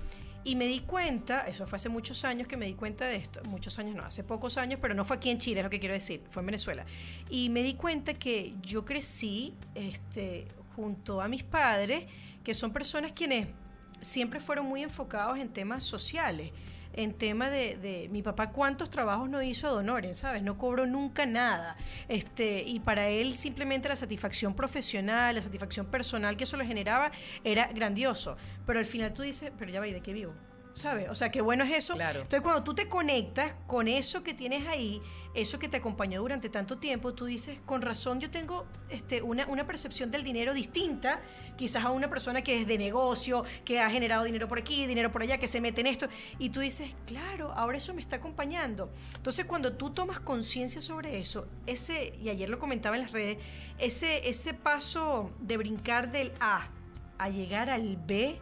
Y 0.48 0.56
me 0.56 0.64
di 0.66 0.80
cuenta, 0.80 1.42
eso 1.42 1.66
fue 1.66 1.76
hace 1.76 1.90
muchos 1.90 2.24
años 2.24 2.48
que 2.48 2.56
me 2.56 2.64
di 2.64 2.72
cuenta 2.72 3.04
de 3.04 3.16
esto, 3.16 3.42
muchos 3.44 3.78
años 3.78 3.94
no, 3.94 4.02
hace 4.02 4.24
pocos 4.24 4.56
años, 4.56 4.78
pero 4.80 4.94
no 4.94 5.04
fue 5.04 5.18
aquí 5.18 5.28
en 5.28 5.36
Chile, 5.36 5.60
es 5.60 5.64
lo 5.64 5.68
que 5.68 5.78
quiero 5.78 5.92
decir, 5.92 6.22
fue 6.30 6.40
en 6.40 6.46
Venezuela. 6.46 6.86
Y 7.28 7.50
me 7.50 7.62
di 7.62 7.74
cuenta 7.74 8.14
que 8.14 8.54
yo 8.62 8.86
crecí 8.86 9.52
este, 9.74 10.48
junto 10.74 11.20
a 11.20 11.28
mis 11.28 11.44
padres, 11.44 12.06
que 12.42 12.54
son 12.54 12.72
personas 12.72 13.12
quienes 13.12 13.48
siempre 14.00 14.40
fueron 14.40 14.64
muy 14.64 14.82
enfocados 14.82 15.38
en 15.38 15.50
temas 15.50 15.84
sociales 15.84 16.50
en 16.98 17.14
tema 17.14 17.48
de, 17.48 18.08
mi 18.10 18.22
papá 18.22 18.50
cuántos 18.50 18.90
trabajos 18.90 19.30
no 19.30 19.40
hizo 19.40 19.68
a 19.68 19.70
Donoren, 19.70 20.16
¿sabes? 20.16 20.42
No 20.42 20.58
cobró 20.58 20.84
nunca 20.84 21.26
nada. 21.26 21.76
Este, 22.08 22.64
y 22.66 22.80
para 22.80 23.08
él 23.08 23.36
simplemente 23.36 23.88
la 23.88 23.94
satisfacción 23.94 24.52
profesional, 24.52 25.36
la 25.36 25.42
satisfacción 25.42 25.86
personal 25.86 26.36
que 26.36 26.42
eso 26.42 26.56
le 26.56 26.66
generaba 26.66 27.12
era 27.44 27.68
grandioso. 27.68 28.36
Pero 28.66 28.80
al 28.80 28.84
final 28.84 29.12
tú 29.12 29.22
dices, 29.22 29.52
pero 29.56 29.70
ya 29.70 29.78
va, 29.78 29.86
¿y 29.86 29.92
de 29.92 30.00
qué 30.00 30.12
vivo? 30.12 30.34
¿Sabes? 30.78 31.08
O 31.10 31.14
sea, 31.14 31.30
qué 31.30 31.40
bueno 31.40 31.64
es 31.64 31.72
eso. 31.72 31.94
Claro. 31.94 32.22
Entonces, 32.22 32.40
cuando 32.40 32.62
tú 32.62 32.74
te 32.74 32.88
conectas 32.88 33.54
con 33.66 33.88
eso 33.88 34.22
que 34.22 34.34
tienes 34.34 34.66
ahí, 34.66 35.02
eso 35.34 35.58
que 35.58 35.68
te 35.68 35.76
acompañó 35.76 36.20
durante 36.20 36.48
tanto 36.48 36.78
tiempo, 36.78 37.14
tú 37.14 37.26
dices, 37.26 37.58
con 37.66 37.82
razón 37.82 38.20
yo 38.20 38.30
tengo 38.30 38.66
este, 38.88 39.22
una, 39.22 39.46
una 39.46 39.66
percepción 39.66 40.10
del 40.10 40.24
dinero 40.24 40.54
distinta, 40.54 41.20
quizás 41.56 41.84
a 41.84 41.90
una 41.90 42.08
persona 42.08 42.42
que 42.42 42.60
es 42.60 42.66
de 42.66 42.78
negocio, 42.78 43.44
que 43.64 43.80
ha 43.80 43.90
generado 43.90 44.24
dinero 44.24 44.48
por 44.48 44.58
aquí, 44.58 44.86
dinero 44.86 45.12
por 45.12 45.22
allá, 45.22 45.38
que 45.38 45.48
se 45.48 45.60
mete 45.60 45.80
en 45.80 45.88
esto, 45.88 46.08
y 46.38 46.50
tú 46.50 46.60
dices, 46.60 46.94
claro, 47.06 47.52
ahora 47.52 47.78
eso 47.78 47.94
me 47.94 48.00
está 48.00 48.16
acompañando. 48.16 48.90
Entonces, 49.16 49.44
cuando 49.44 49.74
tú 49.74 49.90
tomas 49.90 50.20
conciencia 50.20 50.80
sobre 50.80 51.18
eso, 51.18 51.46
ese, 51.66 52.14
y 52.22 52.30
ayer 52.30 52.48
lo 52.48 52.58
comentaba 52.58 52.96
en 52.96 53.02
las 53.02 53.12
redes, 53.12 53.38
ese, 53.78 54.28
ese 54.28 54.54
paso 54.54 55.30
de 55.40 55.56
brincar 55.56 56.10
del 56.10 56.32
A 56.40 56.68
a 57.18 57.28
llegar 57.28 57.68
al 57.68 57.96
B, 57.96 58.40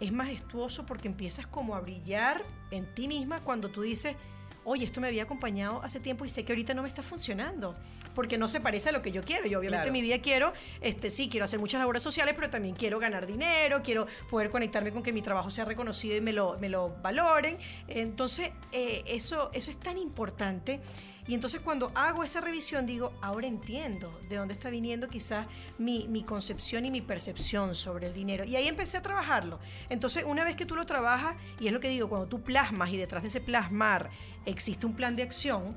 es 0.00 0.12
majestuoso 0.12 0.86
porque 0.86 1.08
empiezas 1.08 1.46
como 1.46 1.74
a 1.74 1.80
brillar 1.80 2.44
en 2.70 2.94
ti 2.94 3.08
misma 3.08 3.42
cuando 3.42 3.70
tú 3.70 3.82
dices, 3.82 4.16
oye, 4.66 4.84
esto 4.84 5.00
me 5.00 5.06
había 5.06 5.22
acompañado 5.22 5.80
hace 5.82 6.00
tiempo 6.00 6.24
y 6.24 6.28
sé 6.28 6.44
que 6.44 6.52
ahorita 6.52 6.74
no 6.74 6.82
me 6.82 6.88
está 6.88 7.02
funcionando, 7.02 7.76
porque 8.14 8.36
no 8.36 8.48
se 8.48 8.60
parece 8.60 8.88
a 8.88 8.92
lo 8.92 9.00
que 9.00 9.12
yo 9.12 9.22
quiero. 9.22 9.46
Yo 9.46 9.60
obviamente 9.60 9.86
en 9.86 9.92
mi 9.92 10.02
vida 10.02 10.18
quiero, 10.18 10.52
este, 10.80 11.08
sí, 11.08 11.28
quiero 11.28 11.44
hacer 11.44 11.60
muchas 11.60 11.78
labores 11.78 12.02
sociales, 12.02 12.34
pero 12.34 12.50
también 12.50 12.74
quiero 12.74 12.98
ganar 12.98 13.26
dinero, 13.26 13.80
quiero 13.82 14.06
poder 14.28 14.50
conectarme 14.50 14.92
con 14.92 15.04
que 15.04 15.12
mi 15.12 15.22
trabajo 15.22 15.50
sea 15.50 15.64
reconocido 15.64 16.16
y 16.16 16.20
me 16.20 16.32
lo, 16.32 16.58
me 16.58 16.68
lo 16.68 16.96
valoren. 17.00 17.58
Entonces, 17.86 18.50
eh, 18.72 19.04
eso, 19.06 19.50
eso 19.52 19.70
es 19.70 19.78
tan 19.78 19.98
importante. 19.98 20.80
Y 21.28 21.34
entonces 21.34 21.60
cuando 21.60 21.90
hago 21.94 22.24
esa 22.24 22.40
revisión 22.40 22.86
digo, 22.86 23.12
ahora 23.20 23.46
entiendo 23.46 24.20
de 24.28 24.36
dónde 24.36 24.54
está 24.54 24.70
viniendo 24.70 25.08
quizás 25.08 25.46
mi, 25.78 26.06
mi, 26.08 26.22
concepción 26.22 26.84
y 26.84 26.90
mi 26.90 27.00
percepción 27.00 27.74
sobre 27.74 28.08
el 28.08 28.14
dinero. 28.14 28.44
Y 28.44 28.56
ahí 28.56 28.68
empecé 28.68 28.98
a 28.98 29.02
trabajarlo. 29.02 29.58
Entonces 29.88 30.24
una 30.26 30.44
vez 30.44 30.56
que 30.56 30.66
tú 30.66 30.76
lo 30.76 30.86
trabajas, 30.86 31.36
y 31.60 31.66
es 31.66 31.72
lo 31.72 31.80
que 31.80 31.88
digo, 31.88 32.08
cuando 32.08 32.28
tú 32.28 32.42
plasmas 32.42 32.90
y 32.90 32.96
detrás 32.96 33.22
de 33.22 33.28
ese 33.28 33.40
plasmar 33.40 34.10
existe 34.44 34.86
un 34.86 34.94
plan 34.94 35.16
de 35.16 35.22
acción, 35.22 35.76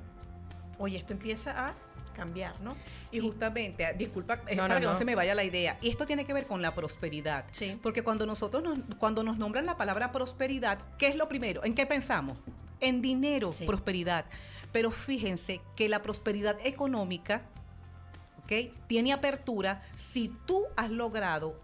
oye, 0.77 0.97
esto 0.97 1.13
empieza 1.13 1.67
a 1.67 1.75
cambiar, 2.19 2.59
¿no? 2.59 2.75
Y 3.11 3.19
justamente, 3.19 3.85
ah, 3.85 3.93
disculpa, 3.93 4.41
para 4.41 4.79
que 4.79 4.85
no 4.85 4.95
se 4.95 5.05
me 5.05 5.15
vaya 5.15 5.33
la 5.35 5.43
idea, 5.43 5.77
y 5.81 5.89
esto 5.89 6.05
tiene 6.05 6.25
que 6.25 6.33
ver 6.33 6.47
con 6.47 6.61
la 6.61 6.75
prosperidad. 6.75 7.45
Sí. 7.51 7.79
Porque 7.81 8.03
cuando 8.03 8.25
nosotros 8.25 8.61
nos, 8.61 8.79
cuando 8.97 9.23
nos 9.23 9.37
nombran 9.37 9.65
la 9.65 9.77
palabra 9.77 10.11
prosperidad, 10.11 10.79
¿qué 10.97 11.07
es 11.07 11.15
lo 11.15 11.29
primero? 11.29 11.63
¿En 11.63 11.73
qué 11.73 11.85
pensamos? 11.85 12.37
En 12.81 13.01
dinero, 13.01 13.51
prosperidad. 13.65 14.25
Pero 14.71 14.91
fíjense 14.91 15.61
que 15.75 15.89
la 15.89 16.01
prosperidad 16.01 16.57
económica, 16.63 17.43
¿ok? 18.43 18.73
Tiene 18.87 19.13
apertura 19.13 19.81
si 19.95 20.29
tú 20.45 20.65
has 20.75 20.89
logrado 20.89 21.59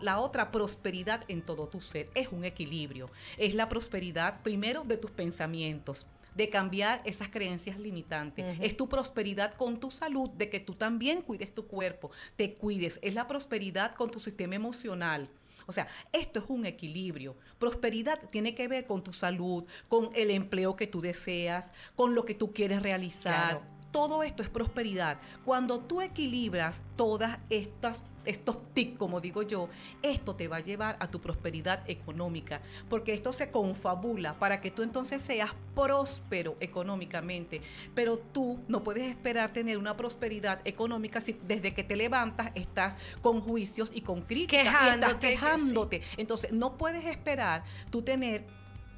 la 0.00 0.18
otra 0.18 0.50
prosperidad 0.50 1.24
en 1.28 1.42
todo 1.42 1.68
tu 1.68 1.80
ser. 1.80 2.10
Es 2.14 2.28
un 2.30 2.44
equilibrio. 2.44 3.10
Es 3.38 3.54
la 3.54 3.68
prosperidad 3.68 4.42
primero 4.42 4.84
de 4.84 4.96
tus 4.96 5.10
pensamientos 5.10 6.06
de 6.34 6.50
cambiar 6.50 7.00
esas 7.04 7.28
creencias 7.28 7.78
limitantes. 7.78 8.58
Es 8.60 8.76
tu 8.76 8.88
prosperidad 8.88 9.54
con 9.54 9.78
tu 9.78 9.90
salud, 9.90 10.30
de 10.30 10.50
que 10.50 10.60
tú 10.60 10.74
también 10.74 11.22
cuides 11.22 11.54
tu 11.54 11.66
cuerpo, 11.66 12.10
te 12.36 12.54
cuides. 12.54 12.98
Es 13.02 13.14
la 13.14 13.28
prosperidad 13.28 13.94
con 13.94 14.10
tu 14.10 14.18
sistema 14.18 14.56
emocional. 14.56 15.30
O 15.66 15.72
sea, 15.72 15.86
esto 16.12 16.40
es 16.40 16.44
un 16.48 16.66
equilibrio. 16.66 17.36
Prosperidad 17.58 18.20
tiene 18.30 18.54
que 18.54 18.68
ver 18.68 18.86
con 18.86 19.02
tu 19.02 19.12
salud, 19.12 19.64
con 19.88 20.10
el 20.14 20.30
empleo 20.30 20.76
que 20.76 20.86
tú 20.86 21.00
deseas, 21.00 21.70
con 21.96 22.14
lo 22.14 22.24
que 22.24 22.34
tú 22.34 22.52
quieres 22.52 22.82
realizar. 22.82 23.62
Todo 23.90 24.22
esto 24.22 24.42
es 24.42 24.48
prosperidad. 24.48 25.18
Cuando 25.44 25.80
tú 25.80 26.00
equilibras 26.00 26.82
todas 26.96 27.38
estas 27.48 28.02
estos 28.24 28.56
tics, 28.72 28.98
como 28.98 29.20
digo 29.20 29.42
yo, 29.42 29.68
esto 30.02 30.34
te 30.36 30.48
va 30.48 30.56
a 30.56 30.60
llevar 30.60 30.96
a 31.00 31.10
tu 31.10 31.20
prosperidad 31.20 31.88
económica, 31.88 32.60
porque 32.88 33.14
esto 33.14 33.32
se 33.32 33.50
confabula 33.50 34.38
para 34.38 34.60
que 34.60 34.70
tú 34.70 34.82
entonces 34.82 35.22
seas 35.22 35.50
próspero 35.74 36.56
económicamente, 36.60 37.60
pero 37.94 38.18
tú 38.18 38.60
no 38.68 38.82
puedes 38.82 39.08
esperar 39.08 39.52
tener 39.52 39.78
una 39.78 39.96
prosperidad 39.96 40.60
económica 40.64 41.20
si 41.20 41.38
desde 41.46 41.74
que 41.74 41.82
te 41.82 41.96
levantas 41.96 42.52
estás 42.54 42.98
con 43.22 43.40
juicios 43.40 43.90
y 43.94 44.00
con 44.00 44.22
críticas 44.22 44.64
quejándote, 44.64 44.94
estás 44.94 45.14
quejándote. 45.14 46.02
Entonces, 46.16 46.52
no 46.52 46.76
puedes 46.76 47.04
esperar 47.04 47.64
tú 47.90 48.02
tener 48.02 48.46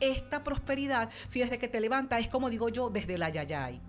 esta 0.00 0.44
prosperidad 0.44 1.10
si 1.26 1.40
desde 1.40 1.58
que 1.58 1.68
te 1.68 1.80
levantas 1.80 2.20
es 2.20 2.28
como 2.28 2.50
digo 2.50 2.68
yo, 2.68 2.90
desde 2.90 3.18
la 3.18 3.30
yayay. 3.30 3.80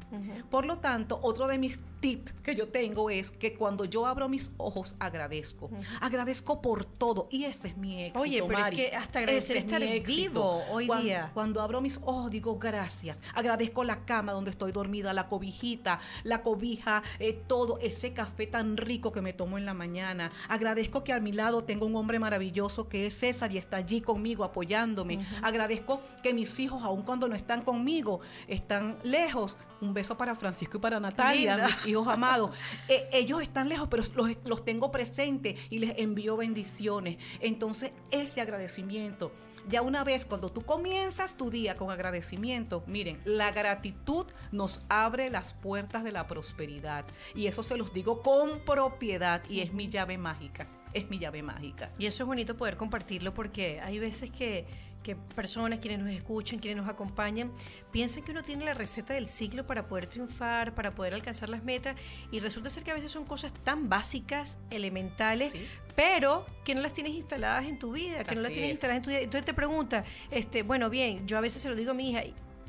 Por 0.49 0.65
lo 0.65 0.77
tanto, 0.79 1.19
otro 1.21 1.47
de 1.47 1.57
mis 1.57 1.79
tips 1.99 2.31
que 2.43 2.55
yo 2.55 2.69
tengo 2.69 3.09
es 3.09 3.31
que 3.31 3.53
cuando 3.55 3.85
yo 3.85 4.05
abro 4.05 4.29
mis 4.29 4.49
ojos 4.57 4.95
agradezco. 4.99 5.69
Agradezco 5.99 6.61
por 6.61 6.85
todo 6.85 7.27
y 7.29 7.43
ese 7.45 7.69
es 7.69 7.77
mi 7.77 8.03
éxito. 8.03 8.21
Oye, 8.21 8.43
pero 8.47 8.59
es 8.59 8.75
que 8.75 8.95
hasta 8.95 9.19
agradecer 9.19 9.57
estar 9.57 9.81
vivo 9.81 10.63
hoy 10.71 10.89
día. 11.01 11.31
Cuando 11.33 11.61
abro 11.61 11.81
mis 11.81 11.97
ojos 11.97 12.31
digo 12.31 12.57
gracias. 12.57 13.19
Agradezco 13.33 13.83
la 13.83 14.05
cama 14.05 14.31
donde 14.31 14.51
estoy 14.51 14.71
dormida, 14.71 15.13
la 15.13 15.27
cobijita, 15.27 15.99
la 16.23 16.41
cobija, 16.41 17.03
eh, 17.19 17.33
todo 17.47 17.77
ese 17.79 18.13
café 18.13 18.47
tan 18.47 18.77
rico 18.77 19.11
que 19.11 19.21
me 19.21 19.33
tomo 19.33 19.57
en 19.57 19.65
la 19.65 19.73
mañana. 19.73 20.31
Agradezco 20.47 21.03
que 21.03 21.13
a 21.13 21.19
mi 21.19 21.31
lado 21.31 21.63
tengo 21.63 21.85
un 21.85 21.95
hombre 21.95 22.19
maravilloso 22.19 22.87
que 22.87 23.07
es 23.07 23.17
César 23.17 23.51
y 23.51 23.57
está 23.57 23.77
allí 23.77 24.01
conmigo 24.01 24.43
apoyándome. 24.43 25.25
Agradezco 25.41 25.96
que 26.23 26.33
mis 26.33 26.59
hijos, 26.59 26.83
aun 26.83 27.03
cuando 27.03 27.27
no 27.27 27.35
están 27.35 27.61
conmigo, 27.61 28.21
están 28.47 28.97
lejos. 29.03 29.57
Un 29.79 29.93
beso 29.93 30.17
para 30.17 30.35
Francisco 30.35 30.77
y 30.77 30.81
para 30.81 30.99
Natalia, 30.99 31.67
mis 31.67 31.85
hijos 31.85 32.07
amados. 32.07 32.51
Eh, 32.87 33.07
ellos 33.13 33.41
están 33.41 33.69
lejos, 33.69 33.87
pero 33.89 34.03
los, 34.15 34.37
los 34.45 34.65
tengo 34.65 34.91
presentes 34.91 35.59
y 35.69 35.79
les 35.79 35.97
envío 35.99 36.35
bendiciones. 36.37 37.17
Entonces, 37.41 37.91
ese 38.11 38.41
agradecimiento 38.41 39.31
ya 39.67 39.81
una 39.81 40.03
vez 40.03 40.25
cuando 40.25 40.49
tú 40.49 40.63
comienzas 40.63 41.35
tu 41.35 41.49
día 41.49 41.75
con 41.75 41.91
agradecimiento, 41.91 42.83
miren, 42.87 43.19
la 43.25 43.51
gratitud 43.51 44.25
nos 44.51 44.81
abre 44.87 45.29
las 45.29 45.53
puertas 45.53 46.03
de 46.05 46.13
la 46.13 46.25
prosperidad. 46.25 47.05
Y 47.35 47.47
eso 47.47 47.63
se 47.63 47.75
los 47.75 47.93
digo 47.93 48.21
con 48.21 48.61
propiedad 48.61 49.43
y 49.49 49.59
es 49.59 49.73
mi 49.73 49.89
llave 49.89 50.17
mágica. 50.17 50.67
Es 50.93 51.09
mi 51.09 51.19
llave 51.19 51.43
mágica. 51.43 51.91
Y 51.99 52.05
eso 52.05 52.23
es 52.23 52.27
bonito 52.27 52.55
poder 52.55 52.77
compartirlo 52.77 53.33
porque 53.33 53.81
hay 53.81 53.99
veces 53.99 54.31
que 54.31 54.65
que 55.03 55.15
personas, 55.15 55.79
quienes 55.79 55.99
nos 55.99 56.09
escuchan, 56.09 56.59
quienes 56.59 56.77
nos 56.77 56.89
acompañan, 56.89 57.51
piensan 57.91 58.23
que 58.23 58.31
uno 58.31 58.43
tiene 58.43 58.65
la 58.65 58.73
receta 58.73 59.13
del 59.13 59.27
ciclo 59.27 59.65
para 59.65 59.87
poder 59.87 60.07
triunfar, 60.07 60.75
para 60.75 60.93
poder 60.93 61.13
alcanzar 61.13 61.49
las 61.49 61.63
metas, 61.63 61.95
y 62.31 62.39
resulta 62.39 62.69
ser 62.69 62.83
que 62.83 62.91
a 62.91 62.93
veces 62.93 63.11
son 63.11 63.25
cosas 63.25 63.53
tan 63.63 63.89
básicas, 63.89 64.57
elementales, 64.69 65.53
pero 65.95 66.45
que 66.63 66.75
no 66.75 66.81
las 66.81 66.93
tienes 66.93 67.13
instaladas 67.13 67.65
en 67.65 67.79
tu 67.79 67.93
vida, 67.93 68.23
que 68.23 68.35
no 68.35 68.41
las 68.41 68.51
tienes 68.51 68.71
instaladas 68.71 68.97
en 68.97 69.03
tu 69.03 69.09
vida. 69.09 69.19
Entonces 69.19 69.45
te 69.45 69.53
pregunta, 69.53 70.03
este, 70.31 70.63
bueno, 70.63 70.89
bien, 70.89 71.27
yo 71.27 71.37
a 71.37 71.41
veces 71.41 71.61
se 71.61 71.69
lo 71.69 71.75
digo 71.75 71.91
a 71.91 71.93
mi 71.93 72.11
hija, 72.11 72.23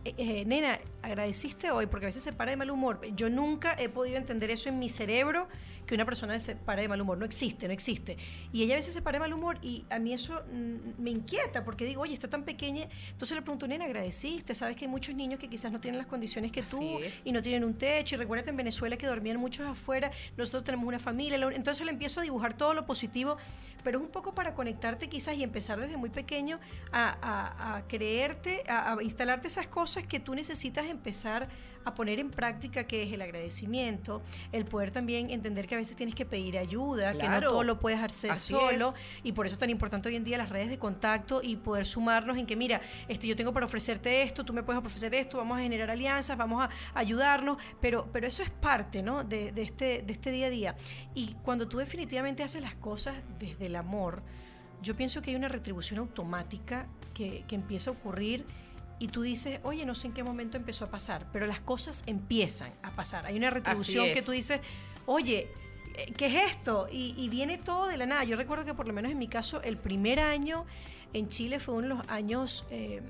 eh, 0.05 0.15
eh, 0.17 0.45
nena, 0.47 0.79
agradeciste 1.03 1.71
hoy 1.71 1.87
porque 1.87 2.07
a 2.07 2.09
veces 2.09 2.23
se 2.23 2.33
para 2.33 2.51
de 2.51 2.57
mal 2.57 2.71
humor. 2.71 3.01
Yo 3.17 3.29
nunca 3.29 3.75
he 3.79 3.89
podido 3.89 4.17
entender 4.17 4.51
eso 4.51 4.69
en 4.69 4.79
mi 4.79 4.89
cerebro 4.89 5.49
que 5.89 5.95
una 5.95 6.05
persona 6.05 6.39
se 6.39 6.55
pare 6.55 6.83
de 6.83 6.89
mal 6.89 7.01
humor. 7.01 7.17
No 7.17 7.25
existe, 7.25 7.67
no 7.67 7.73
existe. 7.73 8.19
Y 8.53 8.63
ella 8.63 8.75
a 8.75 8.77
veces 8.77 8.93
se 8.93 9.01
para 9.01 9.17
de 9.17 9.21
mal 9.21 9.33
humor 9.33 9.59
y 9.63 9.87
a 9.89 9.99
mí 9.99 10.13
eso 10.13 10.43
mm, 10.53 11.03
me 11.03 11.11
inquieta 11.11 11.65
porque 11.65 11.87
digo, 11.87 12.03
oye, 12.03 12.13
está 12.13 12.29
tan 12.29 12.45
pequeña. 12.45 12.87
Entonces 13.11 13.35
le 13.35 13.43
pregunto, 13.43 13.67
nena, 13.67 13.87
agradeciste. 13.87 14.55
Sabes 14.55 14.77
que 14.77 14.85
hay 14.85 14.91
muchos 14.91 15.15
niños 15.15 15.41
que 15.41 15.49
quizás 15.49 15.73
no 15.73 15.81
tienen 15.81 15.99
las 15.99 16.07
condiciones 16.07 16.53
que 16.53 16.63
tú 16.63 17.01
y 17.25 17.33
no 17.33 17.41
tienen 17.41 17.65
un 17.65 17.75
techo. 17.75 18.17
Y 18.17 18.19
recuérdate 18.19 18.51
en 18.51 18.59
Venezuela 18.59 18.99
que 18.99 19.07
dormían 19.07 19.39
muchos 19.39 19.67
afuera. 19.67 20.11
Nosotros 20.37 20.63
tenemos 20.63 20.87
una 20.87 20.99
familia. 20.99 21.39
Entonces 21.55 21.87
le 21.87 21.93
empiezo 21.93 22.21
a 22.21 22.23
dibujar 22.23 22.55
todo 22.55 22.75
lo 22.75 22.85
positivo, 22.85 23.39
pero 23.83 23.99
es 23.99 24.05
un 24.05 24.11
poco 24.11 24.35
para 24.35 24.55
conectarte 24.55 25.09
quizás 25.09 25.37
y 25.37 25.43
empezar 25.43 25.81
desde 25.81 25.97
muy 25.97 26.11
pequeño 26.11 26.61
a, 26.93 27.83
creerte, 27.89 28.63
a, 28.69 28.93
a 28.93 29.03
instalarte 29.03 29.49
esas 29.49 29.69
cosas 29.69 30.05
que 30.05 30.21
tú 30.21 30.35
necesitas 30.35 30.87
empezar 30.87 31.49
a 31.89 31.95
poner 31.95 32.19
en 32.19 32.31
práctica 32.31 32.85
que 32.85 33.03
es 33.03 33.13
el 33.13 33.23
agradecimiento, 33.23 34.23
el 34.53 34.65
poder 34.65 34.91
también 34.91 35.31
entender 35.31 35.67
que 35.67 35.75
a 35.75 35.79
veces 35.79 35.97
tienes 35.97 36.15
que 36.15 36.25
pedir 36.25 36.59
ayuda, 36.59 37.17
que 37.17 37.29
no 37.29 37.41
todo 37.41 37.65
lo 37.65 37.79
puedes 37.79 38.01
hacer 38.01 38.39
solo 38.39 38.95
y 39.23 39.33
por 39.33 39.47
eso 39.47 39.55
es 39.55 39.59
tan 39.59 39.71
importante 39.71 40.09
hoy 40.09 40.17
en 40.17 40.25
día 40.25 40.39
las 40.39 40.49
redes 40.49 40.69
de 40.69 40.79
contacto 40.79 41.41
y 41.43 41.57
poder 41.57 41.87
sumarnos 41.87 42.37
en 42.39 42.47
que 42.47 42.57
mira, 42.57 42.81
este 43.09 43.27
yo 43.27 43.37
tengo 43.37 43.53
para 43.53 43.67
ofrecerte 43.67 44.23
esto, 44.23 44.45
tú 44.45 44.53
me 44.53 44.63
puedes 44.63 44.83
ofrecer 44.83 45.15
esto, 45.15 45.39
vamos 45.39 45.59
a 45.59 45.63
generar 45.63 45.91
alianzas, 45.91 46.37
vamos 46.37 46.63
a 46.65 46.71
ayudarnos, 46.95 47.59
pero 47.81 48.09
pero 48.13 48.27
eso 48.27 48.43
es 48.43 48.51
parte, 48.51 49.03
¿no? 49.03 49.25
de, 49.25 49.53
este 49.57 50.03
de 50.03 50.13
este 50.13 50.31
día 50.31 50.47
a 50.47 50.51
día. 50.51 50.77
Y 51.15 51.35
cuando 51.43 51.69
tú 51.69 51.79
definitivamente 51.79 52.43
haces 52.43 52.63
las 52.63 52.75
cosas 52.75 53.17
desde 53.39 53.67
el 53.67 53.77
amor, 53.77 54.23
yo 54.83 54.97
pienso 54.97 55.23
que 55.23 55.31
hay 55.31 55.37
una 55.37 55.49
retribución 55.49 55.99
automática 55.99 56.87
que, 57.15 57.45
que 57.49 57.55
empieza 57.55 57.91
a 57.91 57.95
ocurrir 57.95 58.47
y 58.99 59.09
tú 59.09 59.23
dices, 59.23 59.61
oye, 59.63 59.85
no 59.87 59.95
sé 59.95 60.09
en 60.09 60.13
qué 60.13 60.23
momento 60.23 60.57
empezó 60.57 60.87
a 60.87 60.91
pasar, 60.91 61.27
pero 61.33 61.47
las 61.47 61.61
cosas 61.61 62.03
empiezan 62.07 62.73
a 62.83 62.95
pasar. 62.95 63.27
Hay 63.27 63.37
una 63.37 63.51
retribución 63.51 64.13
que 64.13 64.23
tú 64.23 64.33
dices, 64.33 64.61
oye, 65.07 65.51
eh, 65.95 66.13
¿qué 66.17 66.27
es 66.27 66.51
esto? 66.51 66.89
Y, 66.91 67.29
viene 67.29 67.59
todo 67.59 67.89
de 67.89 67.97
la 67.97 68.07
nada. 68.07 68.25
Yo 68.25 68.37
recuerdo 68.37 68.65
que 68.65 68.75
por 68.75 68.87
lo 68.87 68.93
menos 68.93 69.13
en 69.13 69.19
mi 69.19 69.29
caso, 69.29 69.63
el 69.63 69.77
primer 69.77 70.21
año 70.21 70.67
en 71.13 71.29
Chile 71.29 71.61
fue 71.61 71.75
uno 71.75 71.89
de 71.89 71.95
los 71.95 72.09
años 72.09 72.67
eh, 72.71 73.03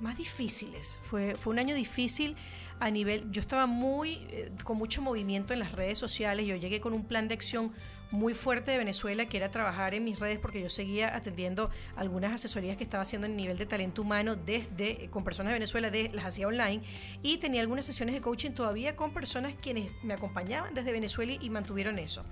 más 0.00 0.16
difíciles. 0.16 0.98
Fue, 1.02 1.36
fue 1.36 1.52
un 1.52 1.58
año 1.58 1.74
difícil 1.74 2.36
a 2.80 2.90
nivel, 2.90 3.30
yo 3.30 3.40
estaba 3.40 3.66
muy, 3.66 4.26
eh, 4.30 4.50
con 4.62 4.76
mucho 4.76 5.02
movimiento 5.02 5.52
en 5.52 5.58
las 5.58 5.72
redes 5.72 5.98
sociales, 5.98 6.46
yo 6.46 6.56
llegué 6.56 6.80
con 6.80 6.92
un 6.92 7.04
plan 7.04 7.28
de 7.28 7.34
acción 7.34 7.72
muy 8.10 8.34
fuerte 8.34 8.70
de 8.70 8.78
Venezuela, 8.78 9.26
que 9.26 9.36
era 9.36 9.50
trabajar 9.50 9.94
en 9.94 10.04
mis 10.04 10.18
redes 10.18 10.38
porque 10.38 10.62
yo 10.62 10.70
seguía 10.70 11.14
atendiendo 11.14 11.70
algunas 11.96 12.32
asesorías 12.32 12.76
que 12.76 12.84
estaba 12.84 13.02
haciendo 13.02 13.26
en 13.26 13.36
nivel 13.36 13.58
de 13.58 13.66
talento 13.66 14.02
humano 14.02 14.34
desde 14.36 15.08
con 15.10 15.24
personas 15.24 15.50
de 15.50 15.54
Venezuela, 15.54 15.90
de, 15.90 16.10
las 16.12 16.24
hacía 16.24 16.48
online 16.48 16.82
y 17.22 17.38
tenía 17.38 17.60
algunas 17.60 17.84
sesiones 17.84 18.14
de 18.14 18.20
coaching 18.20 18.52
todavía 18.52 18.96
con 18.96 19.12
personas 19.12 19.54
quienes 19.60 19.90
me 20.02 20.14
acompañaban 20.14 20.74
desde 20.74 20.92
Venezuela 20.92 21.34
y 21.38 21.50
mantuvieron 21.50 21.98
eso. 21.98 22.24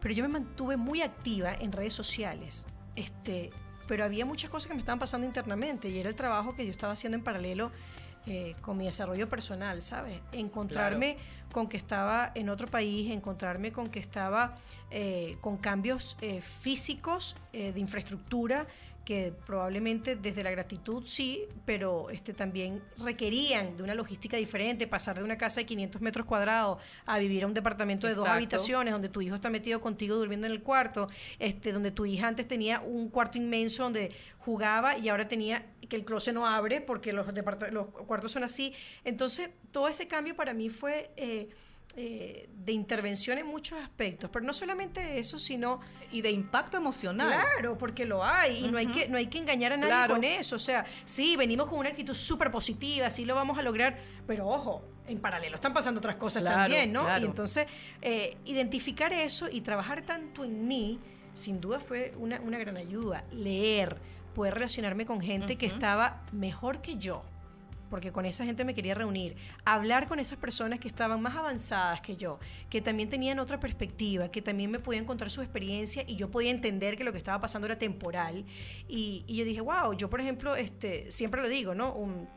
Pero 0.00 0.14
yo 0.14 0.22
me 0.22 0.28
mantuve 0.28 0.76
muy 0.76 1.02
activa 1.02 1.54
en 1.54 1.72
redes 1.72 1.94
sociales. 1.94 2.66
Este, 2.96 3.50
pero 3.86 4.04
había 4.04 4.24
muchas 4.24 4.50
cosas 4.50 4.68
que 4.68 4.74
me 4.74 4.80
estaban 4.80 4.98
pasando 4.98 5.26
internamente 5.26 5.88
y 5.88 5.98
era 5.98 6.08
el 6.08 6.14
trabajo 6.14 6.54
que 6.54 6.64
yo 6.64 6.70
estaba 6.70 6.92
haciendo 6.92 7.16
en 7.16 7.24
paralelo 7.24 7.72
eh, 8.28 8.54
con 8.60 8.76
mi 8.76 8.84
desarrollo 8.84 9.26
personal, 9.26 9.82
¿sabes? 9.82 10.20
Encontrarme 10.32 11.16
con 11.50 11.66
que 11.66 11.78
estaba 11.78 12.30
en 12.34 12.50
otro 12.50 12.68
país, 12.68 13.10
encontrarme 13.10 13.72
con 13.72 13.88
que 13.88 13.98
estaba 13.98 14.58
eh, 14.90 15.38
con 15.40 15.56
cambios 15.56 16.14
eh, 16.20 16.42
físicos 16.42 17.36
de 17.52 17.80
infraestructura 17.80 18.66
que 19.08 19.32
probablemente 19.46 20.16
desde 20.16 20.42
la 20.42 20.50
gratitud 20.50 21.02
sí, 21.06 21.46
pero 21.64 22.10
este, 22.10 22.34
también 22.34 22.82
requerían 22.98 23.74
de 23.78 23.82
una 23.82 23.94
logística 23.94 24.36
diferente, 24.36 24.86
pasar 24.86 25.16
de 25.16 25.24
una 25.24 25.38
casa 25.38 25.60
de 25.60 25.64
500 25.64 26.02
metros 26.02 26.26
cuadrados 26.26 26.76
a 27.06 27.18
vivir 27.18 27.44
a 27.44 27.46
un 27.46 27.54
departamento 27.54 28.06
de 28.06 28.12
dos 28.12 28.28
habitaciones, 28.28 28.92
donde 28.92 29.08
tu 29.08 29.22
hijo 29.22 29.34
está 29.34 29.48
metido 29.48 29.80
contigo 29.80 30.16
durmiendo 30.16 30.46
en 30.46 30.52
el 30.52 30.62
cuarto, 30.62 31.08
este, 31.38 31.72
donde 31.72 31.90
tu 31.90 32.04
hija 32.04 32.28
antes 32.28 32.46
tenía 32.46 32.80
un 32.80 33.08
cuarto 33.08 33.38
inmenso 33.38 33.84
donde 33.84 34.12
jugaba 34.40 34.98
y 34.98 35.08
ahora 35.08 35.26
tenía 35.26 35.64
que 35.88 35.96
el 35.96 36.04
closet 36.04 36.34
no 36.34 36.46
abre 36.46 36.82
porque 36.82 37.14
los, 37.14 37.26
los 37.72 37.86
cuartos 37.86 38.30
son 38.30 38.44
así. 38.44 38.74
Entonces, 39.04 39.48
todo 39.72 39.88
ese 39.88 40.06
cambio 40.06 40.36
para 40.36 40.52
mí 40.52 40.68
fue... 40.68 41.12
Eh, 41.16 41.48
eh, 42.00 42.48
de 42.64 42.70
intervención 42.70 43.38
en 43.38 43.46
muchos 43.48 43.76
aspectos, 43.82 44.30
pero 44.32 44.44
no 44.44 44.52
solamente 44.52 45.18
eso, 45.18 45.36
sino... 45.36 45.80
Y 46.12 46.22
de 46.22 46.30
impacto 46.30 46.76
emocional. 46.76 47.28
Claro, 47.28 47.76
porque 47.76 48.06
lo 48.06 48.24
hay 48.24 48.64
y 48.64 48.68
no, 48.68 48.78
hay 48.78 48.86
que, 48.86 49.08
no 49.08 49.16
hay 49.16 49.26
que 49.26 49.38
engañar 49.38 49.72
a 49.72 49.76
nadie 49.76 50.14
con 50.14 50.22
eso. 50.22 50.54
O 50.54 50.60
sea, 50.60 50.86
sí, 51.04 51.36
venimos 51.36 51.68
con 51.68 51.80
una 51.80 51.88
actitud 51.88 52.14
súper 52.14 52.52
positiva, 52.52 53.10
sí 53.10 53.24
lo 53.24 53.34
vamos 53.34 53.58
a 53.58 53.62
lograr, 53.62 53.98
pero 54.28 54.46
ojo, 54.46 54.84
en 55.08 55.18
paralelo 55.18 55.56
están 55.56 55.74
pasando 55.74 55.98
otras 55.98 56.14
cosas 56.16 56.44
también, 56.44 56.92
¿no? 56.92 57.04
Y 57.18 57.24
entonces, 57.24 57.66
eh, 58.00 58.36
identificar 58.44 59.12
eso 59.12 59.48
y 59.50 59.60
trabajar 59.60 60.02
tanto 60.02 60.44
en 60.44 60.68
mí, 60.68 61.00
sin 61.34 61.60
duda 61.60 61.80
fue 61.80 62.14
una, 62.16 62.40
una 62.40 62.58
gran 62.58 62.76
ayuda. 62.76 63.24
Leer, 63.32 63.98
poder 64.36 64.54
relacionarme 64.54 65.04
con 65.04 65.20
gente 65.20 65.56
que 65.56 65.66
estaba 65.66 66.22
mejor 66.30 66.80
que 66.80 66.96
yo 66.96 67.24
porque 67.88 68.12
con 68.12 68.26
esa 68.26 68.44
gente 68.44 68.64
me 68.64 68.74
quería 68.74 68.94
reunir, 68.94 69.36
hablar 69.64 70.08
con 70.08 70.18
esas 70.18 70.38
personas 70.38 70.80
que 70.80 70.88
estaban 70.88 71.20
más 71.20 71.36
avanzadas 71.36 72.00
que 72.00 72.16
yo, 72.16 72.38
que 72.70 72.80
también 72.80 73.08
tenían 73.08 73.38
otra 73.38 73.60
perspectiva, 73.60 74.30
que 74.30 74.42
también 74.42 74.70
me 74.70 74.78
podían 74.78 75.04
contar 75.04 75.30
su 75.30 75.40
experiencia 75.40 76.04
y 76.06 76.16
yo 76.16 76.30
podía 76.30 76.50
entender 76.50 76.96
que 76.96 77.04
lo 77.04 77.12
que 77.12 77.18
estaba 77.18 77.40
pasando 77.40 77.66
era 77.66 77.78
temporal. 77.78 78.44
Y, 78.88 79.24
yo 79.28 79.44
dije, 79.44 79.60
wow, 79.60 79.94
yo 79.94 80.10
por 80.10 80.20
ejemplo, 80.20 80.56
este, 80.56 81.10
siempre 81.10 81.40
lo 81.40 81.48
digo, 81.48 81.74
¿no? 81.74 82.28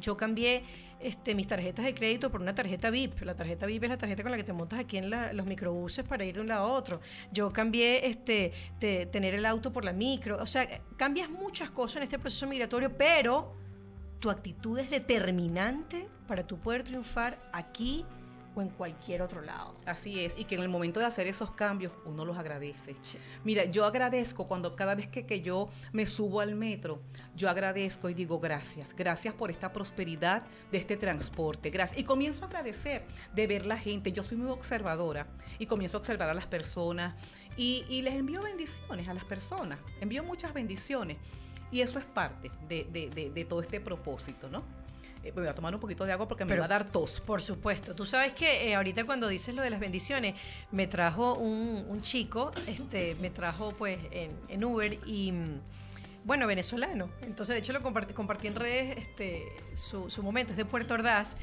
yo 0.00 0.16
cambié 0.16 0.62
este, 1.00 1.34
mis 1.34 1.46
tarjetas 1.46 1.84
de 1.84 1.94
crédito 1.94 2.30
por 2.30 2.40
una 2.40 2.54
tarjeta 2.54 2.90
VIP. 2.90 3.22
La 3.22 3.34
tarjeta 3.34 3.66
VIP 3.66 3.84
es 3.84 3.90
la 3.90 3.98
tarjeta 3.98 4.22
con 4.22 4.30
la 4.30 4.38
que 4.38 4.44
te 4.44 4.52
montas 4.52 4.78
aquí 4.78 4.98
en 4.98 5.10
los 5.10 5.46
microbuses 5.46 6.04
para 6.04 6.24
ir 6.24 6.36
de 6.36 6.40
un 6.40 6.48
lado 6.48 6.66
a 6.66 6.72
otro. 6.72 7.00
Yo 7.32 7.52
cambié 7.52 8.06
este, 8.06 8.52
de 8.78 9.06
tener 9.06 9.34
el 9.34 9.44
auto 9.44 9.72
por 9.72 9.84
la 9.84 9.92
micro. 9.92 10.40
O 10.40 10.46
sea, 10.46 10.68
cambias 10.96 11.28
muchas 11.28 11.70
cosas 11.70 11.96
en 11.96 12.02
este 12.04 12.18
proceso 12.18 12.46
migratorio, 12.46 12.96
pero 12.96 13.56
tu 14.22 14.30
actitud 14.30 14.78
es 14.78 14.88
determinante 14.88 16.08
para 16.28 16.46
tu 16.46 16.56
poder 16.56 16.84
triunfar 16.84 17.42
aquí 17.52 18.06
o 18.54 18.62
en 18.62 18.68
cualquier 18.68 19.20
otro 19.20 19.42
lado. 19.42 19.74
Así 19.84 20.20
es, 20.20 20.38
y 20.38 20.44
que 20.44 20.54
en 20.54 20.62
el 20.62 20.68
momento 20.68 21.00
de 21.00 21.06
hacer 21.06 21.26
esos 21.26 21.50
cambios 21.50 21.92
uno 22.04 22.24
los 22.24 22.36
agradece. 22.36 22.94
Mira, 23.42 23.64
yo 23.64 23.84
agradezco 23.84 24.46
cuando 24.46 24.76
cada 24.76 24.94
vez 24.94 25.08
que, 25.08 25.26
que, 25.26 25.40
yo 25.40 25.68
me 25.92 26.06
subo 26.06 26.38
al 26.38 26.54
metro, 26.54 27.02
yo 27.34 27.50
agradezco 27.50 28.08
y 28.10 28.14
digo 28.14 28.38
gracias, 28.38 28.94
gracias 28.94 29.34
por 29.34 29.50
esta 29.50 29.72
prosperidad 29.72 30.44
de 30.70 30.78
este 30.78 30.96
transporte, 30.96 31.70
gracias. 31.70 31.98
Y 31.98 32.04
comienzo 32.04 32.44
a 32.44 32.46
agradecer 32.46 33.04
de 33.34 33.46
ver 33.48 33.66
la 33.66 33.76
gente, 33.76 34.12
yo 34.12 34.22
soy 34.22 34.36
muy 34.36 34.52
observadora 34.52 35.26
y 35.58 35.66
comienzo 35.66 35.96
a 35.96 36.00
observar 36.00 36.28
a 36.28 36.34
las 36.34 36.46
personas 36.46 37.16
y, 37.56 37.84
y 37.88 38.02
les 38.02 38.14
envío 38.14 38.40
bendiciones 38.40 39.08
a 39.08 39.14
las 39.14 39.24
personas, 39.24 39.80
envío 40.00 40.22
muchas 40.22 40.54
bendiciones. 40.54 41.16
Y 41.72 41.80
eso 41.80 41.98
es 41.98 42.04
parte 42.04 42.50
de, 42.68 43.46
todo 43.48 43.62
este 43.62 43.80
propósito, 43.80 44.48
¿no? 44.50 44.62
Eh, 45.24 45.32
voy 45.34 45.46
a 45.46 45.54
tomar 45.54 45.74
un 45.74 45.80
poquito 45.80 46.04
de 46.04 46.12
agua 46.12 46.28
porque 46.28 46.44
me 46.44 46.58
va 46.58 46.66
a 46.66 46.68
dar 46.68 46.84
tos. 46.84 47.20
Por 47.20 47.40
supuesto. 47.40 47.94
Tú 47.94 48.04
sabes 48.04 48.34
que 48.34 48.68
eh, 48.68 48.74
ahorita 48.74 49.04
cuando 49.04 49.26
dices 49.26 49.54
lo 49.54 49.62
de 49.62 49.70
las 49.70 49.80
bendiciones, 49.80 50.34
me 50.70 50.86
trajo 50.86 51.34
un, 51.34 52.02
chico, 52.02 52.52
este, 52.66 53.14
me 53.20 53.30
trajo 53.30 53.72
pues 53.72 53.98
en, 54.10 54.64
Uber 54.64 54.98
y 55.06 55.32
mm, 55.32 55.60
bueno, 56.24 56.46
venezolano. 56.46 57.08
Entonces, 57.22 57.54
de 57.54 57.60
hecho, 57.60 57.72
lo 57.72 57.82
compartí, 57.82 58.12
compartí 58.12 58.48
en 58.48 58.56
redes 58.56 58.98
este, 58.98 59.44
su, 59.74 60.10
su 60.10 60.22
momento, 60.22 60.52
es 60.52 60.58
de 60.58 60.66
Puerto 60.66 60.92
Ordaz. 60.92 61.38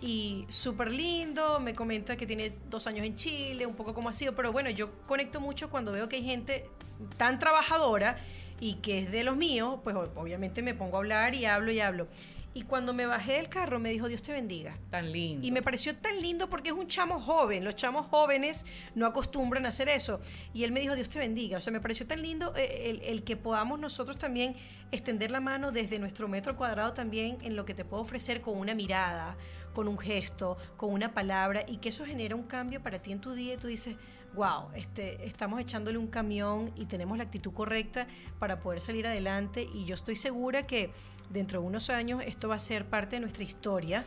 Y 0.00 0.46
súper 0.48 0.90
lindo, 0.90 1.60
me 1.60 1.74
comenta 1.74 2.16
que 2.16 2.26
tiene 2.26 2.54
dos 2.70 2.86
años 2.86 3.06
en 3.06 3.16
Chile, 3.16 3.66
un 3.66 3.74
poco 3.74 3.94
como 3.94 4.08
ha 4.08 4.12
sido, 4.12 4.34
pero 4.34 4.50
bueno, 4.52 4.70
yo 4.70 4.90
conecto 5.06 5.40
mucho 5.40 5.70
cuando 5.70 5.92
veo 5.92 6.08
que 6.08 6.16
hay 6.16 6.24
gente 6.24 6.68
tan 7.16 7.38
trabajadora 7.38 8.18
y 8.60 8.74
que 8.76 9.00
es 9.00 9.10
de 9.10 9.24
los 9.24 9.36
míos, 9.36 9.80
pues 9.82 9.96
obviamente 9.96 10.62
me 10.62 10.74
pongo 10.74 10.96
a 10.96 11.00
hablar 11.00 11.34
y 11.34 11.44
hablo 11.44 11.72
y 11.72 11.80
hablo. 11.80 12.08
Y 12.56 12.62
cuando 12.62 12.94
me 12.94 13.04
bajé 13.04 13.32
del 13.32 13.48
carro 13.48 13.80
me 13.80 13.90
dijo, 13.90 14.06
Dios 14.06 14.22
te 14.22 14.30
bendiga. 14.30 14.78
Tan 14.90 15.10
lindo. 15.10 15.44
Y 15.44 15.50
me 15.50 15.60
pareció 15.60 15.96
tan 15.96 16.20
lindo 16.22 16.48
porque 16.48 16.68
es 16.68 16.74
un 16.74 16.86
chamo 16.86 17.18
joven. 17.18 17.64
Los 17.64 17.74
chamos 17.74 18.06
jóvenes 18.06 18.64
no 18.94 19.06
acostumbran 19.06 19.66
a 19.66 19.70
hacer 19.70 19.88
eso. 19.88 20.20
Y 20.52 20.62
él 20.62 20.70
me 20.70 20.78
dijo, 20.78 20.94
Dios 20.94 21.08
te 21.08 21.18
bendiga. 21.18 21.58
O 21.58 21.60
sea, 21.60 21.72
me 21.72 21.80
pareció 21.80 22.06
tan 22.06 22.22
lindo 22.22 22.54
eh, 22.56 22.90
el, 22.90 23.02
el, 23.02 23.24
que 23.24 23.36
podamos 23.36 23.80
nosotros 23.80 24.18
también 24.18 24.54
extender 24.92 25.32
la 25.32 25.40
mano 25.40 25.72
desde 25.72 25.98
nuestro 25.98 26.28
metro 26.28 26.56
cuadrado 26.56 26.92
también 26.92 27.38
en 27.42 27.56
lo 27.56 27.64
que 27.64 27.74
te 27.74 27.84
puedo 27.84 28.02
ofrecer 28.02 28.40
con 28.40 28.56
una 28.56 28.76
mirada, 28.76 29.36
con 29.72 29.88
un 29.88 29.98
gesto, 29.98 30.56
con 30.76 30.92
una 30.92 31.12
palabra 31.12 31.64
y 31.66 31.78
que 31.78 31.88
eso 31.88 32.06
genera 32.06 32.36
un 32.36 32.44
cambio 32.44 32.80
para 32.80 33.00
ti 33.00 33.10
en 33.10 33.20
tu 33.20 33.32
día 33.32 33.54
y 33.54 33.56
tú 33.56 33.66
dices, 33.66 33.96
wow, 34.34 34.70
este, 34.74 35.24
estamos 35.26 35.60
echándole 35.60 35.98
un 35.98 36.08
camión 36.08 36.72
y 36.76 36.86
tenemos 36.86 37.16
la 37.18 37.24
actitud 37.24 37.52
correcta 37.52 38.06
para 38.38 38.60
poder 38.60 38.80
salir 38.80 39.06
adelante 39.06 39.66
y 39.74 39.84
yo 39.84 39.94
estoy 39.94 40.16
segura 40.16 40.66
que 40.66 40.90
dentro 41.30 41.60
de 41.60 41.66
unos 41.66 41.90
años 41.90 42.22
esto 42.26 42.48
va 42.48 42.56
a 42.56 42.58
ser 42.58 42.86
parte 42.86 43.16
de 43.16 43.20
nuestra 43.20 43.44
historia 43.44 44.02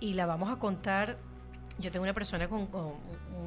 y 0.00 0.14
la 0.14 0.26
vamos 0.26 0.50
a 0.50 0.56
contar. 0.58 1.18
Yo 1.78 1.90
tengo 1.90 2.02
una 2.02 2.14
persona 2.14 2.48
con, 2.48 2.68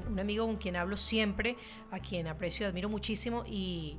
un 0.10 0.20
amigo 0.20 0.46
con 0.46 0.58
quien 0.58 0.76
hablo 0.76 0.98
siempre, 0.98 1.56
a 1.92 2.00
quien 2.00 2.28
aprecio 2.28 2.66
y 2.66 2.70
admiro 2.70 2.90
muchísimo 2.90 3.44
y, 3.46 3.98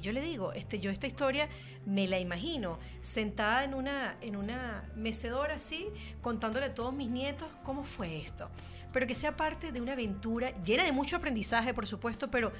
yo 0.00 0.12
le 0.12 0.20
digo, 0.20 0.52
este, 0.52 0.80
yo 0.80 0.90
esta 0.90 1.06
historia 1.06 1.48
me 1.86 2.06
la 2.06 2.18
imagino 2.18 2.78
sentada 3.02 3.64
en 3.64 3.74
una, 3.74 4.16
en 4.20 4.36
una 4.36 4.84
mecedora 4.94 5.54
así, 5.54 5.88
contándole 6.22 6.66
a 6.66 6.74
todos 6.74 6.92
mis 6.92 7.08
nietos 7.08 7.48
cómo 7.62 7.84
fue 7.84 8.20
esto. 8.20 8.50
Pero 8.92 9.06
que 9.06 9.14
sea 9.14 9.36
parte 9.36 9.72
de 9.72 9.80
una 9.80 9.92
aventura 9.92 10.52
llena 10.62 10.84
de 10.84 10.92
mucho 10.92 11.16
aprendizaje, 11.16 11.74
por 11.74 11.86
supuesto, 11.86 12.30
pero 12.30 12.52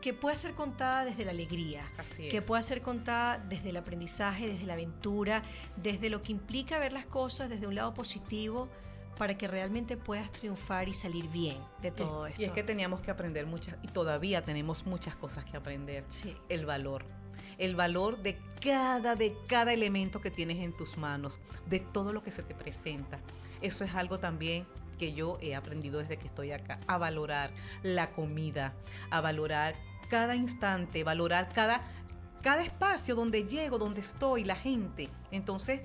que 0.00 0.12
pueda 0.14 0.36
ser 0.36 0.54
contada 0.54 1.04
desde 1.04 1.24
la 1.24 1.32
alegría, 1.32 1.84
que 2.30 2.40
pueda 2.40 2.62
ser 2.62 2.80
contada 2.80 3.38
desde 3.38 3.70
el 3.70 3.76
aprendizaje, 3.76 4.46
desde 4.46 4.64
la 4.64 4.74
aventura, 4.74 5.42
desde 5.76 6.10
lo 6.10 6.22
que 6.22 6.32
implica 6.32 6.78
ver 6.78 6.92
las 6.92 7.06
cosas 7.06 7.48
desde 7.48 7.66
un 7.66 7.74
lado 7.74 7.92
positivo 7.92 8.68
para 9.16 9.36
que 9.36 9.48
realmente 9.48 9.96
puedas 9.96 10.30
triunfar 10.30 10.88
y 10.88 10.94
salir 10.94 11.28
bien 11.28 11.58
de 11.82 11.90
todo 11.90 12.26
esto. 12.26 12.42
Y 12.42 12.44
es 12.44 12.52
que 12.52 12.62
teníamos 12.62 13.00
que 13.00 13.10
aprender 13.10 13.46
muchas, 13.46 13.76
y 13.82 13.88
todavía 13.88 14.42
tenemos 14.42 14.86
muchas 14.86 15.16
cosas 15.16 15.44
que 15.44 15.56
aprender. 15.56 16.04
Sí. 16.08 16.36
El 16.48 16.66
valor. 16.66 17.04
El 17.58 17.74
valor 17.74 18.18
de 18.18 18.38
cada, 18.60 19.14
de 19.14 19.34
cada 19.46 19.72
elemento 19.72 20.20
que 20.20 20.30
tienes 20.30 20.58
en 20.58 20.76
tus 20.76 20.98
manos, 20.98 21.38
de 21.66 21.80
todo 21.80 22.12
lo 22.12 22.22
que 22.22 22.30
se 22.30 22.42
te 22.42 22.54
presenta. 22.54 23.18
Eso 23.62 23.84
es 23.84 23.94
algo 23.94 24.18
también 24.18 24.66
que 24.98 25.12
yo 25.12 25.38
he 25.40 25.54
aprendido 25.54 25.98
desde 25.98 26.16
que 26.18 26.26
estoy 26.26 26.52
acá, 26.52 26.80
a 26.86 26.98
valorar 26.98 27.50
la 27.82 28.10
comida, 28.10 28.74
a 29.10 29.20
valorar 29.20 29.74
cada 30.08 30.34
instante, 30.34 31.04
valorar 31.04 31.48
cada, 31.52 31.82
cada 32.42 32.62
espacio 32.62 33.14
donde 33.14 33.44
llego, 33.44 33.78
donde 33.78 34.00
estoy, 34.00 34.44
la 34.44 34.56
gente. 34.56 35.08
Entonces, 35.30 35.80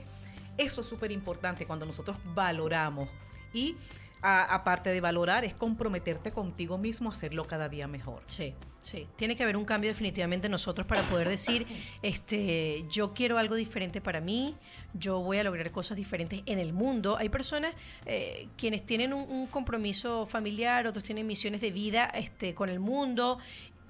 eso 0.61 0.81
es 0.81 0.87
súper 0.87 1.11
importante 1.11 1.65
cuando 1.65 1.85
nosotros 1.85 2.17
valoramos. 2.33 3.09
Y 3.53 3.75
aparte 4.21 4.91
de 4.91 5.01
valorar, 5.01 5.43
es 5.43 5.53
comprometerte 5.53 6.31
contigo 6.31 6.77
mismo 6.77 7.09
a 7.09 7.13
hacerlo 7.13 7.45
cada 7.47 7.69
día 7.69 7.87
mejor. 7.87 8.21
Sí. 8.27 8.53
Sí, 8.83 9.07
tiene 9.15 9.35
que 9.35 9.43
haber 9.43 9.57
un 9.57 9.65
cambio 9.65 9.91
definitivamente 9.91 10.47
en 10.47 10.51
nosotros 10.51 10.87
para 10.87 11.03
poder 11.03 11.29
decir, 11.29 11.67
este, 12.01 12.83
yo 12.89 13.13
quiero 13.13 13.37
algo 13.37 13.53
diferente 13.53 14.01
para 14.01 14.21
mí, 14.21 14.55
yo 14.95 15.19
voy 15.19 15.37
a 15.37 15.43
lograr 15.43 15.69
cosas 15.69 15.97
diferentes 15.97 16.41
en 16.47 16.57
el 16.57 16.73
mundo. 16.73 17.15
Hay 17.15 17.29
personas 17.29 17.75
eh, 18.07 18.47
quienes 18.57 18.83
tienen 18.83 19.13
un, 19.13 19.29
un, 19.29 19.45
compromiso 19.45 20.25
familiar, 20.25 20.87
otros 20.87 21.03
tienen 21.03 21.27
misiones 21.27 21.61
de 21.61 21.69
vida 21.69 22.05
este, 22.05 22.55
con 22.55 22.69
el 22.69 22.79
mundo 22.79 23.37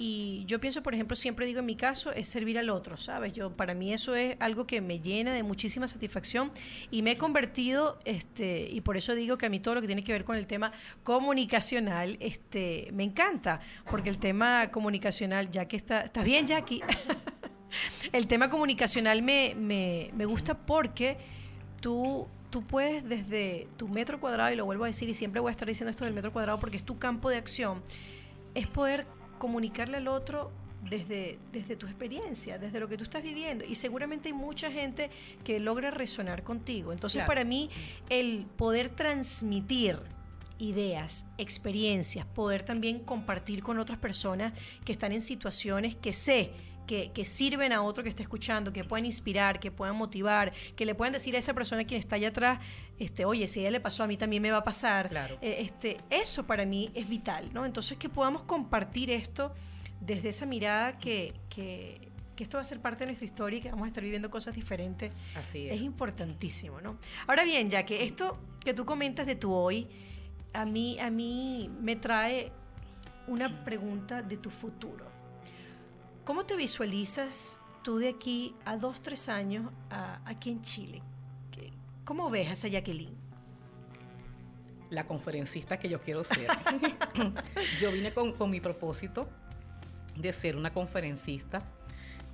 y 0.04 0.46
yo 0.48 0.60
pienso, 0.60 0.82
por 0.82 0.96
ejemplo, 0.96 1.16
siempre 1.16 1.46
digo 1.46 1.60
en 1.60 1.68
mi 1.68 1.76
caso, 1.76 2.12
es 2.12 2.28
servir 2.28 2.58
al 2.58 2.72
otro, 2.72 2.98
¿sabes? 2.98 3.34
Yo, 3.34 3.56
para 3.56 3.76
mí 3.76 3.94
eso 3.94 4.16
es 4.16 4.36
algo 4.40 4.66
que 4.66 4.82
me 4.82 5.00
llena 5.00 5.32
de 5.32 5.44
muchísima 5.44 5.88
satisfacción 5.88 6.52
y 6.90 7.04
me 7.04 7.12
he 7.12 7.18
convertido, 7.20 8.00
este, 8.04 8.68
y 8.68 8.82
por 8.82 8.98
eso 8.98 9.14
digo 9.14 9.38
que 9.38 9.46
a 9.46 9.50
mí 9.50 9.60
todo 9.60 9.76
lo 9.76 9.82
que 9.82 9.86
tiene 9.86 10.04
que 10.04 10.12
ver 10.12 10.26
con 10.26 10.38
el 10.38 10.48
tema 10.48 10.72
comunicacional, 11.04 12.18
este, 12.20 12.90
me 12.94 13.04
encanta, 13.04 13.60
porque 13.92 14.10
el 14.10 14.18
tema 14.18 14.72
comunicacional, 14.72 15.52
ya 15.52 15.68
que 15.68 15.78
está, 15.78 16.02
¿estás 16.02 16.26
bien, 16.26 16.48
Jackie? 16.48 16.82
el 18.12 18.26
tema 18.26 18.50
comunicacional 18.50 19.22
me, 19.22 19.54
me, 19.56 20.10
me 20.16 20.26
gusta 20.26 20.58
porque 20.58 21.20
tú 21.80 22.28
tú 22.50 22.64
puedes 22.64 23.08
desde 23.08 23.68
tu 23.78 23.88
metro 23.88 24.20
cuadrado, 24.20 24.52
y 24.52 24.56
lo 24.56 24.66
vuelvo 24.66 24.84
a 24.86 24.88
decir 24.88 25.08
y 25.08 25.14
siempre 25.14 25.40
voy 25.40 25.50
a 25.50 25.52
estar 25.52 25.68
diciendo 25.68 25.92
esto 25.92 26.06
del 26.06 26.14
metro 26.16 26.34
cuadrado 26.34 26.60
porque 26.60 26.78
es 26.78 26.84
tu 26.84 26.98
campo 26.98 27.30
de 27.30 27.38
acción, 27.38 27.84
es 28.56 28.66
poder 28.66 29.06
comunicarle 29.42 29.98
al 29.98 30.08
otro 30.08 30.52
desde, 30.88 31.40
desde 31.52 31.76
tu 31.76 31.88
experiencia, 31.88 32.60
desde 32.60 32.80
lo 32.80 32.88
que 32.88 32.96
tú 32.96 33.06
estás 33.06 33.24
viviendo. 33.24 33.66
Y 33.66 33.74
seguramente 33.74 34.30
hay 34.30 34.34
mucha 34.34 34.72
gente 34.72 35.10
que 35.44 35.60
logra 35.60 35.90
resonar 35.90 36.44
contigo. 36.44 36.94
Entonces, 36.94 37.26
para 37.26 37.44
mí, 37.44 37.72
el 38.10 38.46
poder 38.56 38.90
transmitir 38.90 39.98
ideas, 40.60 41.26
experiencias, 41.40 42.24
poder 42.28 42.62
también 42.62 43.00
compartir 43.00 43.64
con 43.64 43.80
otras 43.80 43.98
personas 43.98 44.54
que 44.86 44.92
están 44.92 45.12
en 45.12 45.22
situaciones 45.22 45.96
que 45.96 46.14
sé 46.14 46.52
que, 46.88 47.26
sirven 47.26 47.72
a 47.74 47.82
otro 47.82 48.04
que 48.04 48.10
esté 48.10 48.24
escuchando, 48.24 48.74
que 48.74 48.84
puedan 48.84 49.06
inspirar, 49.06 49.60
que 49.60 49.72
puedan 49.72 49.96
motivar, 49.96 50.54
que 50.76 50.86
le 50.86 50.96
puedan 50.96 51.14
decir 51.14 51.36
a 51.36 51.40
esa 51.40 51.54
persona 51.54 51.86
quien 51.86 52.00
está 52.00 52.16
allá 52.16 52.30
atrás, 52.30 52.60
este, 53.00 53.26
oye, 53.26 53.48
si 53.48 53.60
a 53.60 53.64
ella 53.64 53.72
le 53.72 53.80
pasó, 53.80 54.04
a 54.04 54.08
mí 54.08 54.18
también 54.18 54.42
me 54.42 54.52
va 54.52 54.58
a 54.58 54.64
pasar. 54.64 55.10
Claro. 55.10 55.38
Eh, 55.42 55.58
este, 55.60 55.98
eso 56.10 56.46
para 56.46 56.66
mí 56.66 56.92
es 56.94 57.08
vital, 57.08 57.50
¿no? 57.54 57.66
Entonces 57.66 57.98
que 57.98 58.10
podamos 58.10 58.44
compartir 58.44 59.10
esto 59.10 59.54
desde 60.02 60.30
esa 60.30 60.46
mirada 60.46 60.94
que, 60.94 61.34
que, 61.50 62.10
esto 62.38 62.58
va 62.58 62.64
a 62.64 62.66
ser 62.66 62.80
parte 62.80 63.02
de 63.02 63.06
nuestra 63.06 63.26
historia 63.26 63.60
y 63.60 63.62
que 63.62 63.70
vamos 63.70 63.86
a 63.86 63.88
estar 63.90 64.04
viviendo 64.04 64.32
cosas 64.32 64.56
diferentes. 64.56 65.16
Así 65.36 65.68
es. 65.68 65.76
Es 65.76 65.82
importantísimo, 65.84 66.82
¿no? 66.82 66.98
Ahora 67.28 67.44
bien, 67.44 67.70
ya 67.70 67.84
que 67.84 68.04
esto 68.04 68.40
que 68.66 68.74
tú 68.74 68.84
comentas 68.84 69.28
de 69.28 69.36
tu 69.36 69.54
hoy, 69.54 69.88
a 70.52 70.66
mí, 70.66 71.00
a 71.00 71.12
mí 71.12 71.70
me 71.80 71.96
trae 71.98 72.52
una 73.28 73.64
pregunta 73.64 74.24
de 74.24 74.38
tu 74.38 74.50
futuro. 74.50 75.11
¿Cómo 76.26 76.46
te 76.46 76.56
visualizas 76.56 77.60
tú 77.84 77.98
de 77.98 78.10
aquí 78.10 78.56
a 78.64 78.78
dos, 78.78 79.02
tres 79.02 79.28
años 79.28 79.72
aquí 80.26 80.52
en 80.52 80.62
Chile? 80.62 81.02
¿Cómo 82.06 82.30
ves 82.30 82.50
a 82.50 82.54
esa 82.54 82.68
Jacqueline? 82.68 83.16
La 84.90 85.08
conferencista 85.08 85.80
que 85.80 85.90
yo 85.90 86.02
quiero 86.02 86.24
ser. 86.24 86.48
yo 87.82 87.92
vine 87.92 88.14
con, 88.14 88.50
mi 88.50 88.60
propósito 88.60 89.30
de 90.16 90.32
ser 90.34 90.58
una 90.58 90.74
conferencista 90.74 91.64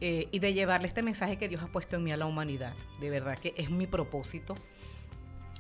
eh, 0.02 0.28
y 0.32 0.40
de 0.40 0.54
llevarle 0.54 0.88
este 0.88 1.04
mensaje 1.04 1.38
que 1.38 1.48
Dios 1.48 1.62
ha 1.62 1.68
puesto 1.68 1.96
en 1.96 2.04
mí 2.04 2.12
a 2.12 2.18
la 2.18 2.26
humanidad. 2.26 2.74
De 3.00 3.10
verdad 3.10 3.38
que 3.38 3.54
es 3.56 3.70
mi 3.70 3.88
propósito. 3.88 4.56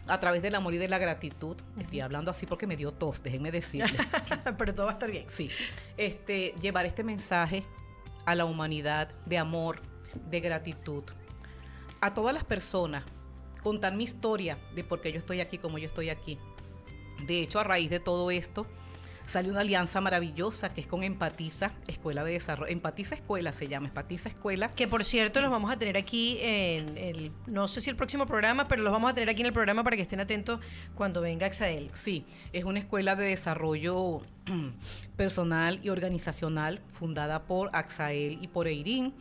A 0.07 0.19
través 0.19 0.41
del 0.41 0.55
amor 0.55 0.73
y 0.73 0.77
de 0.77 0.87
la 0.87 0.97
gratitud. 0.97 1.57
Estoy 1.79 1.99
hablando 1.99 2.31
así 2.31 2.45
porque 2.45 2.65
me 2.65 2.75
dio 2.75 2.91
tos, 2.91 3.21
déjenme 3.21 3.51
decirle. 3.51 3.99
Pero 4.57 4.73
todo 4.73 4.85
va 4.85 4.93
a 4.93 4.95
estar 4.95 5.11
bien. 5.11 5.25
Sí. 5.29 5.49
Este, 5.97 6.55
llevar 6.59 6.85
este 6.85 7.03
mensaje 7.03 7.63
a 8.27 8.35
la 8.35 8.43
humanidad 8.43 9.09
de 9.25 9.37
amor, 9.37 9.81
de 10.29 10.41
gratitud. 10.41 11.05
A 12.01 12.13
todas 12.13 12.33
las 12.33 12.43
personas, 12.43 13.05
contar 13.63 13.95
mi 13.95 14.03
historia 14.03 14.59
de 14.75 14.83
por 14.83 14.99
qué 14.99 15.13
yo 15.13 15.17
estoy 15.17 15.39
aquí 15.39 15.57
como 15.57 15.77
yo 15.77 15.87
estoy 15.87 16.09
aquí. 16.09 16.37
De 17.25 17.41
hecho, 17.41 17.61
a 17.61 17.63
raíz 17.63 17.89
de 17.89 18.01
todo 18.01 18.29
esto, 18.29 18.67
salió 19.27 19.51
una 19.51 19.61
alianza 19.61 20.01
maravillosa 20.01 20.73
que 20.73 20.81
es 20.81 20.87
con 20.87 21.03
Empatiza, 21.03 21.71
Escuela 21.87 22.23
de 22.23 22.31
Desarrollo. 22.31 22.71
Empatiza 22.71 23.13
Escuela 23.13 23.51
se 23.51 23.67
llama, 23.67 23.89
Empatiza 23.89 24.29
Escuela. 24.29 24.69
Que 24.69 24.87
por 24.87 25.03
cierto 25.03 25.41
los 25.41 25.51
vamos 25.51 25.71
a 25.71 25.77
tener 25.77 25.97
aquí 25.97 26.39
en 26.41 26.97
el, 26.97 27.31
no 27.45 27.67
sé 27.67 27.81
si 27.81 27.89
el 27.89 27.95
próximo 27.95 28.25
programa, 28.25 28.67
pero 28.67 28.81
los 28.81 28.91
vamos 28.91 29.11
a 29.11 29.13
tener 29.13 29.29
aquí 29.29 29.41
en 29.41 29.47
el 29.47 29.53
programa 29.53 29.83
para 29.83 29.95
que 29.95 30.01
estén 30.01 30.19
atentos 30.19 30.59
cuando 30.95 31.21
venga 31.21 31.45
Axael. 31.45 31.91
Sí, 31.93 32.25
es 32.53 32.63
una 32.63 32.79
escuela 32.79 33.15
de 33.15 33.25
desarrollo 33.25 34.21
personal 35.17 35.79
y 35.83 35.89
organizacional 35.89 36.81
fundada 36.93 37.43
por 37.43 37.69
Axael 37.73 38.39
y 38.41 38.47
por 38.47 38.67
Eirín 38.67 39.13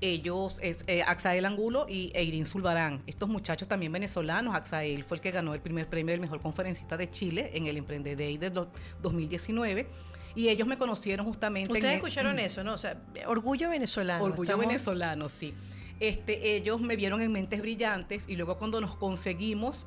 ellos 0.00 0.58
es 0.62 0.84
eh, 0.86 1.02
Axael 1.02 1.44
Angulo 1.44 1.86
y 1.88 2.10
Eirin 2.14 2.46
Zulbarán. 2.46 3.02
Estos 3.06 3.28
muchachos 3.28 3.68
también 3.68 3.92
venezolanos. 3.92 4.54
Axael 4.54 5.04
fue 5.04 5.18
el 5.18 5.20
que 5.20 5.30
ganó 5.30 5.54
el 5.54 5.60
primer 5.60 5.88
premio 5.88 6.12
del 6.12 6.20
mejor 6.20 6.40
conferencista 6.40 6.96
de 6.96 7.08
Chile 7.08 7.50
en 7.54 7.66
el 7.66 7.76
Emprende 7.76 8.16
Day 8.16 8.38
de 8.38 8.50
2019. 8.50 9.86
Y 10.34 10.48
ellos 10.48 10.66
me 10.66 10.78
conocieron 10.78 11.26
justamente. 11.26 11.72
Ustedes 11.72 11.96
escucharon 11.96 12.38
eso, 12.38 12.64
¿no? 12.64 12.74
O 12.74 12.78
sea, 12.78 13.02
orgullo 13.26 13.68
venezolano. 13.68 14.24
Orgullo 14.24 14.56
venezolano, 14.56 15.28
sí. 15.28 15.54
Este, 15.98 16.56
ellos 16.56 16.80
me 16.80 16.96
vieron 16.96 17.20
en 17.20 17.32
Mentes 17.32 17.60
Brillantes 17.60 18.24
y 18.26 18.36
luego 18.36 18.56
cuando 18.56 18.80
nos 18.80 18.96
conseguimos, 18.96 19.86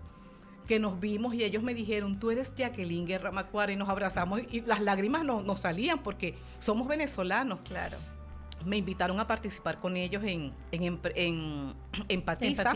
que 0.67 0.79
nos 0.79 0.99
vimos 0.99 1.33
y 1.33 1.43
ellos 1.43 1.63
me 1.63 1.73
dijeron, 1.73 2.19
tú 2.19 2.29
eres 2.29 2.53
Jacqueline 2.55 3.07
Guerra 3.07 3.31
Macuara 3.31 3.71
y 3.71 3.75
nos 3.75 3.89
abrazamos 3.89 4.41
y 4.51 4.61
las 4.61 4.79
lágrimas 4.79 5.25
no, 5.25 5.41
nos 5.41 5.61
salían 5.61 6.03
porque 6.03 6.35
somos 6.59 6.87
venezolanos. 6.87 7.61
Claro 7.65 7.97
me 8.65 8.77
invitaron 8.77 9.19
a 9.19 9.27
participar 9.27 9.77
con 9.77 9.97
ellos 9.97 10.23
en, 10.23 10.53
en, 10.71 10.99
en, 11.15 11.73
Empatiza, 12.09 12.73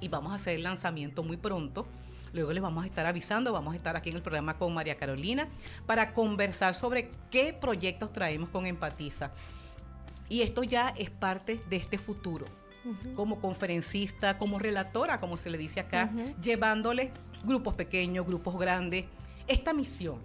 Y 0.00 0.08
vamos 0.08 0.32
a 0.32 0.36
hacer 0.36 0.54
el 0.54 0.62
lanzamiento 0.62 1.22
muy 1.22 1.36
pronto. 1.36 1.86
Luego 2.32 2.52
les 2.52 2.62
vamos 2.62 2.84
a 2.84 2.86
estar 2.86 3.06
avisando, 3.06 3.52
vamos 3.52 3.74
a 3.74 3.76
estar 3.76 3.96
aquí 3.96 4.10
en 4.10 4.16
el 4.16 4.22
programa 4.22 4.56
con 4.56 4.72
María 4.72 4.96
Carolina 4.96 5.48
para 5.86 6.14
conversar 6.14 6.74
sobre 6.74 7.10
qué 7.30 7.52
proyectos 7.52 8.12
traemos 8.12 8.48
con 8.50 8.66
Empatiza. 8.66 9.32
Y 10.28 10.42
esto 10.42 10.62
ya 10.62 10.90
es 10.90 11.10
parte 11.10 11.60
de 11.68 11.76
este 11.76 11.98
futuro. 11.98 12.46
Como 13.14 13.40
conferencista, 13.40 14.38
como 14.38 14.58
relatora, 14.58 15.20
como 15.20 15.36
se 15.36 15.50
le 15.50 15.58
dice 15.58 15.80
acá, 15.80 16.10
llevándole 16.40 17.12
grupos 17.44 17.74
pequeños, 17.74 18.26
grupos 18.26 18.58
grandes, 18.58 19.04
esta 19.46 19.74
misión, 19.74 20.18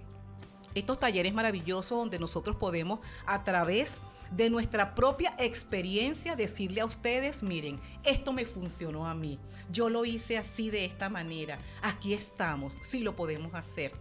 estos 0.74 1.00
talleres 1.00 1.34
maravillosos 1.34 1.98
donde 1.98 2.20
nosotros 2.20 2.56
podemos 2.56 3.00
a 3.26 3.44
través 3.44 4.00
de 4.00 4.06
nuestra 4.50 4.96
propia 4.96 5.34
experiencia 5.38 6.36
decirle 6.36 6.82
a 6.82 6.86
ustedes, 6.86 7.44
miren, 7.44 7.80
esto 8.04 8.34
me 8.34 8.46
funcionó 8.46 9.08
a 9.08 9.16
mí, 9.16 9.40
yo 9.72 9.90
lo 9.90 10.06
hice 10.06 10.38
así 10.38 10.70
de 10.70 10.86
esta 10.86 11.10
manera, 11.10 11.60
aquí 11.82 12.14
estamos, 12.14 12.74
sí 12.82 13.00
lo 13.02 13.16
podemos 13.16 13.54
hacer. 13.54 13.92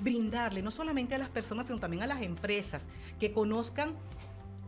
Brindarle 0.00 0.62
no 0.62 0.70
solamente 0.70 1.14
a 1.14 1.18
las 1.18 1.28
personas, 1.28 1.66
sino 1.66 1.78
también 1.78 2.02
a 2.02 2.06
las 2.06 2.22
empresas 2.22 2.82
que 3.20 3.32
conozcan 3.32 3.94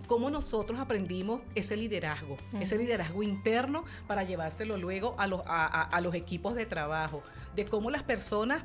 cómo 0.06 0.30
nosotros 0.30 0.78
aprendimos 0.78 1.40
ese 1.54 1.76
liderazgo, 1.76 2.36
ese 2.60 2.76
liderazgo 2.76 3.22
interno 3.22 3.84
para 4.06 4.22
llevárselo 4.22 4.76
luego 4.76 5.16
a 5.18 5.26
los, 5.26 5.42
a 5.46 6.00
los 6.02 6.14
equipos 6.14 6.54
de 6.54 6.66
trabajo, 6.66 7.22
de 7.56 7.64
cómo 7.64 7.90
las 7.90 8.02
personas 8.02 8.62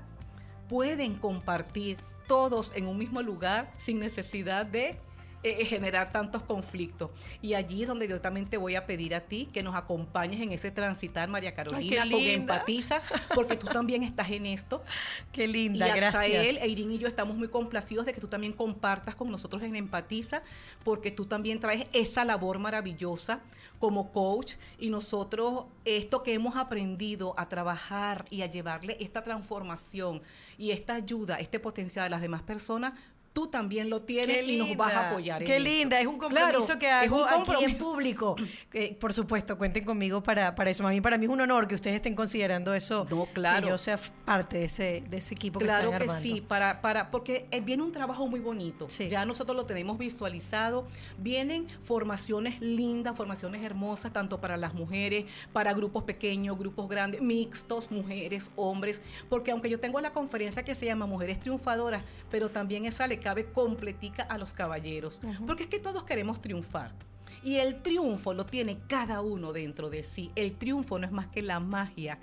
pueden 0.68 1.16
compartir 1.16 1.98
todos 2.28 2.72
en 2.76 2.86
un 2.86 2.98
mismo 2.98 3.24
lugar 3.24 3.74
sin 3.80 4.00
necesidad 4.00 4.66
de 4.66 5.00
eh, 5.42 5.64
generar 5.66 6.12
tantos 6.12 6.42
conflictos. 6.44 7.12
Y 7.42 7.54
allí 7.54 7.84
es 7.84 7.88
donde 7.88 8.08
yo 8.08 8.20
también 8.20 8.48
te 8.48 8.58
voy 8.58 8.76
a 8.76 8.86
pedir 8.86 9.16
a 9.16 9.22
ti 9.22 9.48
que 9.52 9.64
nos 9.64 9.76
acompañes 9.76 10.42
en 10.42 10.52
ese 10.52 10.70
transitar, 10.70 11.30
María 11.30 11.54
Carolina, 11.54 12.04
con 12.10 12.22
empatiza, 12.22 13.02
porque 13.34 13.56
tú 13.56 13.68
también 13.68 14.04
estás 14.04 14.30
en 14.32 14.46
esto. 14.46 14.84
Qué 15.32 15.48
linda, 15.48 15.88
y 15.88 15.92
gracias. 15.92 16.58
Eirin 16.62 16.92
y 16.92 16.98
yo 16.98 17.08
estamos 17.08 17.38
muy 17.38 17.48
complacidos 17.48 18.06
de 18.06 18.14
que 18.14 18.20
tú 18.20 18.28
también 18.28 18.52
compartas 18.52 19.16
con 19.16 19.32
nosotros 19.32 19.64
en 19.64 19.76
empatiza, 19.76 20.42
porque 20.84 21.10
tú 21.10 21.26
también 21.26 21.60
traes 21.60 21.88
esa 21.94 22.26
labor 22.26 22.60
maravillosa 22.60 23.40
como 23.80 24.12
coach 24.12 24.56
y 24.78 24.90
nosotros 24.90 25.66
esto 25.86 26.22
que 26.22 26.34
hemos 26.34 26.58
aprendido 26.58 27.34
a 27.38 27.48
trabajar 27.48 28.26
y 28.30 28.42
a 28.42 28.48
llevarle 28.48 28.98
esta 29.00 29.24
transformación 29.24 30.22
y 30.58 30.72
esta 30.72 30.96
ayuda, 30.96 31.38
este 31.38 31.60
potencial 31.60 32.06
a 32.06 32.10
las 32.10 32.22
demás 32.22 32.42
personas, 32.42 32.94
tú 33.34 33.48
también 33.48 33.90
lo 33.90 34.02
tienes 34.02 34.48
y 34.48 34.58
nos 34.58 34.76
vas 34.76 34.94
a 34.94 35.10
apoyar. 35.10 35.44
Qué 35.44 35.60
linda, 35.60 36.00
es 36.00 36.08
un 36.08 36.18
compromiso 36.18 36.78
que 36.78 36.90
hago 36.90 37.26
aquí 37.26 37.64
en 37.64 37.78
público. 37.78 38.36
por 39.00 39.14
supuesto, 39.14 39.58
cuenten 39.58 39.86
conmigo 39.86 40.22
para, 40.22 40.56
para 40.56 40.70
eso. 40.70 40.86
A 40.88 40.92
mí, 40.92 41.02
para 41.02 41.18
mí 41.18 41.26
es 41.26 41.32
un 41.32 41.42
honor 41.42 41.68
que 41.68 41.76
ustedes 41.76 41.98
estén 41.98 42.16
considerando 42.16 42.74
eso, 42.74 43.06
no, 43.10 43.26
claro. 43.28 43.64
que 43.64 43.70
yo 43.70 43.78
sea 43.78 44.00
parte 44.26 44.60
de 44.60 44.66
ese, 44.66 45.04
de 45.10 45.18
ese 45.18 45.34
equipo 45.34 45.60
claro 45.60 45.92
que, 45.92 46.10
sí, 46.20 46.42
para, 46.42 46.82
para, 46.82 47.12
porque 47.12 47.48
eh, 47.52 47.62
viene 47.62 47.84
un 47.84 47.92
trabajo 47.92 48.28
muy 48.28 48.40
bonito. 48.40 48.88
Ya 49.10 49.26
nosotros 49.26 49.56
lo 49.56 49.66
tenemos 49.66 49.98
visualizado. 49.98 50.88
Vienen 51.18 51.68
formaciones 51.82 52.60
lindas, 52.62 53.16
formaciones 53.16 53.64
hermosas, 53.64 54.12
tanto 54.14 54.40
para 54.42 54.58
las 54.58 54.74
mujeres, 54.74 55.26
para 55.54 55.74
grupos 55.74 56.04
pequeños, 56.04 56.58
grupos 56.58 56.90
grandes, 56.90 57.22
mixtos, 57.22 57.92
mujeres, 57.92 58.50
hombres, 58.56 59.02
porque 59.30 59.52
aunque 59.52 59.70
yo 59.70 59.80
tengo 59.80 60.00
la 60.02 60.12
conferencia 60.12 60.64
que 60.64 60.76
se 60.76 60.86
llama 60.86 61.06
Mujeres 61.06 61.40
Triunfadoras, 61.40 62.04
pero 62.30 62.50
también 62.50 62.86
esa 62.86 63.08
le 63.08 63.20
cabe 63.30 63.46
completica 63.46 64.24
a 64.24 64.40
los 64.40 64.56
caballeros, 64.56 65.20
porque 65.46 65.64
es 65.64 65.70
que 65.70 65.80
todos 65.80 66.04
queremos 66.04 66.42
triunfar. 66.42 66.96
Y 67.44 67.58
el 67.58 67.76
triunfo 67.84 68.34
lo 68.34 68.48
tiene 68.48 68.80
cada 68.88 69.22
uno 69.22 69.54
dentro 69.54 69.92
de 69.92 70.02
sí. 70.02 70.32
El 70.36 70.54
triunfo 70.58 70.98
no 70.98 71.06
es 71.06 71.12
más 71.12 71.28
que 71.28 71.44
la 71.44 71.60
magia, 71.60 72.18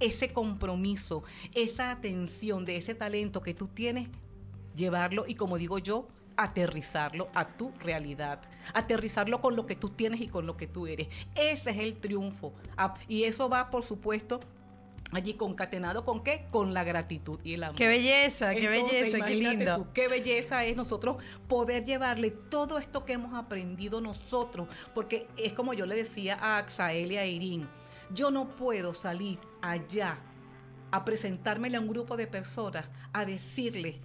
ese 0.00 0.32
compromiso, 0.32 1.24
esa 1.54 1.90
atención 1.90 2.64
de 2.64 2.78
ese 2.78 2.94
talento 2.94 3.42
que 3.42 3.52
tú 3.52 3.68
tienes, 3.68 4.08
llevarlo 4.74 5.26
y 5.28 5.34
como 5.34 5.58
digo 5.58 5.78
yo, 5.78 6.08
aterrizarlo 6.38 7.28
a 7.34 7.44
tu 7.44 7.72
realidad, 7.72 8.40
aterrizarlo 8.72 9.42
con 9.42 9.56
lo 9.56 9.66
que 9.66 9.76
tú 9.76 9.90
tienes 9.90 10.22
y 10.22 10.28
con 10.28 10.46
lo 10.46 10.56
que 10.56 10.66
tú 10.66 10.86
eres. 10.86 11.08
Ese 11.34 11.68
es 11.68 11.78
el 11.78 12.00
triunfo. 12.00 12.54
Ah, 12.78 12.94
y 13.08 13.24
eso 13.24 13.50
va, 13.50 13.68
por 13.68 13.84
supuesto, 13.84 14.40
allí 15.12 15.34
concatenado 15.34 16.04
con 16.04 16.22
qué? 16.22 16.46
Con 16.50 16.74
la 16.74 16.84
gratitud 16.84 17.40
y 17.44 17.54
el 17.54 17.64
amor. 17.64 17.76
Qué 17.76 17.88
belleza, 17.88 18.54
qué 18.54 18.68
belleza, 18.68 19.24
qué 19.24 19.34
lindo. 19.34 19.88
qué 19.92 20.08
belleza 20.08 20.64
es 20.64 20.76
nosotros 20.76 21.16
poder 21.48 21.84
llevarle 21.84 22.30
todo 22.30 22.78
esto 22.78 23.04
que 23.04 23.14
hemos 23.14 23.34
aprendido 23.34 24.00
nosotros, 24.00 24.68
porque 24.94 25.26
es 25.36 25.52
como 25.52 25.74
yo 25.74 25.86
le 25.86 25.94
decía 25.94 26.38
a 26.40 26.58
Axael 26.58 27.12
y 27.12 27.16
a 27.16 27.26
Irín, 27.26 27.68
yo 28.12 28.30
no 28.30 28.48
puedo 28.48 28.94
salir 28.94 29.38
allá 29.62 30.18
a 30.90 31.04
presentármele 31.04 31.76
a 31.76 31.80
un 31.80 31.88
grupo 31.88 32.16
de 32.16 32.26
personas, 32.26 32.86
a 33.12 33.24
decirles 33.24 33.96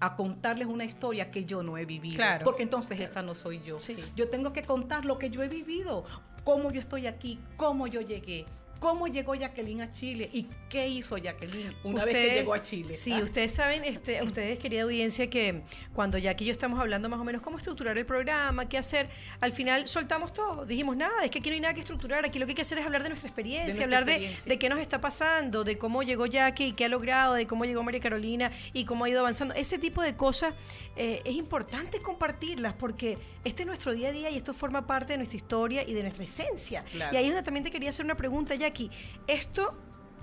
a 0.00 0.16
contarles 0.16 0.66
una 0.66 0.84
historia 0.84 1.30
que 1.30 1.44
yo 1.44 1.62
no 1.62 1.78
he 1.78 1.84
vivido. 1.84 2.16
Claro. 2.16 2.42
Porque 2.42 2.64
entonces 2.64 2.98
esa 2.98 3.22
no 3.22 3.34
soy 3.36 3.62
yo. 3.62 3.76
Yo 4.16 4.28
tengo 4.28 4.52
que 4.52 4.64
contar 4.64 5.04
lo 5.04 5.16
que 5.16 5.30
yo 5.30 5.44
he 5.44 5.48
vivido, 5.48 6.02
cómo 6.42 6.72
yo 6.72 6.80
estoy 6.80 7.06
aquí, 7.06 7.38
cómo 7.56 7.86
yo 7.86 8.00
llegué 8.00 8.46
cómo 8.82 9.06
llegó 9.06 9.36
Jacqueline 9.36 9.80
a 9.82 9.92
Chile 9.92 10.28
y 10.32 10.48
qué 10.68 10.88
hizo 10.88 11.16
Jacqueline 11.16 11.72
una 11.84 12.04
vez 12.04 12.16
que 12.16 12.34
llegó 12.34 12.52
a 12.52 12.62
Chile. 12.62 12.94
Sí, 12.94 13.12
¿ah? 13.12 13.22
ustedes 13.22 13.52
saben, 13.54 13.84
este, 13.84 14.20
ustedes, 14.24 14.58
querida 14.58 14.82
audiencia, 14.82 15.30
que 15.30 15.62
cuando 15.94 16.18
Jackie 16.18 16.42
y 16.42 16.46
yo 16.48 16.52
estamos 16.52 16.80
hablando 16.80 17.08
más 17.08 17.20
o 17.20 17.22
menos 17.22 17.42
cómo 17.42 17.58
estructurar 17.58 17.96
el 17.96 18.04
programa, 18.04 18.68
qué 18.68 18.78
hacer, 18.78 19.08
al 19.40 19.52
final 19.52 19.86
soltamos 19.86 20.32
todo. 20.32 20.66
Dijimos, 20.66 20.96
nada, 20.96 21.24
es 21.24 21.30
que 21.30 21.38
aquí 21.38 21.48
no 21.48 21.54
hay 21.54 21.60
nada 21.60 21.74
que 21.74 21.80
estructurar, 21.80 22.24
aquí 22.24 22.40
lo 22.40 22.46
que 22.46 22.50
hay 22.50 22.56
que 22.56 22.62
hacer 22.62 22.78
es 22.78 22.84
hablar 22.84 23.04
de 23.04 23.10
nuestra 23.10 23.28
experiencia, 23.28 23.84
hablar 23.84 24.04
De, 24.04 24.34
de 24.44 24.58
qué 24.58 24.68
nos 24.68 24.80
está 24.80 25.00
pasando, 25.00 25.62
de 25.62 25.78
cómo 25.78 26.02
llegó 26.02 26.26
Jackie 26.26 26.64
y 26.64 26.72
qué 26.72 26.86
ha 26.86 26.88
logrado, 26.88 27.34
de 27.34 27.46
cómo 27.46 27.64
llegó 27.64 27.84
María 27.84 28.00
Carolina 28.00 28.50
y 28.72 28.84
cómo 28.84 29.04
ha 29.04 29.08
ido 29.08 29.20
avanzando. 29.20 29.54
Ese 29.54 29.78
tipo 29.78 30.02
de 30.02 30.16
cosas 30.16 30.54
eh, 30.94 31.22
es 31.24 31.34
importante 31.34 32.02
compartirlas 32.02 32.74
porque 32.74 33.18
este 33.44 33.62
es 33.62 33.66
nuestro 33.66 33.94
día 33.94 34.10
a 34.10 34.12
día 34.12 34.30
y 34.30 34.36
esto 34.36 34.52
forma 34.52 34.86
parte 34.86 35.14
de 35.14 35.16
nuestra 35.16 35.36
historia 35.36 35.88
y 35.88 35.94
de 35.94 36.02
nuestra 36.02 36.24
esencia. 36.24 36.84
Y 36.94 37.16
ahí 37.16 37.24
es 37.24 37.30
donde 37.30 37.42
también 37.42 37.64
te 37.64 37.70
quería 37.70 37.90
hacer 37.90 38.04
una 38.04 38.16
pregunta, 38.16 38.54
Jackie. 38.54 38.90
Esto, 39.26 39.74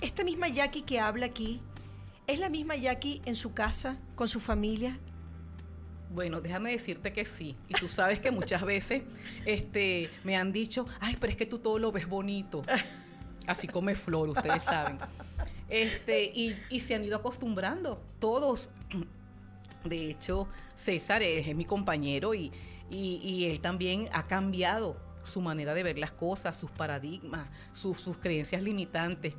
esta 0.02 0.24
misma 0.24 0.48
Jackie 0.48 0.84
que 0.84 1.00
habla 1.00 1.26
aquí, 1.26 1.62
¿es 2.28 2.40
la 2.40 2.50
misma 2.50 2.76
Jackie 2.76 3.22
en 3.26 3.36
su 3.36 3.54
casa, 3.54 3.98
con 4.16 4.28
su 4.28 4.40
familia? 4.40 5.00
Bueno, 6.12 6.42
déjame 6.42 6.72
decirte 6.72 7.14
que 7.14 7.26
sí. 7.26 7.56
Y 7.68 7.74
tú 7.74 7.88
sabes 7.88 8.20
que 8.20 8.32
muchas 8.32 8.64
veces 8.64 9.04
este, 9.46 10.10
me 10.24 10.38
han 10.38 10.52
dicho, 10.52 10.86
ay, 11.00 11.18
pero 11.20 11.32
es 11.32 11.38
que 11.38 11.46
tú 11.46 11.60
todo 11.60 11.80
lo 11.80 11.92
ves 11.92 12.08
bonito. 12.08 12.64
Así 13.48 13.68
come 13.68 13.96
flor, 13.96 14.30
ustedes 14.30 14.64
saben. 14.64 15.00
Este, 15.68 16.24
y, 16.24 16.56
y 16.70 16.80
se 16.80 16.96
han 16.96 17.04
ido 17.04 17.16
acostumbrando 17.18 18.02
todos 18.20 18.72
de 19.84 20.10
hecho, 20.10 20.48
César 20.76 21.22
es, 21.22 21.56
mi 21.56 21.66
compañero 21.66 22.34
y, 22.34 22.52
él 22.92 23.60
también 23.62 24.10
ha 24.12 24.28
cambiado 24.28 24.98
su 25.24 25.42
manera 25.42 25.74
de 25.74 25.84
ver 25.84 26.00
las 26.00 26.12
cosas, 26.12 26.58
sus 26.58 26.72
paradigmas, 26.72 27.48
sus, 27.72 28.02
sus 28.02 28.18
creencias 28.18 28.64
limitantes. 28.64 29.36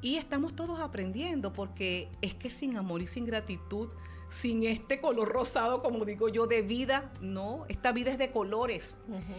Y 0.00 0.16
estamos 0.16 0.54
todos 0.54 0.80
aprendiendo 0.80 1.52
porque 1.52 2.08
es 2.20 2.34
que 2.34 2.50
sin 2.50 2.76
amor 2.76 3.02
y 3.02 3.06
sin 3.06 3.26
gratitud, 3.26 3.88
sin 4.28 4.62
este 4.64 5.00
color 5.00 5.28
rosado, 5.28 5.82
como 5.82 6.04
digo 6.04 6.28
yo, 6.28 6.46
de 6.46 6.62
vida, 6.62 7.12
no, 7.20 7.64
esta 7.68 7.92
vida 7.92 8.10
es 8.10 8.18
de 8.18 8.30
colores. 8.30 8.96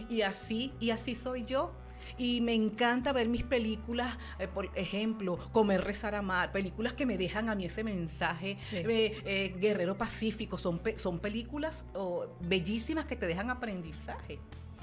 Y 0.08 0.22
así, 0.22 0.72
y 0.80 0.90
así 0.90 1.14
soy 1.14 1.44
yo. 1.44 1.72
Y 2.18 2.40
me 2.40 2.54
encanta 2.54 3.12
ver 3.12 3.28
mis 3.28 3.44
películas, 3.44 4.16
eh, 4.38 4.48
por 4.48 4.66
ejemplo, 4.76 5.38
Comer, 5.52 5.82
Rezar, 5.82 6.14
Amar, 6.14 6.52
películas 6.52 6.92
que 6.92 7.06
me 7.06 7.18
dejan 7.18 7.48
a 7.48 7.54
mí 7.54 7.66
ese 7.66 7.84
mensaje. 7.84 8.58
Eh, 8.72 9.22
eh, 9.24 9.54
Guerrero 9.58 9.96
Pacífico, 9.96 10.58
son, 10.58 10.80
son 10.96 11.18
películas 11.18 11.84
oh, 11.94 12.26
bellísimas 12.40 13.04
que 13.04 13.16
te 13.16 13.26
dejan 13.26 13.50
aprendizaje. 13.50 14.38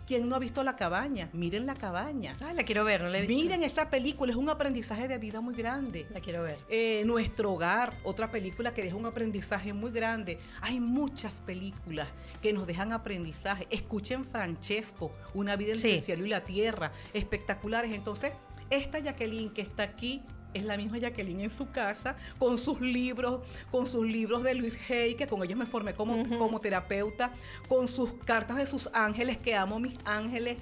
¿Quién 0.08 0.30
no 0.30 0.38
ha 0.38 0.40
visto 0.40 0.64
La 0.64 0.78
Cabaña? 0.78 1.30
Miren 1.34 1.66
La 1.66 1.76
Cabaña. 1.76 2.34
Ah, 2.42 2.54
la 2.54 2.64
quiero 2.64 2.86
ver, 2.86 3.02
no 3.02 3.10
la 3.10 3.18
he 3.18 3.28
visto. 3.28 3.44
Miren 3.44 3.62
esta 3.62 3.90
película, 3.90 4.32
es 4.32 4.38
un 4.38 4.48
aprendizaje 4.48 5.10
de 5.10 5.18
vida 5.18 5.42
muy 5.42 5.54
grande. 5.54 6.08
La 6.12 6.22
quiero 6.22 6.44
ver. 6.44 6.58
Eh, 6.70 7.04
Nuestro 7.06 7.52
Hogar, 7.52 7.94
otra 8.06 8.32
película 8.32 8.74
que 8.74 8.82
deja 8.82 8.96
un 8.96 9.06
aprendizaje 9.06 9.74
muy 9.74 9.92
grande. 9.92 10.40
Hay 10.62 10.80
muchas 10.80 11.42
películas 11.42 12.08
que 12.42 12.54
nos 12.54 12.66
dejan 12.66 12.94
aprendizaje. 12.94 13.68
Escuchen 13.70 14.24
Francesco, 14.24 15.12
Una 15.34 15.58
vida 15.58 15.74
entre 15.74 15.96
el 15.96 16.02
cielo 16.02 16.26
y 16.26 16.30
la 16.30 16.46
tierra. 16.46 16.94
Espectaculares. 17.14 17.92
Entonces, 17.92 18.32
esta 18.70 19.00
Jacqueline 19.00 19.50
que 19.50 19.62
está 19.62 19.84
aquí 19.84 20.22
es 20.54 20.64
la 20.64 20.78
misma 20.78 20.98
Jacqueline 20.98 21.42
en 21.42 21.50
su 21.50 21.70
casa, 21.70 22.16
con 22.40 22.58
sus 22.58 22.82
libros, 22.82 23.42
con 23.72 23.86
sus 23.86 24.06
libros 24.06 24.44
de 24.44 24.56
Luis 24.56 24.78
Hay, 24.90 25.16
que 25.16 25.28
con 25.28 25.44
ellos 25.44 25.58
me 25.58 25.66
formé 25.66 25.94
como, 25.94 26.24
como 26.38 26.60
terapeuta, 26.60 27.32
con 27.68 27.88
sus 27.88 28.14
cartas 28.26 28.58
de 28.58 28.66
sus 28.66 28.90
ángeles, 28.94 29.38
que 29.38 29.56
amo 29.56 29.80
mis 29.80 29.96
ángeles, 30.06 30.58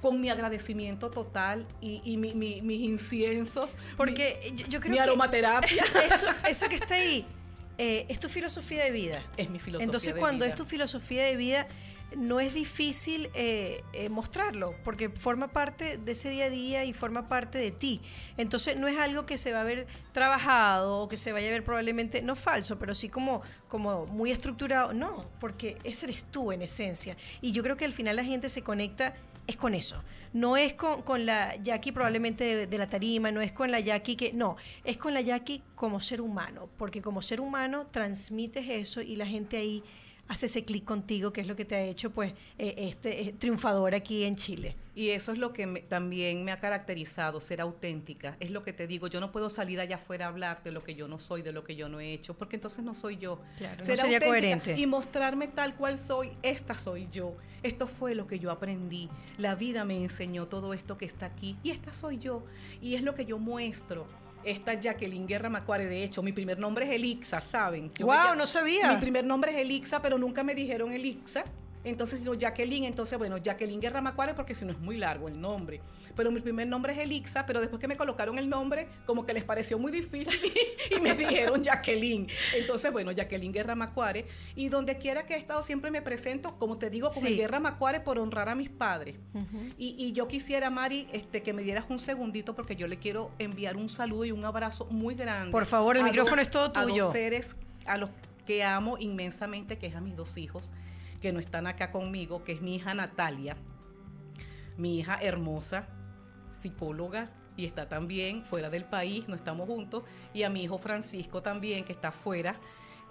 con 0.00 0.20
mi 0.20 0.28
agradecimiento 0.28 1.10
total 1.10 1.66
y, 1.80 2.16
mis 2.16 2.80
inciensos. 2.82 3.76
Porque 3.96 4.52
yo, 4.68 4.78
creo 4.80 4.92
mi 4.92 4.98
aromaterapia. 4.98 5.82
Eso, 6.12 6.26
eso 6.48 6.68
que 6.68 6.76
está 6.76 6.96
ahí 6.96 7.26
eh, 7.78 8.06
es 8.08 8.20
tu 8.20 8.28
filosofía 8.28 8.84
de 8.84 8.90
vida. 8.90 9.22
Es 9.36 9.48
mi 9.50 9.58
filosofía 9.58 9.84
Entonces, 9.84 10.14
cuando 10.14 10.44
es 10.44 10.54
tu 10.54 10.64
filosofía 10.64 11.24
de 11.24 11.36
vida, 11.36 11.66
no 12.16 12.40
es 12.40 12.54
difícil 12.54 13.30
eh, 13.34 13.82
eh, 13.92 14.08
mostrarlo, 14.08 14.74
porque 14.84 15.08
forma 15.08 15.48
parte 15.48 15.98
de 15.98 16.12
ese 16.12 16.30
día 16.30 16.46
a 16.46 16.50
día 16.50 16.84
y 16.84 16.92
forma 16.92 17.28
parte 17.28 17.58
de 17.58 17.70
ti. 17.70 18.00
Entonces 18.36 18.76
no 18.76 18.88
es 18.88 18.98
algo 18.98 19.26
que 19.26 19.38
se 19.38 19.52
va 19.52 19.60
a 19.60 19.64
ver 19.64 19.86
trabajado 20.12 21.00
o 21.00 21.08
que 21.08 21.16
se 21.16 21.32
vaya 21.32 21.48
a 21.48 21.50
ver 21.50 21.64
probablemente, 21.64 22.22
no 22.22 22.34
falso, 22.36 22.78
pero 22.78 22.94
sí 22.94 23.08
como, 23.08 23.42
como 23.68 24.06
muy 24.06 24.30
estructurado. 24.30 24.92
No, 24.92 25.26
porque 25.40 25.78
ese 25.84 26.06
eres 26.06 26.24
tú 26.24 26.52
en 26.52 26.62
esencia. 26.62 27.16
Y 27.40 27.52
yo 27.52 27.62
creo 27.62 27.76
que 27.76 27.84
al 27.84 27.92
final 27.92 28.16
la 28.16 28.24
gente 28.24 28.48
se 28.48 28.62
conecta 28.62 29.14
es 29.46 29.56
con 29.56 29.74
eso. 29.74 30.02
No 30.32 30.56
es 30.56 30.74
con, 30.74 31.26
la 31.26 31.54
Jackie 31.56 31.92
probablemente 31.92 32.66
de, 32.66 32.78
la 32.78 32.88
tarima, 32.88 33.30
no 33.30 33.40
es 33.40 33.52
con 33.52 33.70
la 33.70 33.80
Jackie 33.80 34.16
que... 34.16 34.32
No, 34.32 34.56
es 34.82 34.96
con 34.96 35.14
la 35.14 35.20
Jackie 35.20 35.62
como 35.74 36.00
ser 36.00 36.20
humano, 36.20 36.68
porque 36.76 37.00
como 37.00 37.22
ser 37.22 37.40
humano 37.40 37.86
transmites 37.90 38.68
eso 38.68 39.00
y 39.00 39.16
la 39.16 39.26
gente 39.26 39.58
ahí 39.58 39.84
hace 40.28 40.46
ese 40.46 40.64
clic 40.64 40.84
contigo, 40.84 41.32
que 41.32 41.40
es 41.40 41.46
lo 41.46 41.56
que 41.56 41.64
te 41.64 41.74
ha 41.74 41.82
hecho 41.82 42.10
pues 42.10 42.32
eh, 42.58 42.74
este 42.78 43.22
eh, 43.22 43.34
triunfador 43.38 43.94
aquí 43.94 44.24
en 44.24 44.36
Chile. 44.36 44.76
Y 44.96 45.10
eso 45.10 45.32
es 45.32 45.38
lo 45.38 45.52
que 45.52 45.66
también 45.88 46.44
me 46.44 46.52
ha 46.52 46.56
caracterizado, 46.58 47.40
ser 47.40 47.60
auténtica. 47.60 48.36
Es 48.38 48.50
lo 48.50 48.62
que 48.62 48.72
te 48.72 48.86
digo, 48.86 49.08
yo 49.08 49.18
no 49.18 49.32
puedo 49.32 49.50
salir 49.50 49.80
allá 49.80 49.96
afuera 49.96 50.26
a 50.26 50.28
hablar 50.28 50.62
de 50.62 50.70
lo 50.70 50.84
que 50.84 50.94
yo 50.94 51.08
no 51.08 51.18
soy, 51.18 51.42
de 51.42 51.52
lo 51.52 51.64
que 51.64 51.74
yo 51.74 51.88
no 51.88 51.98
he 51.98 52.12
hecho, 52.12 52.34
porque 52.34 52.56
entonces 52.56 52.84
no 52.84 52.94
soy 52.94 53.16
yo. 53.16 53.40
ser 53.80 53.96
sería 53.96 54.20
coherente. 54.20 54.78
Y 54.78 54.86
mostrarme 54.86 55.48
tal 55.48 55.74
cual 55.74 55.98
soy, 55.98 56.30
esta 56.42 56.74
soy 56.74 57.08
yo. 57.10 57.36
Esto 57.64 57.88
fue 57.88 58.14
lo 58.14 58.28
que 58.28 58.38
yo 58.38 58.52
aprendí. 58.52 59.08
La 59.36 59.56
vida 59.56 59.84
me 59.84 59.96
enseñó 59.96 60.46
todo 60.46 60.74
esto 60.74 60.96
que 60.96 61.06
está 61.06 61.26
aquí 61.26 61.56
y 61.64 61.70
esta 61.70 61.92
soy 61.92 62.18
yo. 62.18 62.44
Y 62.80 62.94
es 62.94 63.02
lo 63.02 63.14
que 63.14 63.24
yo 63.24 63.38
muestro 63.38 64.06
esta 64.44 64.74
Jacqueline 64.74 65.26
Guerra 65.26 65.48
Macuare. 65.48 65.86
De 65.86 66.04
hecho, 66.04 66.22
mi 66.22 66.32
primer 66.32 66.58
nombre 66.58 66.84
es 66.86 66.92
Elixa, 66.92 67.40
¿saben? 67.40 67.90
wow, 68.00 68.34
no 68.36 68.46
sabía. 68.46 68.92
Mi 68.92 69.00
primer 69.00 69.24
nombre 69.24 69.52
es 69.52 69.58
Elixa, 69.58 70.00
pero 70.02 70.18
nunca 70.18 70.44
me 70.44 70.54
dijeron 70.54 70.92
Elixa. 70.92 71.44
Entonces, 71.84 72.24
no, 72.24 72.34
Jacqueline, 72.34 72.84
entonces, 72.84 73.18
bueno, 73.18 73.36
Jacqueline 73.36 73.80
Guerra 73.80 74.00
Macuare, 74.00 74.34
porque 74.34 74.54
si 74.54 74.64
no 74.64 74.72
es 74.72 74.78
muy 74.78 74.96
largo 74.96 75.28
el 75.28 75.38
nombre. 75.38 75.80
Pero 76.16 76.30
mi 76.30 76.40
primer 76.40 76.66
nombre 76.66 76.94
es 76.94 76.98
Elixa, 76.98 77.44
pero 77.46 77.60
después 77.60 77.78
que 77.80 77.88
me 77.88 77.96
colocaron 77.96 78.38
el 78.38 78.48
nombre, 78.48 78.88
como 79.06 79.26
que 79.26 79.34
les 79.34 79.44
pareció 79.44 79.78
muy 79.78 79.92
difícil 79.92 80.40
y, 80.90 81.00
me 81.00 81.14
dijeron 81.14 81.62
Jacqueline. 81.62 82.26
Entonces, 82.56 82.90
bueno, 82.90 83.12
Jacqueline 83.12 83.52
Guerra 83.52 83.74
Macuare. 83.74 84.26
Y 84.56 84.70
donde 84.70 84.96
quiera 84.96 85.26
que 85.26 85.34
he 85.34 85.38
estado, 85.38 85.62
siempre 85.62 85.90
me 85.90 86.00
presento, 86.00 86.58
como 86.58 86.78
te 86.78 86.88
digo, 86.88 87.10
como 87.10 87.28
Guerra 87.28 87.60
Macuare 87.60 88.00
por 88.00 88.18
honrar 88.18 88.48
a 88.48 88.54
mis 88.54 88.70
padres. 88.70 89.16
y, 89.76 90.12
yo 90.12 90.26
quisiera, 90.26 90.70
Mari, 90.70 91.06
este, 91.12 91.42
que 91.42 91.52
me 91.52 91.62
dieras 91.62 91.84
un 91.88 91.98
segundito, 91.98 92.54
porque 92.54 92.76
yo 92.76 92.86
le 92.86 92.98
quiero 92.98 93.30
enviar 93.38 93.76
un 93.76 93.88
saludo 93.88 94.24
y 94.24 94.32
un 94.32 94.44
abrazo 94.44 94.86
muy 94.86 95.14
grande. 95.14 95.50
Por 95.50 95.66
favor, 95.66 95.96
el 95.96 96.04
micrófono 96.04 96.40
es 96.40 96.50
todo 96.50 96.72
tuyo. 96.72 97.04
A 97.04 97.06
los 97.06 97.12
seres 97.12 97.56
a 97.86 97.98
los 97.98 98.10
que 98.46 98.64
amo 98.64 98.96
inmensamente, 98.98 99.78
que 99.78 99.86
es 99.86 99.94
a 99.94 100.00
mis 100.00 100.16
dos 100.16 100.36
hijos 100.38 100.70
que 101.24 101.32
no 101.32 101.40
están 101.40 101.66
acá 101.66 101.90
conmigo, 101.90 102.44
que 102.44 102.52
es 102.52 102.60
mi 102.60 102.74
hija 102.74 102.92
Natalia, 102.92 103.56
mi 104.76 104.98
hija 104.98 105.16
hermosa, 105.22 105.88
psicóloga, 106.60 107.30
y 107.56 107.64
está 107.64 107.88
también 107.88 108.44
fuera 108.44 108.68
del 108.68 108.84
país, 108.84 109.26
no 109.26 109.34
estamos 109.34 109.66
juntos, 109.66 110.04
y 110.34 110.42
a 110.42 110.50
mi 110.50 110.64
hijo 110.64 110.76
Francisco 110.76 111.40
también, 111.40 111.86
que 111.86 111.92
está 111.92 112.12
fuera. 112.12 112.56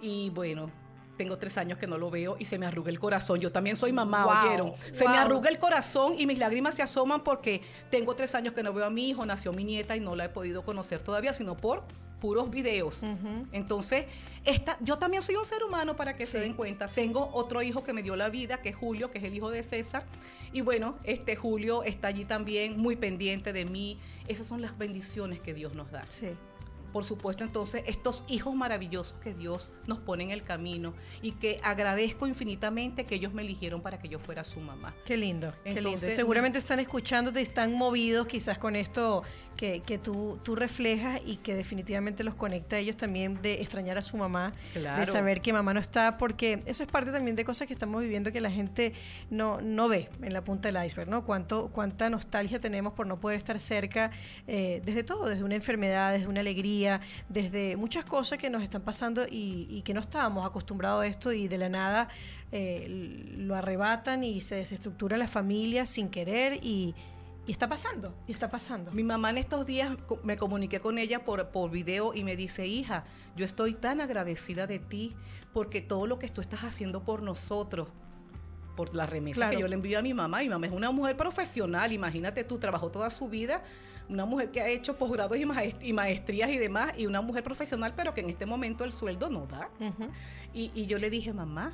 Y 0.00 0.30
bueno, 0.30 0.70
tengo 1.16 1.38
tres 1.38 1.58
años 1.58 1.78
que 1.78 1.86
no 1.86 1.98
lo 1.98 2.10
veo 2.10 2.36
y 2.38 2.44
se 2.44 2.58
me 2.58 2.66
arruga 2.66 2.90
el 2.90 2.98
corazón. 2.98 3.40
Yo 3.40 3.52
también 3.52 3.76
soy 3.76 3.92
mamá, 3.92 4.44
¿oyeron? 4.44 4.72
Se 4.90 5.08
me 5.08 5.16
arruga 5.16 5.48
el 5.48 5.58
corazón 5.58 6.14
y 6.18 6.26
mis 6.26 6.38
lágrimas 6.38 6.74
se 6.74 6.82
asoman 6.82 7.22
porque 7.22 7.60
tengo 7.90 8.14
tres 8.14 8.34
años 8.34 8.54
que 8.54 8.62
no 8.62 8.72
veo 8.72 8.86
a 8.86 8.90
mi 8.90 9.10
hijo, 9.10 9.24
nació 9.24 9.52
mi 9.52 9.64
nieta 9.64 9.96
y 9.96 10.00
no 10.00 10.16
la 10.16 10.26
he 10.26 10.28
podido 10.28 10.62
conocer 10.62 11.00
todavía, 11.00 11.32
sino 11.32 11.56
por 11.56 11.84
puros 12.20 12.50
videos. 12.50 13.02
Entonces, 13.52 14.06
esta, 14.46 14.78
yo 14.80 14.96
también 14.96 15.22
soy 15.22 15.36
un 15.36 15.44
ser 15.44 15.62
humano 15.62 15.94
para 15.94 16.16
que 16.16 16.24
se 16.24 16.40
den 16.40 16.54
cuenta. 16.54 16.88
Tengo 16.88 17.28
otro 17.34 17.60
hijo 17.60 17.84
que 17.84 17.92
me 17.92 18.02
dio 18.02 18.16
la 18.16 18.30
vida, 18.30 18.62
que 18.62 18.70
es 18.70 18.76
Julio, 18.76 19.10
que 19.10 19.18
es 19.18 19.24
el 19.24 19.34
hijo 19.34 19.50
de 19.50 19.62
César. 19.62 20.04
Y 20.52 20.62
bueno, 20.62 20.96
este 21.04 21.36
Julio 21.36 21.82
está 21.82 22.08
allí 22.08 22.24
también 22.24 22.78
muy 22.78 22.96
pendiente 22.96 23.52
de 23.52 23.66
mí. 23.66 23.98
Esas 24.26 24.46
son 24.46 24.62
las 24.62 24.78
bendiciones 24.78 25.40
que 25.40 25.52
Dios 25.52 25.74
nos 25.74 25.90
da. 25.90 26.02
Sí 26.08 26.28
por 26.94 27.04
supuesto, 27.04 27.42
entonces, 27.42 27.82
estos 27.86 28.22
hijos 28.28 28.54
maravillosos 28.54 29.16
que 29.20 29.34
Dios 29.34 29.68
nos 29.88 29.98
pone 29.98 30.22
en 30.22 30.30
el 30.30 30.44
camino 30.44 30.94
y 31.22 31.32
que 31.32 31.58
agradezco 31.64 32.28
infinitamente 32.28 33.04
que 33.04 33.16
ellos 33.16 33.34
me 33.34 33.42
eligieron 33.42 33.82
para 33.82 33.98
que 33.98 34.08
yo 34.08 34.20
fuera 34.20 34.44
su 34.44 34.60
mamá. 34.60 34.94
Qué 35.04 35.16
lindo, 35.16 35.52
qué 35.64 35.80
lindo. 35.80 36.08
Seguramente 36.08 36.56
están 36.58 36.78
escuchándote 36.78 37.40
y 37.40 37.42
están 37.42 37.72
movidos 37.76 38.28
quizás 38.28 38.58
con 38.58 38.76
esto 38.76 39.24
que, 39.56 39.80
que 39.80 39.98
tú, 39.98 40.38
tú 40.42 40.54
reflejas 40.56 41.20
y 41.24 41.36
que 41.36 41.54
definitivamente 41.54 42.24
los 42.24 42.34
conecta 42.34 42.76
a 42.76 42.78
ellos 42.78 42.96
también 42.96 43.40
de 43.42 43.60
extrañar 43.62 43.98
a 43.98 44.02
su 44.02 44.16
mamá, 44.16 44.52
de 44.74 45.06
saber 45.06 45.40
que 45.40 45.52
mamá 45.52 45.74
no 45.74 45.80
está, 45.80 46.18
porque 46.18 46.62
eso 46.66 46.82
es 46.82 46.90
parte 46.90 47.12
también 47.12 47.36
de 47.36 47.44
cosas 47.44 47.66
que 47.66 47.72
estamos 47.72 48.02
viviendo 48.02 48.32
que 48.32 48.40
la 48.40 48.50
gente 48.50 48.92
no, 49.30 49.60
no 49.60 49.88
ve 49.88 50.08
en 50.22 50.32
la 50.32 50.42
punta 50.42 50.70
del 50.70 50.84
iceberg, 50.84 51.08
¿no? 51.08 51.24
Cuánto, 51.24 51.70
cuánta 51.72 52.10
nostalgia 52.10 52.58
tenemos 52.58 52.92
por 52.92 53.06
no 53.06 53.20
poder 53.20 53.36
estar 53.36 53.58
cerca 53.58 54.10
eh, 54.46 54.82
desde 54.84 55.02
todo, 55.04 55.26
desde 55.26 55.44
una 55.44 55.54
enfermedad, 55.54 56.12
desde 56.12 56.26
una 56.26 56.40
alegría 56.40 57.00
desde 57.28 57.76
muchas 57.76 58.04
cosas 58.04 58.38
que 58.38 58.50
nos 58.50 58.62
están 58.62 58.82
pasando 58.82 59.26
y, 59.30 59.82
que 59.84 59.94
no 59.94 60.00
estábamos 60.00 60.46
acostumbrados 60.46 61.02
a 61.02 61.06
esto 61.06 61.32
y 61.32 61.48
de 61.48 61.58
la 61.58 61.68
nada 61.68 62.08
eh, 62.52 62.86
lo 63.36 63.54
arrebatan 63.54 64.24
y 64.24 64.40
se 64.40 64.56
desestructura 64.56 65.16
la 65.16 65.26
familia 65.26 65.86
sin 65.86 66.08
querer 66.08 66.58
y, 66.62 66.94
está 67.52 67.68
pasando, 67.68 68.14
y 68.26 68.32
está 68.32 68.48
pasando. 68.48 68.90
Mi 68.90 69.02
mamá 69.02 69.30
en 69.30 69.38
estos 69.38 69.66
días 69.66 69.92
me 70.22 70.36
comuniqué 70.36 70.80
con 70.80 70.98
ella 70.98 71.24
por, 71.24 71.48
por 71.48 71.70
video 71.70 72.14
y 72.14 72.24
me 72.24 72.36
dice, 72.36 72.66
hija, 72.66 73.04
yo 73.36 73.44
estoy 73.44 73.74
tan 73.74 74.00
agradecida 74.00 74.66
de 74.66 74.78
ti 74.78 75.14
porque 75.52 75.80
todo 75.80 76.06
lo 76.06 76.18
que 76.18 76.28
tú 76.28 76.40
estás 76.40 76.64
haciendo 76.64 77.02
por 77.02 77.22
nosotros, 77.22 77.88
por 78.76 78.94
la 78.94 79.06
remesa 79.06 79.50
que 79.50 79.60
yo 79.60 79.68
le 79.68 79.74
envío 79.74 79.98
a 79.98 80.02
mi 80.02 80.14
mamá. 80.14 80.40
Mi 80.40 80.48
mamá 80.48 80.66
es 80.66 80.72
una 80.72 80.90
mujer 80.90 81.16
profesional, 81.16 81.92
imagínate 81.92 82.44
tú, 82.44 82.58
trabajó 82.58 82.90
toda 82.90 83.10
su 83.10 83.28
vida 83.28 83.62
una 84.08 84.24
mujer 84.24 84.50
que 84.50 84.60
ha 84.60 84.68
hecho 84.68 84.96
posgrados 84.96 85.36
y, 85.38 85.92
maestrías 85.92 86.50
y 86.50 86.58
demás, 86.58 86.92
y 86.96 87.06
una 87.06 87.20
mujer 87.20 87.42
profesional, 87.42 87.94
pero 87.96 88.12
que 88.14 88.20
en 88.20 88.30
este 88.30 88.46
momento 88.46 88.84
el 88.84 88.92
sueldo 88.92 89.30
no 89.30 89.46
da. 89.46 89.70
y, 90.52 90.86
yo 90.86 90.98
le 90.98 91.10
dije, 91.10 91.32
mamá, 91.32 91.72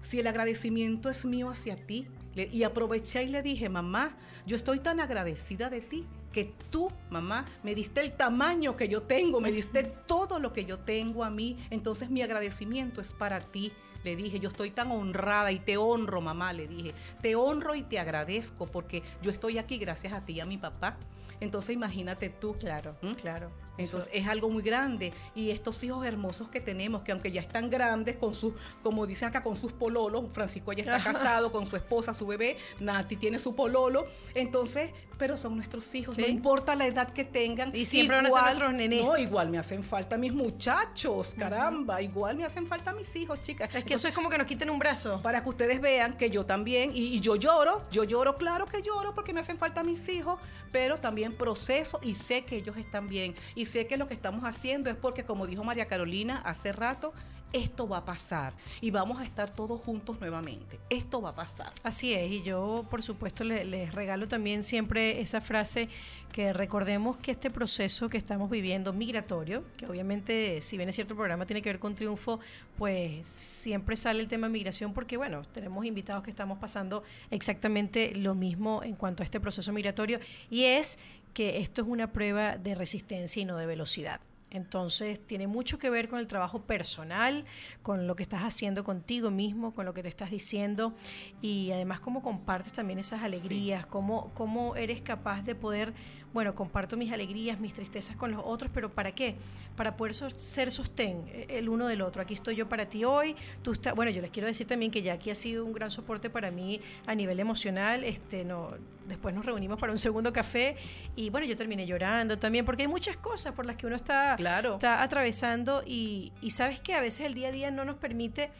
si 0.00 0.20
el 0.20 0.26
agradecimiento 0.26 1.08
es 1.10 1.24
mío 1.24 1.50
hacia 1.50 1.76
ti, 1.76 2.06
y 2.34 2.62
aproveché 2.62 3.24
y 3.24 3.28
le 3.28 3.42
dije, 3.42 3.68
mamá, 3.68 4.16
yo 4.46 4.56
estoy 4.56 4.78
tan 4.78 5.00
agradecida 5.00 5.68
de 5.68 5.80
ti 5.80 6.06
que 6.32 6.52
tú, 6.70 6.90
mamá, 7.10 7.44
me 7.62 7.74
diste 7.74 8.00
el 8.00 8.12
tamaño 8.12 8.76
que 8.76 8.88
yo 8.88 9.02
tengo, 9.02 9.40
me 9.40 9.50
diste 9.50 9.82
todo 10.06 10.38
lo 10.38 10.52
que 10.52 10.64
yo 10.64 10.78
tengo 10.78 11.24
a 11.24 11.30
mí, 11.30 11.56
entonces 11.70 12.08
mi 12.08 12.22
agradecimiento 12.22 13.00
es 13.00 13.12
para 13.12 13.40
ti. 13.40 13.72
Le 14.04 14.16
dije, 14.16 14.40
yo 14.40 14.48
estoy 14.48 14.70
tan 14.70 14.90
honrada 14.92 15.52
y 15.52 15.58
te 15.58 15.76
honro, 15.76 16.22
mamá, 16.22 16.54
le 16.54 16.66
dije, 16.66 16.94
te 17.20 17.34
honro 17.34 17.74
y 17.74 17.82
te 17.82 17.98
agradezco 17.98 18.66
porque 18.66 19.02
yo 19.20 19.30
estoy 19.30 19.58
aquí 19.58 19.76
gracias 19.76 20.14
a 20.14 20.24
ti 20.24 20.34
y 20.34 20.40
a 20.40 20.46
mi 20.46 20.56
papá. 20.56 20.96
Entonces 21.40 21.74
imagínate 21.74 22.28
tú. 22.30 22.54
Claro, 22.58 22.96
claro. 23.20 23.50
Entonces 23.78 24.10
es 24.12 24.26
algo 24.28 24.50
muy 24.50 24.62
grande. 24.62 25.12
Y 25.34 25.50
estos 25.50 25.82
hijos 25.82 26.06
hermosos 26.06 26.48
que 26.48 26.60
tenemos, 26.60 27.02
que 27.02 27.12
aunque 27.12 27.32
ya 27.32 27.40
están 27.40 27.70
grandes, 27.70 28.16
con 28.16 28.34
sus, 28.34 28.54
como 28.82 29.06
dicen 29.06 29.28
acá, 29.28 29.42
con 29.42 29.56
sus 29.56 29.72
pololos, 29.72 30.24
Francisco 30.32 30.72
ya 30.72 30.82
está 30.82 31.02
casado 31.02 31.50
con 31.50 31.66
su 31.66 31.76
esposa, 31.76 32.14
su 32.14 32.26
bebé, 32.26 32.56
Nati 32.78 33.16
tiene 33.16 33.38
su 33.38 33.54
pololo. 33.54 34.06
Entonces, 34.34 34.90
pero 35.18 35.36
son 35.36 35.56
nuestros 35.56 35.94
hijos, 35.94 36.16
no 36.16 36.26
importa 36.26 36.74
la 36.74 36.86
edad 36.86 37.10
que 37.10 37.24
tengan. 37.24 37.74
Y 37.74 37.84
siempre 37.84 38.16
van 38.16 38.26
a 38.26 38.30
ser 38.30 38.42
nuestros 38.42 38.72
nenes. 38.72 39.04
No, 39.04 39.18
igual 39.18 39.50
me 39.50 39.58
hacen 39.58 39.84
falta 39.84 40.16
mis 40.16 40.32
muchachos, 40.32 41.34
caramba, 41.38 42.00
igual 42.00 42.36
me 42.36 42.44
hacen 42.44 42.66
falta 42.66 42.92
mis 42.92 43.14
hijos, 43.16 43.40
chicas. 43.40 43.74
Es 43.74 43.84
que 43.84 43.94
eso 43.94 44.08
es 44.08 44.14
como 44.14 44.30
que 44.30 44.38
nos 44.38 44.46
quiten 44.46 44.70
un 44.70 44.78
brazo. 44.78 45.20
Para 45.22 45.42
que 45.42 45.48
ustedes 45.48 45.80
vean 45.80 46.14
que 46.14 46.30
yo 46.30 46.46
también, 46.46 46.92
y, 46.94 47.14
y 47.14 47.20
yo 47.20 47.36
lloro, 47.36 47.84
yo 47.90 48.04
lloro, 48.04 48.36
claro 48.36 48.66
que 48.66 48.82
lloro 48.82 49.14
porque 49.14 49.32
me 49.32 49.40
hacen 49.40 49.58
falta 49.58 49.82
mis 49.82 50.08
hijos, 50.08 50.38
pero 50.72 50.98
también 50.98 51.29
proceso 51.32 52.00
y 52.02 52.14
sé 52.14 52.44
que 52.44 52.56
ellos 52.56 52.76
están 52.76 53.08
bien. 53.08 53.34
Y 53.54 53.66
sé 53.66 53.86
que 53.86 53.96
lo 53.96 54.08
que 54.08 54.14
estamos 54.14 54.44
haciendo 54.44 54.90
es 54.90 54.96
porque, 54.96 55.24
como 55.24 55.46
dijo 55.46 55.64
María 55.64 55.86
Carolina 55.86 56.40
hace 56.44 56.72
rato, 56.72 57.12
esto 57.52 57.88
va 57.88 57.98
a 57.98 58.04
pasar 58.04 58.54
y 58.80 58.90
vamos 58.90 59.20
a 59.20 59.24
estar 59.24 59.50
todos 59.50 59.80
juntos 59.80 60.20
nuevamente. 60.20 60.78
Esto 60.88 61.20
va 61.20 61.30
a 61.30 61.34
pasar. 61.34 61.72
Así 61.82 62.12
es, 62.12 62.30
y 62.30 62.42
yo 62.42 62.86
por 62.90 63.02
supuesto 63.02 63.44
les, 63.44 63.94
regalo 63.94 64.28
también 64.28 64.62
siempre 64.62 65.20
esa 65.20 65.40
frase 65.40 65.88
que 66.32 66.52
recordemos 66.52 67.16
que 67.16 67.32
este 67.32 67.50
proceso 67.50 68.08
que 68.08 68.16
estamos 68.16 68.50
viviendo 68.50 68.92
migratorio, 68.92 69.64
que 69.76 69.86
obviamente 69.86 70.60
si 70.60 70.76
bien 70.76 70.88
es 70.88 70.94
cierto 70.94 71.14
el 71.14 71.18
programa 71.18 71.44
tiene 71.44 71.60
que 71.60 71.70
ver 71.70 71.80
con 71.80 71.96
triunfo, 71.96 72.38
pues 72.78 73.26
siempre 73.26 73.96
sale 73.96 74.20
el 74.20 74.28
tema 74.28 74.48
migración 74.48 74.92
porque 74.92 75.16
bueno, 75.16 75.42
tenemos 75.52 75.84
invitados 75.84 76.22
que 76.22 76.30
estamos 76.30 76.58
pasando 76.58 77.02
exactamente 77.30 78.14
lo 78.14 78.36
mismo 78.36 78.82
en 78.84 78.94
cuanto 78.94 79.22
a 79.22 79.24
este 79.24 79.40
proceso 79.40 79.72
migratorio 79.72 80.20
y 80.50 80.64
es 80.64 80.98
que 81.32 81.58
esto 81.58 81.82
es 81.82 81.88
una 81.88 82.12
prueba 82.12 82.56
de 82.56 82.74
resistencia 82.74 83.42
y 83.42 83.44
no 83.44 83.56
de 83.56 83.66
velocidad. 83.66 84.20
Entonces 84.50 85.24
tiene 85.24 85.46
mucho 85.46 85.78
que 85.78 85.90
ver 85.90 86.08
con 86.08 86.18
el 86.18 86.26
trabajo 86.26 86.62
personal, 86.62 87.44
con 87.82 88.08
lo 88.08 88.16
que 88.16 88.24
estás 88.24 88.42
haciendo 88.42 88.82
contigo 88.82 89.30
mismo, 89.30 89.72
con 89.72 89.86
lo 89.86 89.94
que 89.94 90.02
te 90.02 90.08
estás 90.08 90.30
diciendo 90.30 90.92
y 91.40 91.70
además 91.70 92.00
cómo 92.00 92.20
compartes 92.20 92.72
también 92.72 92.98
esas 92.98 93.22
alegrías, 93.22 93.86
cómo, 93.86 94.32
cómo 94.34 94.74
eres 94.74 95.02
capaz 95.02 95.42
de 95.42 95.54
poder 95.54 95.94
bueno, 96.32 96.54
comparto 96.54 96.96
mis 96.96 97.12
alegrías, 97.12 97.58
mis 97.58 97.74
tristezas 97.74 98.16
con 98.16 98.30
los 98.30 98.40
otros, 98.44 98.70
pero 98.72 98.90
¿para 98.90 99.12
qué? 99.12 99.36
Para 99.76 99.96
poder 99.96 100.14
ser 100.14 100.70
sostén 100.70 101.24
eh, 101.28 101.46
el 101.50 101.68
uno 101.68 101.88
del 101.88 102.02
otro. 102.02 102.22
Aquí 102.22 102.34
estoy 102.34 102.56
yo 102.56 102.68
para 102.68 102.86
ti 102.86 103.04
hoy, 103.04 103.34
tú 103.62 103.72
estás, 103.72 103.94
bueno, 103.94 104.10
yo 104.10 104.22
les 104.22 104.30
quiero 104.30 104.46
decir 104.46 104.66
también 104.66 104.90
que 104.90 105.02
Jackie 105.02 105.30
ha 105.30 105.34
sido 105.34 105.64
un 105.64 105.72
gran 105.72 105.90
soporte 105.90 106.30
para 106.30 106.50
mí 106.50 106.80
a 107.06 107.14
nivel 107.14 107.40
emocional, 107.40 108.04
este, 108.04 108.44
no, 108.44 108.70
después 109.08 109.34
nos 109.34 109.44
reunimos 109.44 109.78
para 109.78 109.92
un 109.92 109.98
segundo 109.98 110.32
café 110.32 110.76
y 111.16 111.30
bueno, 111.30 111.46
yo 111.46 111.56
terminé 111.56 111.86
llorando 111.86 112.38
también, 112.38 112.64
porque 112.64 112.82
hay 112.82 112.88
muchas 112.88 113.16
cosas 113.16 113.52
por 113.52 113.66
las 113.66 113.76
que 113.76 113.86
uno 113.86 113.96
está, 113.96 114.36
claro. 114.36 114.74
está 114.74 115.02
atravesando 115.02 115.82
y, 115.84 116.32
y 116.40 116.50
sabes 116.50 116.80
que 116.80 116.94
a 116.94 117.00
veces 117.00 117.26
el 117.26 117.34
día 117.34 117.48
a 117.48 117.52
día 117.52 117.70
no 117.70 117.84
nos 117.84 117.96
permite 117.96 118.50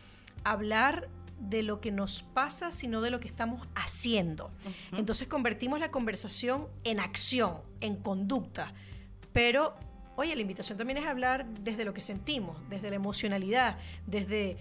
hablar 0.44 1.08
de 1.40 1.62
lo 1.62 1.80
que 1.80 1.90
nos 1.90 2.22
pasa, 2.22 2.70
sino 2.70 3.00
de 3.00 3.10
lo 3.10 3.18
que 3.18 3.26
estamos 3.26 3.66
haciendo. 3.74 4.52
Entonces 4.92 5.28
convertimos 5.28 5.80
la 5.80 5.90
conversación 5.90 6.68
en 6.84 7.00
acción, 7.00 7.58
en 7.80 7.96
conducta. 7.96 8.72
Pero, 9.32 9.74
oye, 10.16 10.34
la 10.34 10.42
invitación 10.42 10.76
también 10.76 10.98
es 10.98 11.06
hablar 11.06 11.46
desde 11.60 11.84
lo 11.84 11.94
que 11.94 12.02
sentimos, 12.02 12.56
desde 12.68 12.90
la 12.90 12.96
emocionalidad, 12.96 13.78
desde 14.06 14.58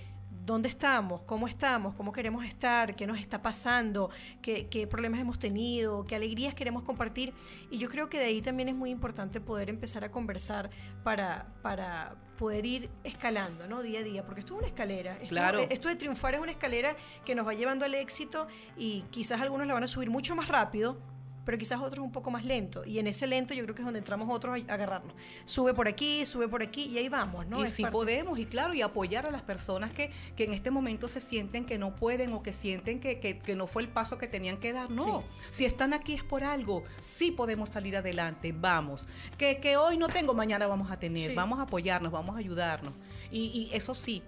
dónde 0.49 0.67
estamos, 0.67 1.21
cómo 1.21 1.47
estamos, 1.47 1.93
cómo 1.95 2.11
queremos 2.11 2.43
estar, 2.43 2.95
qué 2.95 3.05
nos 3.05 3.19
está 3.19 3.41
pasando, 3.41 4.09
qué, 4.41 4.87
problemas 4.89 5.19
hemos 5.19 5.37
tenido, 5.37 6.05
qué 6.05 6.15
alegrías 6.15 6.53
queremos 6.53 6.83
compartir. 6.83 7.33
Y 7.69 7.77
yo 7.77 7.87
creo 7.87 8.09
que 8.09 8.17
de 8.17 8.25
ahí 8.25 8.41
también 8.41 8.69
es 8.69 8.75
muy 8.75 8.89
importante 8.89 9.39
poder 9.39 9.69
empezar 9.69 10.03
a 10.03 10.11
conversar 10.11 10.69
para, 11.03 11.47
para 11.61 12.15
poder 12.37 12.65
ir 12.65 12.89
escalando, 13.03 13.67
¿no? 13.67 13.83
Día 13.83 13.99
a 13.99 14.03
día, 14.03 14.25
porque 14.25 14.39
esto 14.39 14.53
es 14.55 14.59
una 14.59 14.67
escalera. 14.67 15.13
Esto, 15.13 15.27
claro. 15.27 15.59
esto 15.69 15.87
de 15.87 15.95
triunfar 15.95 16.33
es 16.33 16.41
una 16.41 16.51
escalera 16.51 16.95
que 17.25 17.35
nos 17.35 17.45
va 17.45 17.53
llevando 17.53 17.85
al 17.85 17.93
éxito 17.93 18.47
y 18.75 19.03
quizás 19.11 19.41
algunos 19.41 19.67
la 19.67 19.73
van 19.73 19.83
a 19.83 19.87
subir 19.87 20.09
mucho 20.09 20.35
más 20.35 20.47
rápido 20.47 20.97
pero 21.45 21.57
quizás 21.57 21.79
otros 21.81 22.05
un 22.05 22.11
poco 22.11 22.31
más 22.31 22.45
lento. 22.45 22.85
Y 22.85 22.99
en 22.99 23.07
ese 23.07 23.27
lento 23.27 23.53
yo 23.53 23.63
creo 23.63 23.75
que 23.75 23.81
es 23.81 23.85
donde 23.85 23.99
entramos 23.99 24.29
otros 24.31 24.59
a 24.67 24.73
agarrarnos. 24.73 25.13
Sube 25.45 25.73
por 25.73 25.87
aquí, 25.87 26.25
sube 26.25 26.47
por 26.47 26.61
aquí 26.61 26.85
y 26.85 26.97
ahí 26.97 27.09
vamos, 27.09 27.47
¿no? 27.47 27.63
Y 27.63 27.67
si 27.67 27.85
podemos, 27.85 28.37
y 28.39 28.45
claro, 28.45 28.73
y 28.73 28.81
apoyar 28.81 29.25
a 29.25 29.31
las 29.31 29.41
personas 29.41 29.91
que, 29.91 30.11
que, 30.35 30.43
en 30.43 30.53
este 30.53 30.71
momento 30.71 31.07
se 31.07 31.19
sienten 31.19 31.65
que 31.65 31.77
no 31.77 31.95
pueden 31.95 32.33
o 32.33 32.43
que 32.43 32.51
sienten 32.51 32.99
que, 32.99 33.19
que, 33.19 33.55
no 33.55 33.67
fue 33.67 33.81
el 33.81 33.89
paso 33.89 34.17
que 34.17 34.27
tenían 34.27 34.57
que 34.57 34.73
dar. 34.73 34.89
No, 34.89 35.23
si 35.49 35.65
están 35.65 35.93
aquí 35.93 36.13
es 36.13 36.23
por 36.23 36.43
algo. 36.43 36.83
Sí 37.01 37.31
podemos 37.31 37.69
salir 37.69 37.97
adelante, 37.97 38.53
vamos. 38.55 39.05
Que, 39.37 39.59
que 39.59 39.77
hoy 39.77 39.97
no 39.97 40.07
tengo, 40.07 40.33
mañana 40.33 40.67
vamos 40.67 40.91
a 40.91 40.99
tener. 40.99 41.33
Vamos 41.33 41.59
a 41.59 41.63
apoyarnos, 41.63 42.11
vamos 42.11 42.35
a 42.35 42.39
ayudarnos. 42.39 42.93
Y, 43.31 43.69
y 43.71 43.75
eso 43.75 43.95
sí, 43.95 44.23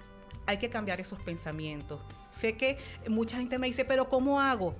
hay 0.45 0.57
que 0.57 0.69
cambiar 0.69 0.99
esos 0.99 1.19
pensamientos. 1.19 2.01
Sé 2.29 2.57
que 2.57 2.77
mucha 3.07 3.37
gente 3.37 3.57
me 3.57 3.67
dice, 3.67 3.85
pero 3.85 4.09
¿cómo 4.09 4.39
hago? 4.39 4.75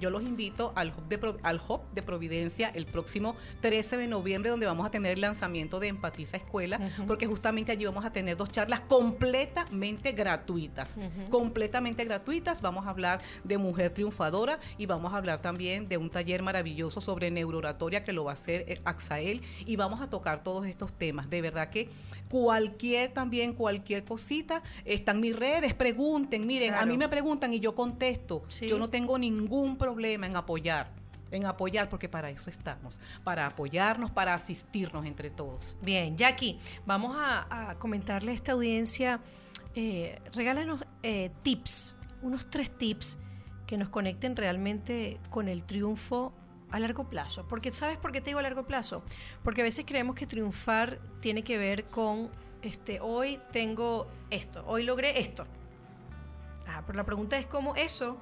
Yo 0.00 0.10
los 0.10 0.22
invito 0.22 0.72
al 0.74 0.88
Hub, 0.90 1.08
de, 1.08 1.34
al 1.42 1.60
de 1.94 2.02
Providencia 2.02 2.70
el 2.74 2.86
próximo 2.86 3.36
13 3.60 3.96
de 3.96 4.08
noviembre, 4.08 4.50
donde 4.50 4.66
vamos 4.66 4.86
a 4.86 4.90
tener 4.90 5.12
el 5.12 5.20
lanzamiento 5.20 5.80
de 5.80 5.88
Empatiza 5.88 6.36
Escuela, 6.36 6.80
porque 7.06 7.26
justamente 7.26 7.72
allí 7.72 7.84
vamos 7.84 8.04
a 8.04 8.12
tener 8.12 8.36
dos 8.36 8.50
charlas 8.50 8.80
completamente 8.80 10.12
gratuitas. 10.12 10.98
Completamente 11.30 12.04
gratuitas. 12.04 12.60
Vamos 12.60 12.86
a 12.86 12.90
hablar 12.90 13.20
de 13.44 13.58
mujer 13.58 13.90
triunfadora 13.90 14.58
y 14.78 14.86
vamos 14.86 15.12
a 15.12 15.16
hablar 15.16 15.40
también 15.42 15.88
de 15.88 15.96
un 15.96 16.10
taller 16.10 16.42
maravilloso 16.42 17.00
sobre 17.00 17.30
neurooratoria 17.30 18.02
que 18.02 18.12
lo 18.12 18.24
va 18.24 18.32
a 18.32 18.34
hacer 18.34 18.64
eh, 18.66 18.80
Axael 18.84 19.42
y 19.66 19.76
vamos 19.76 20.00
a 20.00 20.10
tocar 20.10 20.42
todos 20.42 20.66
estos 20.66 20.92
temas. 20.92 21.30
De 21.30 21.40
verdad 21.40 21.70
que 21.70 21.88
cualquier 22.28 23.12
también, 23.12 23.52
cualquier 23.54 24.04
cosita, 24.04 24.62
están 24.84 25.20
mis 25.20 25.36
redes, 25.36 25.74
pregunten, 25.74 26.46
miren, 26.46 26.74
a 26.74 26.84
mí 26.84 26.96
me 26.96 27.08
preguntan 27.08 27.52
y 27.54 27.60
yo 27.60 27.74
contesto. 27.74 28.42
Yo 28.60 28.78
no 28.78 28.88
tengo 28.88 29.18
ningún 29.18 29.76
problema 29.84 30.26
en 30.26 30.36
apoyar 30.36 30.86
en 31.30 31.46
apoyar, 31.46 31.88
porque 31.88 32.08
para 32.08 32.30
eso 32.30 32.48
estamos, 32.48 32.98
para 33.24 33.46
apoyarnos, 33.46 34.10
para 34.10 34.34
asistirnos 34.34 35.04
entre 35.04 35.30
todos. 35.30 35.76
Bien, 35.82 36.16
Jackie, 36.16 36.58
vamos 36.86 37.16
a, 37.18 37.74
comentarle 37.78 38.30
a 38.32 38.34
esta 38.34 38.52
audiencia, 38.52 39.20
eh, 39.74 40.20
regálanos 40.32 40.84
eh, 41.02 41.30
tips, 41.42 41.96
unos 42.22 42.48
tres 42.48 42.70
tips 42.78 43.18
que 43.66 43.76
nos 43.76 43.88
conecten 43.88 44.36
realmente 44.36 45.18
con 45.30 45.48
el 45.48 45.64
triunfo 45.64 46.32
a 46.70 46.78
largo 46.78 47.08
plazo. 47.08 47.46
Porque 47.48 47.70
¿sabes 47.70 47.98
por 47.98 48.12
qué 48.12 48.20
te 48.20 48.30
digo 48.30 48.38
a 48.38 48.42
largo 48.42 48.64
plazo? 48.64 49.02
Porque 49.42 49.62
a 49.62 49.64
veces 49.64 49.84
creemos 49.86 50.14
que 50.14 50.26
triunfar 50.26 51.00
tiene 51.20 51.42
que 51.42 51.58
ver 51.58 51.86
con, 51.86 52.30
este, 52.62 53.00
hoy 53.00 53.40
tengo 53.52 54.06
esto, 54.30 54.64
hoy 54.66 54.84
logré 54.84 55.20
esto. 55.20 55.46
Ah, 56.66 56.82
pero 56.86 56.96
la 56.96 57.04
pregunta 57.04 57.38
es 57.38 57.46
cómo 57.46 57.74
eso 57.74 58.18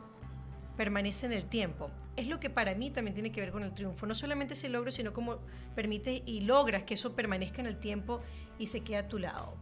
permanece 0.77 1.27
en 1.27 1.33
el 1.33 1.45
tiempo. 1.45 1.91
Es 2.17 2.27
lo 2.27 2.41
que 2.41 2.51
para 2.51 2.75
mí 2.75 2.91
también 2.91 3.15
tiene 3.15 3.33
que 3.33 3.41
ver 3.41 3.53
con 3.53 3.63
el 3.63 3.73
triunfo. 3.73 4.07
No 4.07 4.15
solamente 4.15 4.55
ese 4.55 4.69
logro, 4.69 4.91
sino 4.91 5.13
cómo 5.13 5.39
permite 5.75 6.23
y 6.27 6.43
logras 6.43 6.83
que 6.83 6.95
eso 6.95 7.15
permanezca 7.15 7.61
en 7.61 7.67
el 7.67 7.79
tiempo 7.79 8.21
y 8.59 8.67
se 8.67 8.81
quede 8.81 8.99
a 8.99 9.09
tu 9.09 9.19
lado. 9.19 9.55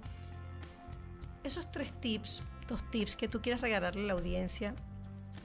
Esos 1.44 1.70
tres 1.70 1.92
tips, 2.00 2.42
dos 2.68 2.88
tips 2.90 3.16
que 3.16 3.28
tú 3.28 3.40
quieras 3.40 3.60
regalarle 3.60 4.02
a 4.02 4.06
la 4.06 4.12
audiencia 4.14 4.74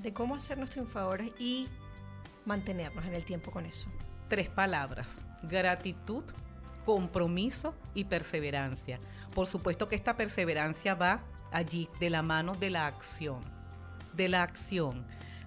de 0.01 0.13
cómo 0.13 0.35
hacernos 0.35 0.71
triunfadores 0.71 1.31
y 1.39 1.67
mantenernos 2.45 3.05
en 3.05 3.13
el 3.13 3.23
tiempo 3.23 3.51
con 3.51 3.65
eso. 3.65 3.89
Tres 4.27 4.49
palabras. 4.49 5.19
Gratitud, 5.43 6.23
compromiso 6.85 7.75
y 7.93 8.05
perseverancia. 8.05 8.99
Por 9.33 9.47
supuesto 9.47 9.87
que 9.87 9.95
esta 9.95 10.15
perseverancia 10.15 10.95
va 10.95 11.23
allí 11.51 11.89
de 11.99 12.09
la 12.09 12.21
mano 12.21 12.55
de 12.55 12.69
la 12.71 12.87
acción. 12.87 13.43
De 14.13 14.27
la 14.27 14.43
acción 14.43 15.05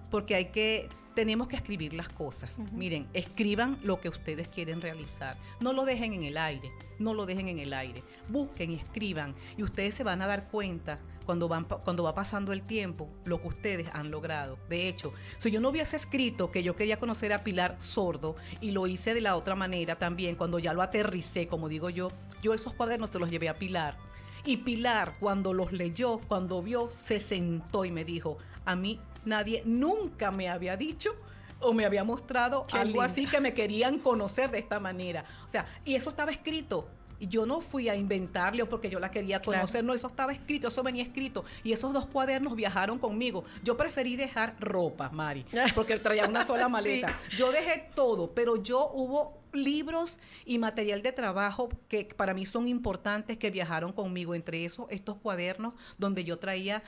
porque 0.09 0.35
hay 0.35 0.45
que 0.45 0.89
tenemos 1.19 1.49
que 1.49 1.57
escribir 1.57 1.93
las 1.93 2.07
cosas. 2.07 2.59
Miren, 2.71 3.09
escriban 3.13 3.77
lo 3.83 3.99
que 3.99 4.07
ustedes 4.07 4.47
quieren 4.47 4.79
realizar. 4.81 5.37
No 5.59 5.73
lo 5.73 5.83
dejen 5.83 6.13
en 6.13 6.23
el 6.23 6.37
aire, 6.37 6.71
no 6.97 7.13
lo 7.13 7.25
dejen 7.25 7.49
en 7.49 7.59
el 7.59 7.73
aire. 7.73 8.03
Busquen 8.29 8.71
y 8.71 8.75
escriban 8.75 9.35
y 9.57 9.63
ustedes 9.63 9.95
se 9.95 10.05
van 10.05 10.21
a 10.21 10.27
dar 10.27 10.45
cuenta 10.45 10.99
cuando, 11.25 11.47
van, 11.47 11.65
cuando 11.65 12.03
va 12.03 12.15
pasando 12.15 12.53
el 12.53 12.61
tiempo 12.61 13.09
lo 13.25 13.41
que 13.41 13.49
ustedes 13.49 13.89
han 13.93 14.11
logrado. 14.11 14.57
De 14.69 14.87
hecho, 14.87 15.11
si 15.39 15.51
yo 15.51 15.59
no 15.59 15.69
hubiese 15.69 15.97
escrito 15.97 16.51
que 16.51 16.63
yo 16.63 16.75
quería 16.75 16.99
conocer 16.99 17.33
a 17.33 17.43
Pilar 17.43 17.75
Sordo 17.79 18.35
y 18.61 18.71
lo 18.71 18.87
hice 18.87 19.13
de 19.13 19.21
la 19.21 19.35
otra 19.35 19.55
manera 19.55 19.97
también, 19.97 20.35
cuando 20.35 20.57
ya 20.57 20.73
lo 20.73 20.81
aterricé, 20.81 21.47
como 21.47 21.67
digo 21.67 21.89
yo, 21.89 22.11
yo 22.41 22.53
esos 22.53 22.73
cuadernos 22.73 23.09
se 23.09 23.19
los 23.19 23.29
llevé 23.29 23.49
a 23.49 23.59
Pilar. 23.59 23.97
Y 24.45 24.57
Pilar, 24.57 25.13
cuando 25.19 25.53
los 25.53 25.73
leyó, 25.73 26.19
cuando 26.27 26.63
vio, 26.63 26.89
se 26.91 27.19
sentó 27.19 27.83
y 27.83 27.91
me 27.91 28.05
dijo, 28.05 28.37
a 28.65 28.75
mí 28.75 28.99
Nadie 29.25 29.61
nunca 29.65 30.31
me 30.31 30.49
había 30.49 30.77
dicho 30.77 31.15
o 31.59 31.73
me 31.73 31.85
había 31.85 32.03
mostrado 32.03 32.65
algo 32.71 33.01
así 33.01 33.25
que 33.25 33.41
me 33.41 33.53
querían 33.53 33.99
conocer 33.99 34.51
de 34.51 34.59
esta 34.59 34.79
manera. 34.79 35.25
O 35.45 35.49
sea, 35.49 35.65
y 35.85 35.95
eso 35.95 36.09
estaba 36.09 36.31
escrito. 36.31 36.87
Y 37.21 37.27
yo 37.27 37.45
no 37.45 37.59
fui 37.59 37.89
a 37.89 37.95
inventarle 37.95 38.65
porque 38.65 38.89
yo 38.89 38.97
la 38.97 39.11
quería 39.11 39.41
conocer, 39.41 39.83
no, 39.83 39.93
eso 39.93 40.07
estaba 40.07 40.31
escrito, 40.31 40.69
eso 40.69 40.81
venía 40.83 41.03
escrito. 41.03 41.43
Y 41.65 41.73
esos 41.73 41.91
dos 41.91 42.07
cuadernos 42.07 42.55
viajaron 42.55 42.97
conmigo. 42.97 43.43
Yo 43.61 43.75
preferí 43.75 44.15
dejar 44.15 44.55
ropa, 44.59 45.09
Mari, 45.09 45.45
porque 45.75 45.97
traía 45.97 46.27
una 46.27 46.45
sola 46.45 46.69
maleta. 46.69 47.17
Yo 47.35 47.51
dejé 47.51 47.89
todo, 47.93 48.33
pero 48.33 48.55
yo 48.55 48.89
hubo 48.93 49.37
libros 49.51 50.19
y 50.45 50.59
material 50.59 51.01
de 51.01 51.11
trabajo 51.11 51.69
que 51.89 52.05
para 52.05 52.33
mí 52.33 52.45
son 52.45 52.67
importantes 52.67 53.37
que 53.37 53.51
viajaron 53.51 53.91
conmigo, 53.91 54.33
entre 54.33 54.63
esos 54.63 54.85
estos 54.89 55.17
cuadernos 55.17 55.73
donde 55.97 56.23
yo 56.23 56.39
traía 56.39 56.83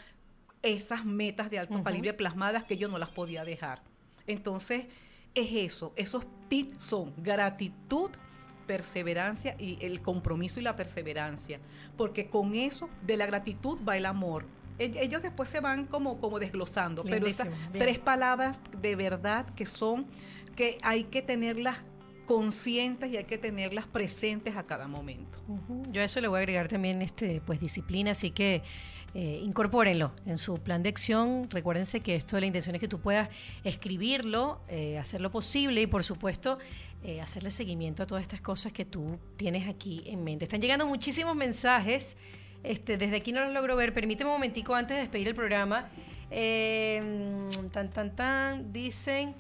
esas 0.64 1.06
metas 1.06 1.50
de 1.50 1.60
alto 1.60 1.84
calibre 1.84 2.14
plasmadas 2.14 2.64
que 2.64 2.78
yo 2.78 2.88
no 2.88 2.98
las 2.98 3.10
podía 3.10 3.44
dejar. 3.44 3.82
Entonces, 4.28 4.86
es 5.34 5.50
eso, 5.52 5.94
esos 5.96 6.26
tips 6.50 6.84
son 6.84 7.14
gratitud, 7.18 8.12
perseverancia 8.68 9.56
y 9.58 9.78
el 9.82 10.02
compromiso 10.02 10.60
y 10.60 10.64
la 10.64 10.76
perseverancia, 10.76 11.60
porque 11.98 12.30
con 12.30 12.56
eso 12.56 12.90
de 13.02 13.18
la 13.18 13.26
gratitud 13.26 13.80
va 13.88 13.98
el 13.98 14.06
amor. 14.06 14.46
E-, 14.78 14.92
ellos 14.96 15.22
después 15.22 15.50
se 15.50 15.60
van 15.60 15.86
como, 15.86 16.20
como 16.20 16.40
desglosando, 16.40 17.04
pero 17.04 17.28
esas 17.28 17.50
tres 17.74 18.00
palabras 18.00 18.60
de 18.80 18.96
verdad 18.96 19.46
que 19.56 19.66
son 19.66 20.08
que 20.56 20.78
hay 20.84 21.06
que 21.06 21.22
tenerlas 21.22 21.84
conscientes 22.26 23.12
y 23.12 23.18
hay 23.18 23.26
que 23.26 23.38
tenerlas 23.38 23.88
presentes 23.88 24.56
a 24.56 24.66
cada 24.66 24.88
momento. 24.88 25.42
Yo 25.90 26.02
a 26.02 26.06
eso 26.06 26.22
le 26.22 26.28
voy 26.28 26.38
a 26.38 26.40
agregar 26.40 26.68
también 26.68 27.02
este 27.02 27.42
pues 27.42 27.60
disciplina, 27.60 28.12
así 28.12 28.32
que 28.32 28.64
eh, 29.14 29.42
incorpórenlo 29.44 30.14
en 30.26 30.38
su 30.38 30.58
plan 30.60 30.84
de 30.84 30.90
acción. 30.90 31.50
Recuérdense 31.50 32.00
que 32.00 32.16
esto 32.16 32.38
de 32.38 32.42
la 32.42 32.48
intención 32.48 32.76
es 32.76 32.82
que 32.82 32.88
tú 32.88 33.00
puedas 33.00 33.30
escribirlo, 33.66 34.62
eh, 34.70 34.98
hacer 34.98 35.20
lo 35.20 35.30
posible 35.30 35.82
y 35.82 35.88
por 35.88 36.06
supuesto 36.06 36.60
eh, 37.04 37.20
hacerle 37.20 37.52
seguimiento 37.52 38.04
a 38.04 38.08
todas 38.08 38.22
estas 38.22 38.40
cosas 38.40 38.72
que 38.72 38.86
tú 38.86 39.20
tienes 39.36 39.68
aquí 39.68 40.04
en 40.06 40.24
mente. 40.24 40.46
Están 40.46 40.62
llegando 40.62 40.86
muchísimos 40.86 41.36
mensajes. 41.36 42.16
Este, 42.64 42.96
desde 42.98 43.18
aquí 43.18 43.34
no 43.34 43.44
los 43.44 43.54
logro 43.54 43.76
ver. 43.76 43.94
Permíteme 43.94 44.30
un 44.30 44.36
momentico 44.36 44.76
antes 44.76 44.96
de 44.96 45.02
despedir 45.02 45.28
el 45.28 45.36
programa. 45.36 45.90
tan, 46.30 47.92
tan, 47.92 48.16
tan. 48.16 48.72
Dicen, 48.72 49.36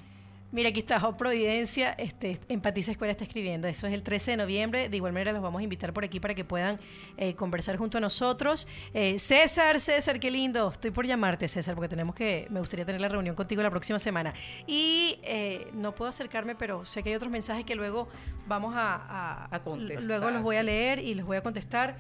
Mira, 0.51 0.67
aquí 0.67 0.81
está 0.81 0.99
Job 0.99 1.15
Providencia, 1.15 1.91
este, 1.93 2.37
Empatiza 2.49 2.91
Escuela 2.91 3.11
está 3.11 3.23
escribiendo. 3.23 3.69
Eso 3.69 3.87
es 3.87 3.93
el 3.93 4.03
13 4.03 4.31
de 4.31 4.37
noviembre. 4.37 4.89
De 4.89 4.97
igual 4.97 5.13
manera 5.13 5.31
los 5.31 5.41
vamos 5.41 5.61
a 5.61 5.63
invitar 5.63 5.93
por 5.93 6.03
aquí 6.03 6.19
para 6.19 6.33
que 6.33 6.43
puedan 6.43 6.77
eh, 7.15 7.35
conversar 7.35 7.77
junto 7.77 7.99
a 7.99 8.01
nosotros. 8.01 8.67
Eh, 8.93 9.17
César, 9.17 9.79
César, 9.79 10.19
qué 10.19 10.29
lindo. 10.29 10.69
Estoy 10.69 10.91
por 10.91 11.05
llamarte, 11.07 11.47
César, 11.47 11.73
porque 11.73 11.87
tenemos 11.87 12.15
que, 12.15 12.47
me 12.49 12.59
gustaría 12.59 12.85
tener 12.85 12.99
la 12.99 13.07
reunión 13.07 13.33
contigo 13.33 13.63
la 13.63 13.69
próxima 13.69 13.97
semana. 13.97 14.33
Y 14.67 15.19
eh, 15.23 15.69
no 15.73 15.95
puedo 15.95 16.09
acercarme, 16.09 16.53
pero 16.55 16.83
sé 16.83 17.01
que 17.01 17.09
hay 17.09 17.15
otros 17.15 17.31
mensajes 17.31 17.63
que 17.63 17.75
luego 17.75 18.09
vamos 18.45 18.73
a, 18.75 19.47
a, 19.49 19.63
contestar. 19.63 20.03
Luego 20.03 20.31
los 20.31 20.41
voy 20.41 20.57
a 20.57 20.63
leer 20.63 20.99
y 20.99 21.13
los 21.13 21.25
voy 21.25 21.37
a 21.37 21.41
contestar. 21.41 21.95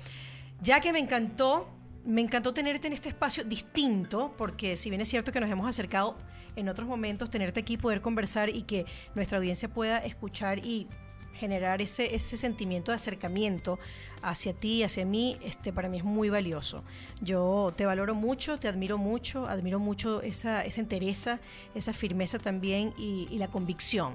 Ya 0.59 0.81
que 0.81 0.91
me 0.91 0.99
encantó, 0.99 1.69
me 2.03 2.19
encantó 2.19 2.53
tenerte 2.53 2.87
en 2.87 2.93
este 2.93 3.07
espacio 3.07 3.45
distinto, 3.45 4.33
porque 4.37 4.75
si 4.75 4.89
bien 4.89 5.01
es 5.01 5.07
cierto 5.07 5.31
que 5.31 5.39
nos 5.39 5.49
hemos 5.49 5.69
acercado 5.69 6.17
en 6.55 6.69
otros 6.69 6.87
momentos, 6.87 7.29
tenerte 7.29 7.59
aquí, 7.59 7.77
poder 7.77 8.01
conversar 8.01 8.49
y 8.49 8.63
que 8.63 8.85
nuestra 9.15 9.37
audiencia 9.37 9.69
pueda 9.69 9.97
escuchar 9.99 10.59
y 10.59 10.87
generar 11.33 11.81
ese, 11.81 12.13
ese 12.13 12.37
sentimiento 12.37 12.91
de 12.91 12.97
acercamiento 12.97 13.79
hacia 14.21 14.53
ti, 14.53 14.83
hacia 14.83 15.05
mí, 15.05 15.37
este, 15.41 15.73
para 15.73 15.89
mí 15.89 15.97
es 15.97 16.03
muy 16.03 16.29
valioso. 16.29 16.83
Yo 17.21 17.73
te 17.75 17.85
valoro 17.85 18.13
mucho, 18.13 18.59
te 18.59 18.67
admiro 18.67 18.97
mucho, 18.97 19.47
admiro 19.47 19.79
mucho 19.79 20.21
esa, 20.21 20.63
esa 20.63 20.81
entereza, 20.81 21.39
esa 21.73 21.93
firmeza 21.93 22.37
también 22.37 22.93
y, 22.97 23.27
y 23.31 23.37
la 23.37 23.47
convicción 23.47 24.13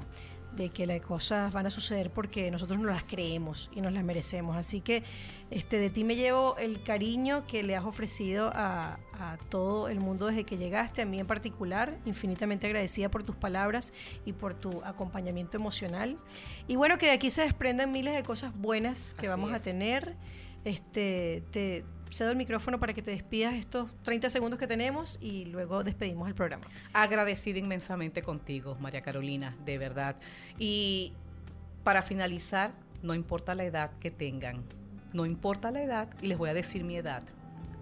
de 0.57 0.70
que 0.70 0.86
las 0.86 1.00
cosas 1.00 1.52
van 1.52 1.66
a 1.66 1.70
suceder 1.70 2.11
porque 2.11 2.50
nosotros 2.50 2.78
no 2.78 2.90
las 2.90 3.04
creemos 3.04 3.70
y 3.74 3.80
nos 3.80 3.92
las 3.92 4.02
merecemos. 4.02 4.57
Así 4.57 4.80
que 4.80 5.02
este, 5.50 5.78
de 5.78 5.90
ti 5.90 6.04
me 6.04 6.16
llevo 6.16 6.57
el 6.57 6.82
cariño 6.82 7.46
que 7.46 7.62
le 7.62 7.76
has 7.76 7.84
ofrecido 7.84 8.50
a, 8.54 8.98
a, 9.12 9.38
todo 9.48 9.88
el 9.88 10.00
mundo 10.00 10.26
desde 10.26 10.44
que 10.44 10.57
llegaste, 10.57 11.02
a 11.02 11.07
mí 11.07 11.20
en 11.20 11.26
particular, 11.26 11.98
infinitamente 12.04 12.66
agradecida 12.66 13.11
por 13.11 13.22
tus 13.22 13.36
palabras 13.36 13.92
y 14.24 14.32
por 14.32 14.54
tu 14.54 14.82
acompañamiento 14.84 15.57
emocional. 15.57 16.18
Y 16.66 16.76
bueno, 16.76 16.98
que 16.98 17.07
de 17.07 17.12
aquí 17.12 17.30
se 17.30 17.42
desprendan 17.42 17.92
miles 17.92 18.14
de 18.14 18.22
cosas 18.22 18.57
buenas 18.57 19.14
que 19.14 19.26
Así 19.26 19.28
vamos 19.28 19.52
es. 19.52 19.61
a 19.61 19.62
tener. 19.62 20.16
Este, 20.64 21.44
te 21.52 21.84
cedo 22.11 22.30
el 22.30 22.36
micrófono 22.36 22.78
para 22.78 22.94
que 22.94 23.02
te 23.02 23.11
despidas 23.11 23.54
estos 23.54 23.90
30 24.02 24.30
segundos 24.30 24.59
que 24.59 24.66
tenemos 24.66 25.18
y 25.20 25.46
luego 25.46 25.84
despedimos 25.84 26.28
el 26.28 26.34
programa. 26.34 26.66
Agradecida 26.92 27.59
inmensamente 27.59 28.22
contigo, 28.22 28.76
María 28.80 29.02
Carolina, 29.02 29.57
de 29.64 29.78
verdad. 29.78 30.16
Y 30.59 31.12
para 31.84 32.02
finalizar, 32.02 32.72
no 33.02 33.14
importa 33.14 33.54
la 33.54 33.64
edad 33.64 33.90
que 34.00 34.11
tengan, 34.11 34.64
no 35.12 35.26
importa 35.26 35.70
la 35.70 35.82
edad, 35.82 36.09
y 36.20 36.26
les 36.26 36.38
voy 36.38 36.50
a 36.50 36.54
decir 36.54 36.84
mi 36.84 36.96
edad. 36.96 37.22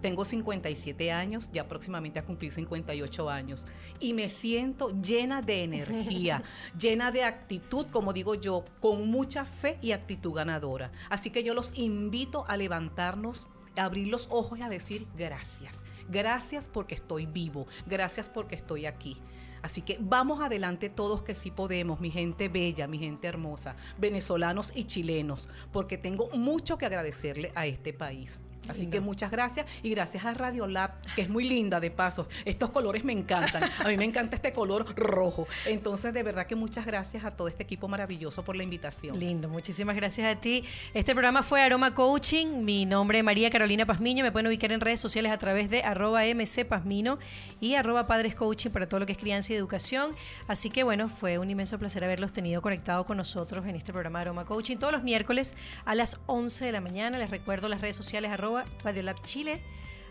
Tengo 0.01 0.23
57 0.23 1.11
años, 1.11 1.49
ya 1.51 1.67
próximamente 1.67 2.19
a 2.19 2.25
cumplir 2.25 2.51
58 2.51 3.29
años, 3.29 3.65
y 3.99 4.13
me 4.13 4.29
siento 4.29 4.91
llena 5.01 5.41
de 5.41 5.63
energía, 5.63 6.43
llena 6.79 7.11
de 7.11 7.23
actitud, 7.23 7.87
como 7.87 8.13
digo 8.13 8.35
yo, 8.35 8.63
con 8.79 9.09
mucha 9.09 9.45
fe 9.45 9.79
y 9.81 9.93
actitud 9.93 10.33
ganadora. 10.33 10.91
Así 11.09 11.31
que 11.31 11.43
yo 11.43 11.55
los 11.55 11.75
invito 11.75 12.45
a 12.47 12.57
levantarnos, 12.57 13.47
abrir 13.77 14.07
los 14.07 14.27
ojos 14.31 14.59
y 14.59 14.61
a 14.61 14.69
decir 14.69 15.07
gracias. 15.17 15.75
Gracias 16.09 16.67
porque 16.67 16.95
estoy 16.95 17.25
vivo, 17.25 17.65
gracias 17.87 18.29
porque 18.29 18.55
estoy 18.55 18.85
aquí. 18.85 19.17
Así 19.63 19.81
que 19.81 19.97
vamos 19.99 20.41
adelante 20.41 20.89
todos 20.89 21.23
que 21.23 21.33
sí 21.33 21.49
podemos, 21.49 21.99
mi 21.99 22.11
gente 22.11 22.49
bella, 22.49 22.85
mi 22.85 22.99
gente 22.99 23.27
hermosa, 23.27 23.75
venezolanos 23.97 24.71
y 24.75 24.83
chilenos, 24.83 25.49
porque 25.71 25.97
tengo 25.97 26.29
mucho 26.35 26.77
que 26.77 26.85
agradecerle 26.85 27.51
a 27.55 27.65
este 27.65 27.91
país. 27.91 28.39
Así 28.67 28.81
Lindo. 28.81 28.95
que 28.95 29.01
muchas 29.01 29.31
gracias 29.31 29.65
y 29.83 29.89
gracias 29.89 30.25
a 30.25 30.33
Radio 30.33 30.67
Lab, 30.67 30.91
que 31.15 31.21
es 31.21 31.29
muy 31.29 31.43
linda 31.43 31.79
de 31.79 31.91
paso. 31.91 32.27
Estos 32.45 32.69
colores 32.69 33.03
me 33.03 33.13
encantan. 33.13 33.63
A 33.79 33.87
mí 33.87 33.97
me 33.97 34.05
encanta 34.05 34.35
este 34.35 34.51
color 34.51 34.95
rojo. 34.95 35.47
Entonces, 35.65 36.13
de 36.13 36.23
verdad 36.23 36.47
que 36.47 36.55
muchas 36.55 36.85
gracias 36.85 37.23
a 37.25 37.31
todo 37.31 37.47
este 37.47 37.63
equipo 37.63 37.87
maravilloso 37.87 38.43
por 38.43 38.55
la 38.55 38.63
invitación. 38.63 39.19
Lindo, 39.19 39.49
muchísimas 39.49 39.95
gracias 39.95 40.35
a 40.35 40.39
ti. 40.39 40.63
Este 40.93 41.13
programa 41.13 41.43
fue 41.43 41.61
Aroma 41.61 41.93
Coaching. 41.93 42.63
Mi 42.63 42.85
nombre 42.85 43.19
es 43.19 43.23
María 43.23 43.49
Carolina 43.49 43.85
Pazmiño. 43.85 44.23
Me 44.23 44.31
pueden 44.31 44.47
ubicar 44.47 44.71
en 44.71 44.81
redes 44.81 44.99
sociales 44.99 45.31
a 45.31 45.37
través 45.37 45.69
de 45.69 45.83
arroba 45.83 46.21
mcpazmino 46.23 47.19
y 47.59 47.75
arroba 47.75 48.07
padres 48.07 48.35
coaching 48.35 48.69
para 48.69 48.87
todo 48.87 48.99
lo 48.99 49.05
que 49.05 49.13
es 49.13 49.17
crianza 49.17 49.53
y 49.53 49.55
educación. 49.55 50.15
Así 50.47 50.69
que 50.69 50.83
bueno, 50.83 51.09
fue 51.09 51.37
un 51.37 51.49
inmenso 51.49 51.77
placer 51.79 52.03
haberlos 52.03 52.33
tenido 52.33 52.61
conectados 52.61 53.05
con 53.05 53.17
nosotros 53.17 53.65
en 53.65 53.75
este 53.75 53.91
programa 53.91 54.21
Aroma 54.21 54.45
Coaching 54.45 54.77
todos 54.77 54.93
los 54.93 55.03
miércoles 55.03 55.55
a 55.85 55.95
las 55.95 56.19
11 56.27 56.65
de 56.65 56.71
la 56.71 56.81
mañana. 56.81 57.17
Les 57.17 57.29
recuerdo 57.29 57.69
las 57.69 57.81
redes 57.81 57.95
sociales 57.95 58.31
arroba 58.31 58.54
Radiolab 58.83 59.21
Chile, 59.21 59.61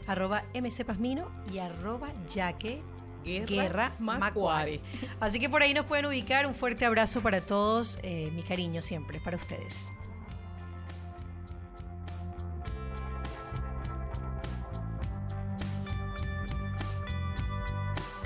arroba 0.06 0.44
mcpazmino 0.54 1.30
y 1.52 1.58
arroba 1.58 2.12
yaque 2.28 2.82
Guerra 3.24 3.92
Macuare. 3.98 4.80
Así 5.20 5.38
que 5.38 5.48
por 5.48 5.62
ahí 5.62 5.74
nos 5.74 5.86
pueden 5.86 6.06
ubicar. 6.06 6.46
Un 6.46 6.54
fuerte 6.54 6.84
abrazo 6.84 7.22
para 7.22 7.40
todos. 7.40 7.98
Eh, 8.02 8.30
mi 8.32 8.42
cariño 8.42 8.82
siempre 8.82 9.20
para 9.20 9.36
ustedes. 9.36 9.90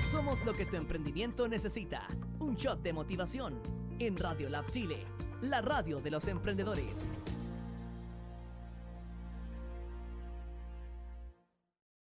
Somos 0.09 0.43
lo 0.43 0.55
que 0.55 0.65
tu 0.65 0.75
emprendimiento 0.75 1.47
necesita. 1.47 2.07
Un 2.39 2.55
shot 2.55 2.81
de 2.81 2.93
motivación 2.93 3.61
en 3.99 4.17
Radio 4.17 4.49
Lab 4.49 4.69
Chile, 4.71 5.05
la 5.41 5.61
radio 5.61 6.01
de 6.01 6.11
los 6.11 6.27
emprendedores. 6.27 7.07